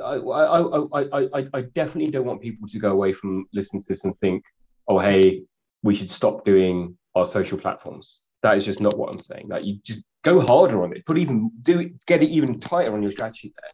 I, 0.03 0.15
I, 0.15 1.01
I, 1.01 1.29
I, 1.39 1.47
I 1.55 1.61
definitely 1.61 2.11
don't 2.11 2.25
want 2.25 2.41
people 2.41 2.69
to 2.69 2.79
go 2.79 2.91
away 2.91 3.13
from 3.13 3.47
listening 3.53 3.83
to 3.83 3.89
this 3.89 4.05
and 4.05 4.19
think, 4.19 4.45
oh, 4.89 4.99
hey, 4.99 5.43
we 5.83 5.95
should 5.95 6.11
stop 6.11 6.45
doing 6.45 6.97
our 7.15 7.27
social 7.27 7.59
platforms. 7.59 8.23
That 8.43 8.57
is 8.57 8.65
just 8.65 8.81
not 8.81 8.97
what 8.97 9.13
I'm 9.13 9.21
saying. 9.21 9.49
Like 9.49 9.65
you 9.65 9.79
just 9.85 10.05
go 10.23 10.41
harder 10.41 10.83
on 10.83 10.97
it, 10.97 11.05
put 11.07 11.19
even 11.19 11.51
do 11.63 11.81
it, 11.81 12.07
get 12.07 12.23
it 12.23 12.31
even 12.31 12.59
tighter 12.59 12.93
on 12.93 13.03
your 13.03 13.13
strategy 13.13 13.53
there. 13.61 13.71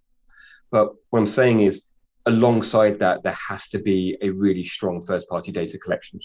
But 0.71 0.95
what 1.11 1.21
I'm 1.21 1.27
saying 1.27 1.61
is 1.61 1.85
alongside 2.27 2.99
that, 2.99 3.23
there 3.23 3.37
has 3.49 3.69
to 3.69 3.79
be 3.79 4.17
a 4.23 4.31
really 4.31 4.65
strong 4.65 5.03
first 5.05 5.29
party 5.29 5.53
data 5.53 5.79
collection 5.79 6.21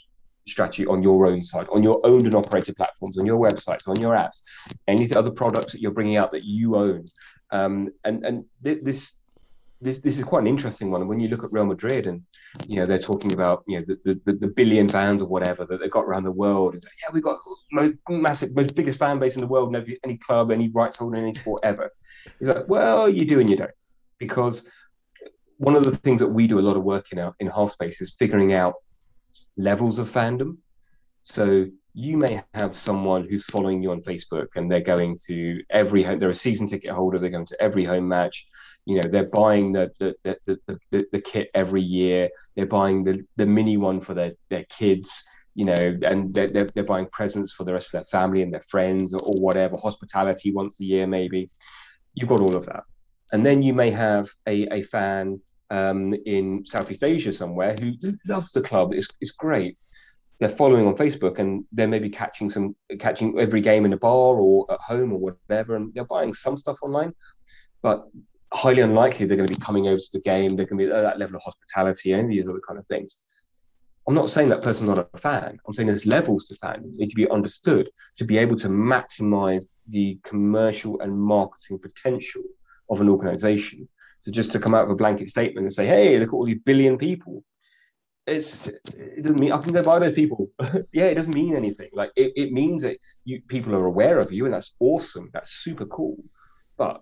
strategy 0.48 0.86
on 0.86 1.02
your 1.02 1.26
own 1.26 1.42
side, 1.42 1.68
on 1.72 1.82
your 1.82 2.02
owned 2.04 2.26
and 2.26 2.36
operated 2.36 2.76
platforms, 2.76 3.18
on 3.18 3.26
your 3.26 3.40
websites, 3.40 3.88
on 3.88 4.00
your 4.00 4.16
apps, 4.16 4.42
any 4.88 5.10
other 5.14 5.32
products 5.32 5.72
that 5.72 5.82
you're 5.82 5.92
bringing 5.92 6.18
out 6.18 6.32
that 6.32 6.44
you 6.44 6.76
own. 6.76 7.06
Um, 7.52 7.90
and 8.04 8.26
and 8.26 8.46
this 8.62 9.20
this 9.84 10.00
this 10.00 10.18
is 10.18 10.24
quite 10.24 10.42
an 10.42 10.48
interesting 10.48 10.90
one. 10.90 11.02
And 11.02 11.10
when 11.10 11.20
you 11.20 11.28
look 11.28 11.44
at 11.44 11.52
Real 11.52 11.66
Madrid 11.66 12.08
and 12.08 12.24
you 12.68 12.78
know 12.78 12.86
they're 12.86 12.98
talking 12.98 13.34
about 13.34 13.64
you 13.68 13.80
know 13.80 13.86
the, 13.86 14.20
the, 14.26 14.34
the 14.34 14.48
billion 14.48 14.88
fans 14.88 15.22
or 15.22 15.28
whatever 15.28 15.66
that 15.66 15.80
they've 15.80 15.92
got 15.92 16.06
around 16.06 16.24
the 16.24 16.32
world, 16.32 16.74
like, 16.74 16.84
yeah, 17.02 17.10
we've 17.14 17.24
got 17.24 17.38
most 17.72 17.94
massive, 18.10 18.56
most 18.56 18.76
biggest 18.76 18.98
fan 18.98 19.20
base 19.20 19.36
in 19.36 19.42
the 19.42 19.48
world, 19.48 19.76
any, 19.76 19.98
any 20.04 20.18
club, 20.18 20.52
any 20.52 20.70
rights 20.70 20.98
holder, 20.98 21.20
any 21.20 21.34
sport 21.34 21.62
ever. 21.64 21.92
It's 22.40 22.50
like, 22.50 22.68
well, 22.68 23.08
you 23.10 23.26
do 23.26 23.40
and 23.40 23.50
you 23.50 23.58
don't, 23.58 23.72
because 24.20 24.70
one 25.58 25.76
of 25.76 25.84
the 25.84 25.92
things 25.92 26.20
that 26.20 26.28
we 26.28 26.48
do 26.48 26.60
a 26.60 26.62
lot 26.62 26.76
of 26.76 26.84
work 26.84 27.12
in 27.12 27.20
our 27.20 27.34
in 27.40 27.48
Halfspace 27.48 28.02
is 28.02 28.16
figuring 28.18 28.54
out 28.54 28.76
levels 29.58 30.00
of 30.00 30.10
fandom. 30.10 30.58
So 31.24 31.68
you 31.94 32.18
may 32.18 32.44
have 32.56 32.76
someone 32.76 33.28
who's 33.30 33.46
following 33.46 33.82
you 33.84 33.92
on 33.92 34.02
Facebook 34.02 34.48
and 34.56 34.70
they're 34.70 34.82
going 34.82 35.18
to 35.28 35.62
every 35.70 36.04
home, 36.04 36.20
they're 36.20 36.30
a 36.30 36.36
season 36.36 36.68
ticket 36.68 36.90
holder, 36.90 37.20
they're 37.20 37.30
going 37.30 37.46
to 37.46 37.62
every 37.62 37.84
home 37.84 38.08
match. 38.08 38.48
You 38.86 38.96
know, 38.96 39.10
they're 39.10 39.30
buying 39.30 39.72
the 39.72 39.92
the, 40.00 40.16
the, 40.24 40.38
the, 40.46 40.78
the, 40.90 41.06
the 41.12 41.22
kit 41.22 41.50
every 41.54 41.82
year, 41.82 42.30
they're 42.56 42.66
buying 42.66 43.04
the, 43.04 43.24
the 43.38 43.46
mini 43.46 43.78
one 43.78 44.02
for 44.02 44.14
their, 44.16 44.34
their 44.50 44.66
kids, 44.66 45.24
you 45.56 45.66
know, 45.66 45.98
and 46.10 46.34
they're, 46.34 46.50
they're, 46.50 46.70
they're 46.74 46.84
buying 46.84 47.08
presents 47.08 47.54
for 47.54 47.64
the 47.64 47.74
rest 47.74 47.88
of 47.88 47.92
their 47.92 48.06
family 48.06 48.42
and 48.42 48.52
their 48.52 48.62
friends 48.62 49.14
or, 49.14 49.20
or 49.24 49.34
whatever, 49.40 49.78
hospitality 49.78 50.52
once 50.52 50.80
a 50.80 50.84
year, 50.84 51.06
maybe. 51.06 51.50
You've 52.16 52.30
got 52.30 52.42
all 52.42 52.56
of 52.56 52.66
that. 52.66 52.84
And 53.34 53.44
then 53.44 53.64
you 53.64 53.74
may 53.74 53.90
have 53.90 54.30
a, 54.48 54.68
a 54.72 54.84
fan 54.84 55.42
um, 55.72 56.14
in 56.26 56.64
Southeast 56.64 57.04
Asia 57.04 57.34
somewhere 57.34 57.76
who 57.82 57.90
loves 58.28 58.52
the 58.52 58.62
club. 58.62 58.94
It's, 58.94 59.08
it's 59.20 59.32
great. 59.32 59.76
They're 60.40 60.50
following 60.50 60.86
on 60.86 60.96
Facebook 60.96 61.40
and 61.40 61.66
they're 61.72 61.88
maybe 61.88 62.10
catching 62.10 62.50
some 62.52 62.76
catching 63.00 63.40
every 63.40 63.60
game 63.60 63.86
in 63.86 63.94
a 63.94 63.98
bar 63.98 64.36
or 64.36 64.72
at 64.72 64.80
home 64.82 65.12
or 65.12 65.20
whatever, 65.20 65.76
and 65.76 65.92
they're 65.94 66.06
buying 66.06 66.34
some 66.34 66.58
stuff 66.58 66.78
online, 66.84 67.14
but 67.82 68.06
highly 68.54 68.82
unlikely 68.82 69.26
they're 69.26 69.38
going 69.38 69.50
to 69.50 69.58
be 69.58 69.66
coming 69.66 69.88
over 69.88 69.98
to 69.98 70.10
the 70.14 70.22
game. 70.22 70.50
They're 70.50 70.66
going 70.66 70.80
to 70.80 70.86
be 70.86 70.92
at 70.92 71.02
that 71.02 71.18
level 71.18 71.38
of 71.38 71.42
hospitality 71.44 72.14
and 72.14 72.32
these 72.32 72.48
other 72.48 72.62
kind 72.68 72.78
of 72.78 72.86
things. 72.86 73.20
I'm 74.08 74.16
not 74.16 74.30
saying 74.30 74.50
that 74.50 74.62
person's 74.62 74.90
not 74.90 75.10
a 75.14 75.18
fan. 75.18 75.58
I'm 75.66 75.74
saying 75.74 75.88
there's 75.88 76.06
levels 76.06 76.46
to 76.46 76.56
fan 76.56 76.84
They 76.84 77.06
need 77.06 77.10
to 77.10 77.16
be 77.16 77.30
understood 77.30 77.90
to 78.18 78.26
be 78.26 78.38
able 78.38 78.58
to 78.58 78.68
maximize 78.68 79.70
the 79.88 80.20
commercial 80.24 81.00
and 81.00 81.18
marketing 81.18 81.80
potential 81.80 82.44
of 82.94 83.02
an 83.02 83.10
organization. 83.10 83.88
So 84.20 84.32
just 84.32 84.52
to 84.54 84.60
come 84.60 84.74
out 84.74 84.88
with 84.88 84.94
a 84.94 84.98
blanket 84.98 85.30
statement 85.30 85.66
and 85.66 85.74
say, 85.74 85.86
hey, 85.86 86.18
look 86.18 86.30
at 86.30 86.34
all 86.34 86.46
these 86.46 86.62
billion 86.64 86.98
people. 86.98 87.44
It's 88.26 88.68
it 88.68 89.18
doesn't 89.18 89.40
mean 89.40 89.52
I 89.52 89.58
can 89.58 89.74
go 89.74 89.82
buy 89.82 90.00
those 90.00 90.14
people. 90.14 90.50
yeah, 90.94 91.06
it 91.06 91.16
doesn't 91.16 91.36
mean 91.36 91.58
anything. 91.58 91.90
Like 91.92 92.12
it, 92.16 92.32
it 92.38 92.54
means 92.54 92.84
that 92.84 92.98
you 93.26 93.42
people 93.50 93.76
are 93.76 93.86
aware 93.86 94.18
of 94.18 94.32
you, 94.32 94.46
and 94.46 94.54
that's 94.54 94.76
awesome. 94.80 95.30
That's 95.34 95.52
super 95.52 95.86
cool. 95.88 96.16
But 96.78 97.02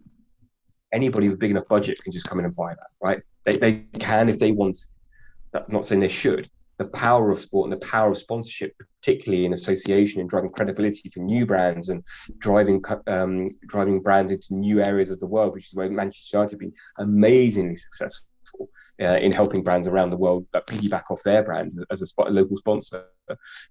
anybody 0.91 1.27
with 1.27 1.35
a 1.35 1.37
big 1.37 1.51
enough 1.51 1.67
budget 1.67 2.01
can 2.03 2.11
just 2.11 2.25
come 2.25 2.39
in 2.39 2.45
and 2.45 2.55
buy 2.55 2.73
that, 2.73 2.87
right? 3.03 3.21
They, 3.45 3.57
they 3.57 3.73
can 3.99 4.29
if 4.29 4.39
they 4.39 4.51
want. 4.51 4.79
I'm 5.53 5.63
not 5.67 5.85
saying 5.85 6.01
they 6.01 6.07
should, 6.07 6.49
the 6.81 6.89
power 6.91 7.29
of 7.29 7.39
sport 7.39 7.69
and 7.69 7.79
the 7.79 7.85
power 7.85 8.11
of 8.11 8.17
sponsorship, 8.17 8.75
particularly 8.99 9.45
in 9.45 9.53
association 9.53 10.19
and 10.19 10.29
driving 10.29 10.49
credibility 10.49 11.09
for 11.09 11.19
new 11.19 11.45
brands 11.45 11.89
and 11.89 12.03
driving 12.39 12.83
um, 13.07 13.47
driving 13.67 14.01
brands 14.01 14.31
into 14.31 14.55
new 14.55 14.79
areas 14.85 15.11
of 15.11 15.19
the 15.19 15.27
world, 15.27 15.53
which 15.53 15.67
is 15.67 15.75
where 15.75 15.89
Manchester 15.89 16.37
United 16.37 16.53
have 16.53 16.59
been 16.59 16.73
amazingly 16.97 17.75
successful. 17.75 18.27
Uh, 19.01 19.17
in 19.17 19.31
helping 19.31 19.63
brands 19.63 19.87
around 19.87 20.11
the 20.11 20.17
world 20.17 20.45
piggyback 20.53 21.03
off 21.09 21.23
their 21.23 21.41
brand 21.41 21.73
as 21.89 22.03
a, 22.03 22.05
spot, 22.05 22.27
a 22.27 22.29
local 22.29 22.55
sponsor. 22.57 23.05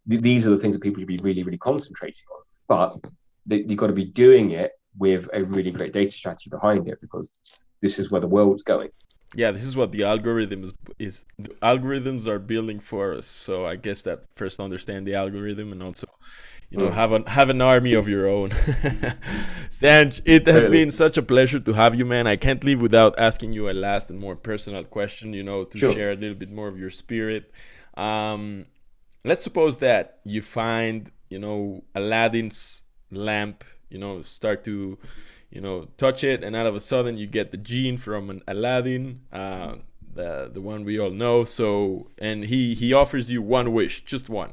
Th- 0.09 0.23
these 0.23 0.45
are 0.45 0.51
the 0.51 0.57
things 0.57 0.75
that 0.75 0.83
people 0.83 0.99
should 0.99 1.07
be 1.07 1.21
really, 1.23 1.45
really 1.45 1.59
concentrating 1.59 2.25
on. 2.35 2.43
But 2.67 3.11
you've 3.47 3.79
got 3.79 3.89
to 3.89 3.93
be 3.93 4.07
doing 4.07 4.53
it 4.53 4.73
with 4.99 5.29
a 5.33 5.45
really 5.45 5.71
great 5.71 5.93
data 5.93 6.11
strategy 6.11 6.51
behind 6.51 6.89
it 6.89 6.99
because 7.01 7.39
this 7.81 7.99
is 7.99 8.11
where 8.11 8.23
the 8.23 8.27
world's 8.27 8.65
going 8.65 8.89
yeah, 9.35 9.51
this 9.53 9.63
is 9.63 9.77
what 9.77 9.93
the 9.93 10.01
algorithms 10.01 10.73
is. 10.99 11.25
The 11.39 11.51
algorithms 11.63 12.27
are 12.27 12.39
building 12.39 12.81
for 12.81 13.15
us. 13.15 13.27
So 13.27 13.65
I 13.65 13.77
guess 13.77 14.03
that 14.03 14.25
first 14.35 14.59
understand 14.59 15.07
the 15.07 15.15
algorithm 15.15 15.73
and 15.73 15.83
also, 15.83 16.09
you 16.69 16.79
know, 16.79 16.87
mm. 16.87 16.93
have 16.93 17.13
an 17.13 17.25
have 17.27 17.49
an 17.49 17.61
army 17.61 17.95
of 17.95 18.09
your 18.09 18.27
own. 18.27 18.51
Sanj, 19.71 20.21
it 20.25 20.47
has 20.49 20.61
really? 20.61 20.71
been 20.71 20.91
such 20.91 21.17
a 21.17 21.23
pleasure 21.23 21.61
to 21.61 21.73
have 21.75 21.95
you, 21.95 22.05
man. 22.05 22.27
I 22.27 22.37
can't 22.37 22.63
leave 22.65 22.81
without 22.81 23.17
asking 23.19 23.53
you 23.53 23.71
a 23.71 23.73
last 23.73 24.11
and 24.11 24.19
more 24.19 24.35
personal 24.35 24.83
question. 24.83 25.33
You 25.33 25.45
know, 25.45 25.65
to 25.65 25.79
sure. 25.79 25.93
share 25.93 26.11
a 26.11 26.17
little 26.17 26.37
bit 26.37 26.51
more 26.51 26.67
of 26.67 26.79
your 26.79 26.91
spirit. 26.91 27.53
Um, 27.95 28.67
let's 29.25 29.45
suppose 29.45 29.79
that 29.79 30.19
you 30.25 30.43
find, 30.43 31.13
you 31.29 31.39
know, 31.39 31.85
Aladdin's 31.95 32.83
lamp. 33.13 33.63
You 33.91 33.99
know, 33.99 34.23
start 34.23 34.65
to 34.65 34.99
you 35.51 35.61
know, 35.61 35.89
touch 35.97 36.23
it, 36.23 36.45
and 36.45 36.55
all 36.55 36.67
of 36.67 36.75
a 36.75 36.81
sudden 36.81 37.19
you 37.19 37.27
get 37.27 37.51
the 37.51 37.57
gene 37.57 37.97
from 37.97 38.31
an 38.31 38.43
Aladdin, 38.47 39.21
uh, 39.33 39.77
the 40.15 40.51
the 40.53 40.61
one 40.61 40.85
we 40.85 40.99
all 40.99 41.11
know. 41.11 41.45
So, 41.45 42.11
and 42.19 42.45
he 42.45 42.75
he 42.75 42.93
offers 42.93 43.31
you 43.31 43.43
one 43.43 43.73
wish, 43.73 44.05
just 44.05 44.29
one. 44.29 44.53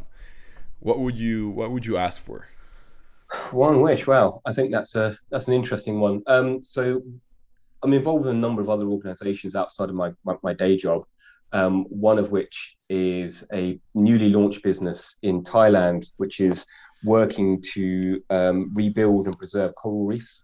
What 0.79 0.99
would 0.99 1.17
you 1.17 1.49
What 1.49 1.71
would 1.71 1.85
you 1.85 1.97
ask 1.97 2.21
for? 2.21 2.47
One 3.51 3.81
wish. 3.81 4.07
Well, 4.07 4.41
I 4.45 4.53
think 4.53 4.71
that's 4.71 4.95
a 4.95 5.17
that's 5.29 5.47
an 5.47 5.53
interesting 5.53 5.99
one. 5.99 6.23
Um, 6.27 6.63
so 6.63 7.01
I'm 7.83 7.93
involved 7.93 8.25
in 8.25 8.35
a 8.35 8.39
number 8.39 8.61
of 8.61 8.69
other 8.69 8.87
organisations 8.87 9.55
outside 9.55 9.89
of 9.89 9.95
my 9.95 10.11
my, 10.23 10.35
my 10.43 10.53
day 10.53 10.77
job. 10.77 11.05
Um, 11.53 11.85
one 11.85 12.19
of 12.19 12.31
which 12.31 12.75
is 12.89 13.47
a 13.53 13.79
newly 13.93 14.29
launched 14.29 14.63
business 14.63 15.17
in 15.21 15.43
Thailand, 15.43 16.11
which 16.17 16.41
is 16.41 16.65
working 17.05 17.61
to 17.73 18.21
um, 18.29 18.69
rebuild 18.73 19.27
and 19.27 19.37
preserve 19.37 19.73
coral 19.75 20.05
reefs 20.05 20.43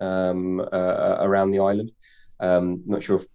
um, 0.00 0.60
uh, 0.60 1.16
around 1.20 1.50
the 1.50 1.58
island. 1.58 1.90
Um, 2.40 2.82
not 2.86 3.02
sure 3.02 3.16
if 3.16 3.26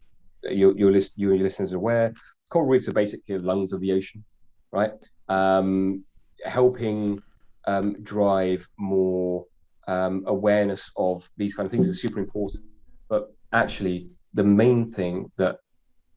your, 0.56 0.78
your, 0.78 0.92
list, 0.92 1.14
you 1.16 1.30
and 1.30 1.40
your 1.40 1.46
listeners 1.46 1.74
are 1.74 1.78
aware. 1.78 2.14
Coral 2.50 2.68
reefs 2.68 2.88
are 2.88 2.94
basically 2.94 3.38
the 3.38 3.44
lungs 3.44 3.74
of 3.74 3.80
the 3.80 3.92
ocean, 3.92 4.24
right? 4.72 4.92
Um, 5.30 6.04
helping 6.46 7.22
um, 7.66 8.02
drive 8.04 8.68
more 8.78 9.46
um, 9.88 10.24
awareness 10.28 10.92
of 10.98 11.30
these 11.38 11.56
kind 11.56 11.66
of 11.66 11.72
things 11.72 11.88
is 11.88 12.02
super 12.02 12.20
important. 12.20 12.64
But 13.10 13.34
actually, 13.52 14.10
the 14.34 14.44
main 14.44 14.86
thing 14.86 15.32
that 15.38 15.58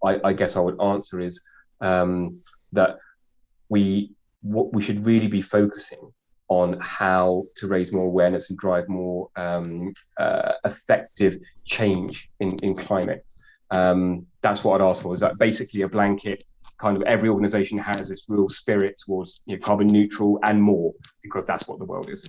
I, 0.05 0.21
I 0.25 0.33
guess 0.33 0.57
I 0.57 0.61
would 0.61 0.81
answer 0.81 1.21
is 1.21 1.41
um, 1.81 2.41
that 2.73 2.99
we 3.69 4.13
what 4.43 4.73
we 4.73 4.83
should 4.83 5.01
really 5.01 5.27
be 5.27 5.43
focusing 5.43 6.13
on 6.49 6.79
how 6.81 7.45
to 7.57 7.67
raise 7.67 7.93
more 7.93 8.07
awareness 8.07 8.51
and 8.51 8.59
drive 8.59 8.89
more 8.89 9.29
um, 9.37 9.93
uh, 10.19 10.53
effective 10.65 11.37
change 11.65 12.31
in, 12.41 12.51
in 12.63 12.75
climate. 12.75 13.25
Um, 13.71 14.27
that's 14.43 14.63
what 14.63 14.81
I'd 14.81 14.85
ask 14.89 15.03
for. 15.03 15.15
Is 15.15 15.21
that 15.21 15.39
basically 15.39 15.83
a 15.83 15.89
blanket 15.89 16.45
kind 16.79 16.97
of 16.97 17.03
every 17.05 17.29
organization 17.29 17.79
has 17.79 18.09
this 18.09 18.25
real 18.29 18.49
spirit 18.49 19.01
towards 19.05 19.43
you 19.47 19.57
know, 19.57 19.61
carbon 19.61 19.87
neutral 19.87 20.39
and 20.45 20.63
more 20.63 20.93
because 21.23 21.47
that's 21.47 21.67
what 21.67 21.79
the 21.79 21.85
world 21.85 22.09
is. 22.11 22.27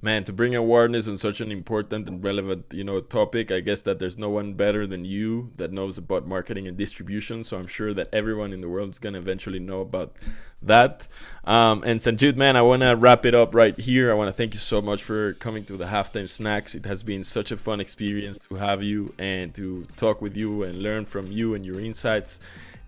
Man, 0.00 0.22
to 0.24 0.32
bring 0.32 0.54
awareness 0.54 1.08
on 1.08 1.16
such 1.16 1.40
an 1.40 1.50
important 1.50 2.06
and 2.06 2.22
relevant, 2.22 2.66
you 2.72 2.84
know, 2.84 3.00
topic, 3.00 3.50
I 3.50 3.58
guess 3.58 3.82
that 3.82 3.98
there's 3.98 4.16
no 4.16 4.30
one 4.30 4.54
better 4.54 4.86
than 4.86 5.04
you 5.04 5.50
that 5.56 5.72
knows 5.72 5.98
about 5.98 6.24
marketing 6.24 6.68
and 6.68 6.76
distribution. 6.76 7.42
So 7.42 7.58
I'm 7.58 7.66
sure 7.66 7.92
that 7.92 8.08
everyone 8.12 8.52
in 8.52 8.60
the 8.60 8.68
world 8.68 8.90
is 8.90 9.00
gonna 9.00 9.18
eventually 9.18 9.58
know 9.58 9.80
about 9.80 10.14
that. 10.62 11.08
Um, 11.44 11.82
and 11.84 11.98
Sanjit, 11.98 12.36
man, 12.36 12.54
I 12.56 12.62
want 12.62 12.82
to 12.82 12.94
wrap 12.94 13.26
it 13.26 13.34
up 13.34 13.56
right 13.56 13.76
here. 13.76 14.10
I 14.10 14.14
want 14.14 14.28
to 14.28 14.32
thank 14.32 14.54
you 14.54 14.60
so 14.60 14.80
much 14.80 15.02
for 15.02 15.32
coming 15.34 15.64
to 15.64 15.76
the 15.76 15.86
halftime 15.86 16.28
snacks. 16.28 16.76
It 16.76 16.86
has 16.86 17.02
been 17.02 17.24
such 17.24 17.50
a 17.50 17.56
fun 17.56 17.80
experience 17.80 18.38
to 18.46 18.54
have 18.54 18.84
you 18.84 19.12
and 19.18 19.52
to 19.56 19.84
talk 19.96 20.22
with 20.22 20.36
you 20.36 20.62
and 20.62 20.80
learn 20.80 21.06
from 21.06 21.32
you 21.32 21.54
and 21.54 21.66
your 21.66 21.80
insights 21.80 22.38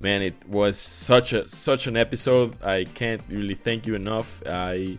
man 0.03 0.23
it 0.23 0.49
was 0.49 0.79
such 0.79 1.35
a 1.35 1.47
such 1.47 1.87
an 1.87 1.95
episode 1.95 2.57
i 2.63 2.85
can't 2.95 3.21
really 3.29 3.55
thank 3.55 3.87
you 3.87 3.95
enough 3.95 4.43
i 4.47 4.97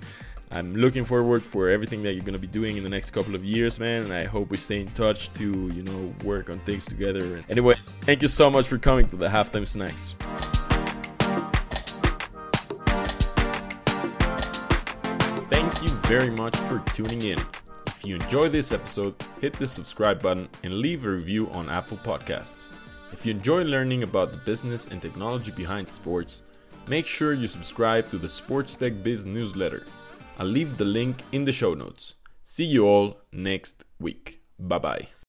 i'm 0.51 0.75
looking 0.75 1.05
forward 1.05 1.43
for 1.43 1.69
everything 1.69 2.03
that 2.03 2.13
you're 2.13 2.23
to 2.23 2.39
be 2.39 2.47
doing 2.47 2.77
in 2.77 2.83
the 2.83 2.89
next 2.89 3.11
couple 3.11 3.35
of 3.35 3.43
years 3.43 3.79
man 3.79 4.03
and 4.03 4.13
i 4.13 4.25
hope 4.25 4.49
we 4.49 4.57
stay 4.57 4.79
in 4.81 4.87
touch 4.89 5.31
to 5.33 5.71
you 5.73 5.83
know 5.83 6.13
work 6.23 6.49
on 6.49 6.59
things 6.59 6.85
together. 6.85 7.43
Anyways 7.49 7.77
thank 8.01 8.21
you 8.21 8.27
so 8.27 8.49
much 8.49 8.67
for 8.67 8.77
coming 8.77 9.07
to 9.09 9.15
the 9.15 9.27
halftime 9.27 9.67
snacks. 9.67 10.15
Thank 15.49 15.81
you 15.83 15.89
very 16.07 16.29
much 16.29 16.55
for 16.57 16.79
tuning 16.93 17.21
in. 17.21 17.39
If 17.87 18.05
you 18.05 18.15
enjoyed 18.15 18.53
this 18.53 18.71
episode 18.71 19.15
hit 19.41 19.53
the 19.53 19.67
subscribe 19.67 20.21
button 20.21 20.49
and 20.63 20.79
leave 20.79 21.05
a 21.05 21.09
review 21.09 21.49
on 21.49 21.69
apple 21.69 21.97
podcasts. 21.97 22.67
If 23.11 23.25
you 23.25 23.33
enjoy 23.33 23.63
learning 23.63 24.03
about 24.03 24.31
the 24.31 24.37
business 24.37 24.87
and 24.87 25.01
technology 25.01 25.51
behind 25.51 25.87
sports, 25.89 26.43
make 26.87 27.05
sure 27.05 27.33
you 27.33 27.47
subscribe 27.47 28.09
to 28.11 28.17
the 28.17 28.29
Sports 28.29 28.75
Tech 28.75 29.03
Biz 29.03 29.25
newsletter. 29.25 29.83
I'll 30.39 30.47
leave 30.47 30.77
the 30.77 30.85
link 30.85 31.21
in 31.31 31.45
the 31.45 31.51
show 31.51 31.73
notes. 31.73 32.15
See 32.43 32.65
you 32.65 32.85
all 32.85 33.17
next 33.31 33.85
week. 33.99 34.41
Bye 34.59 34.79
bye. 34.79 35.20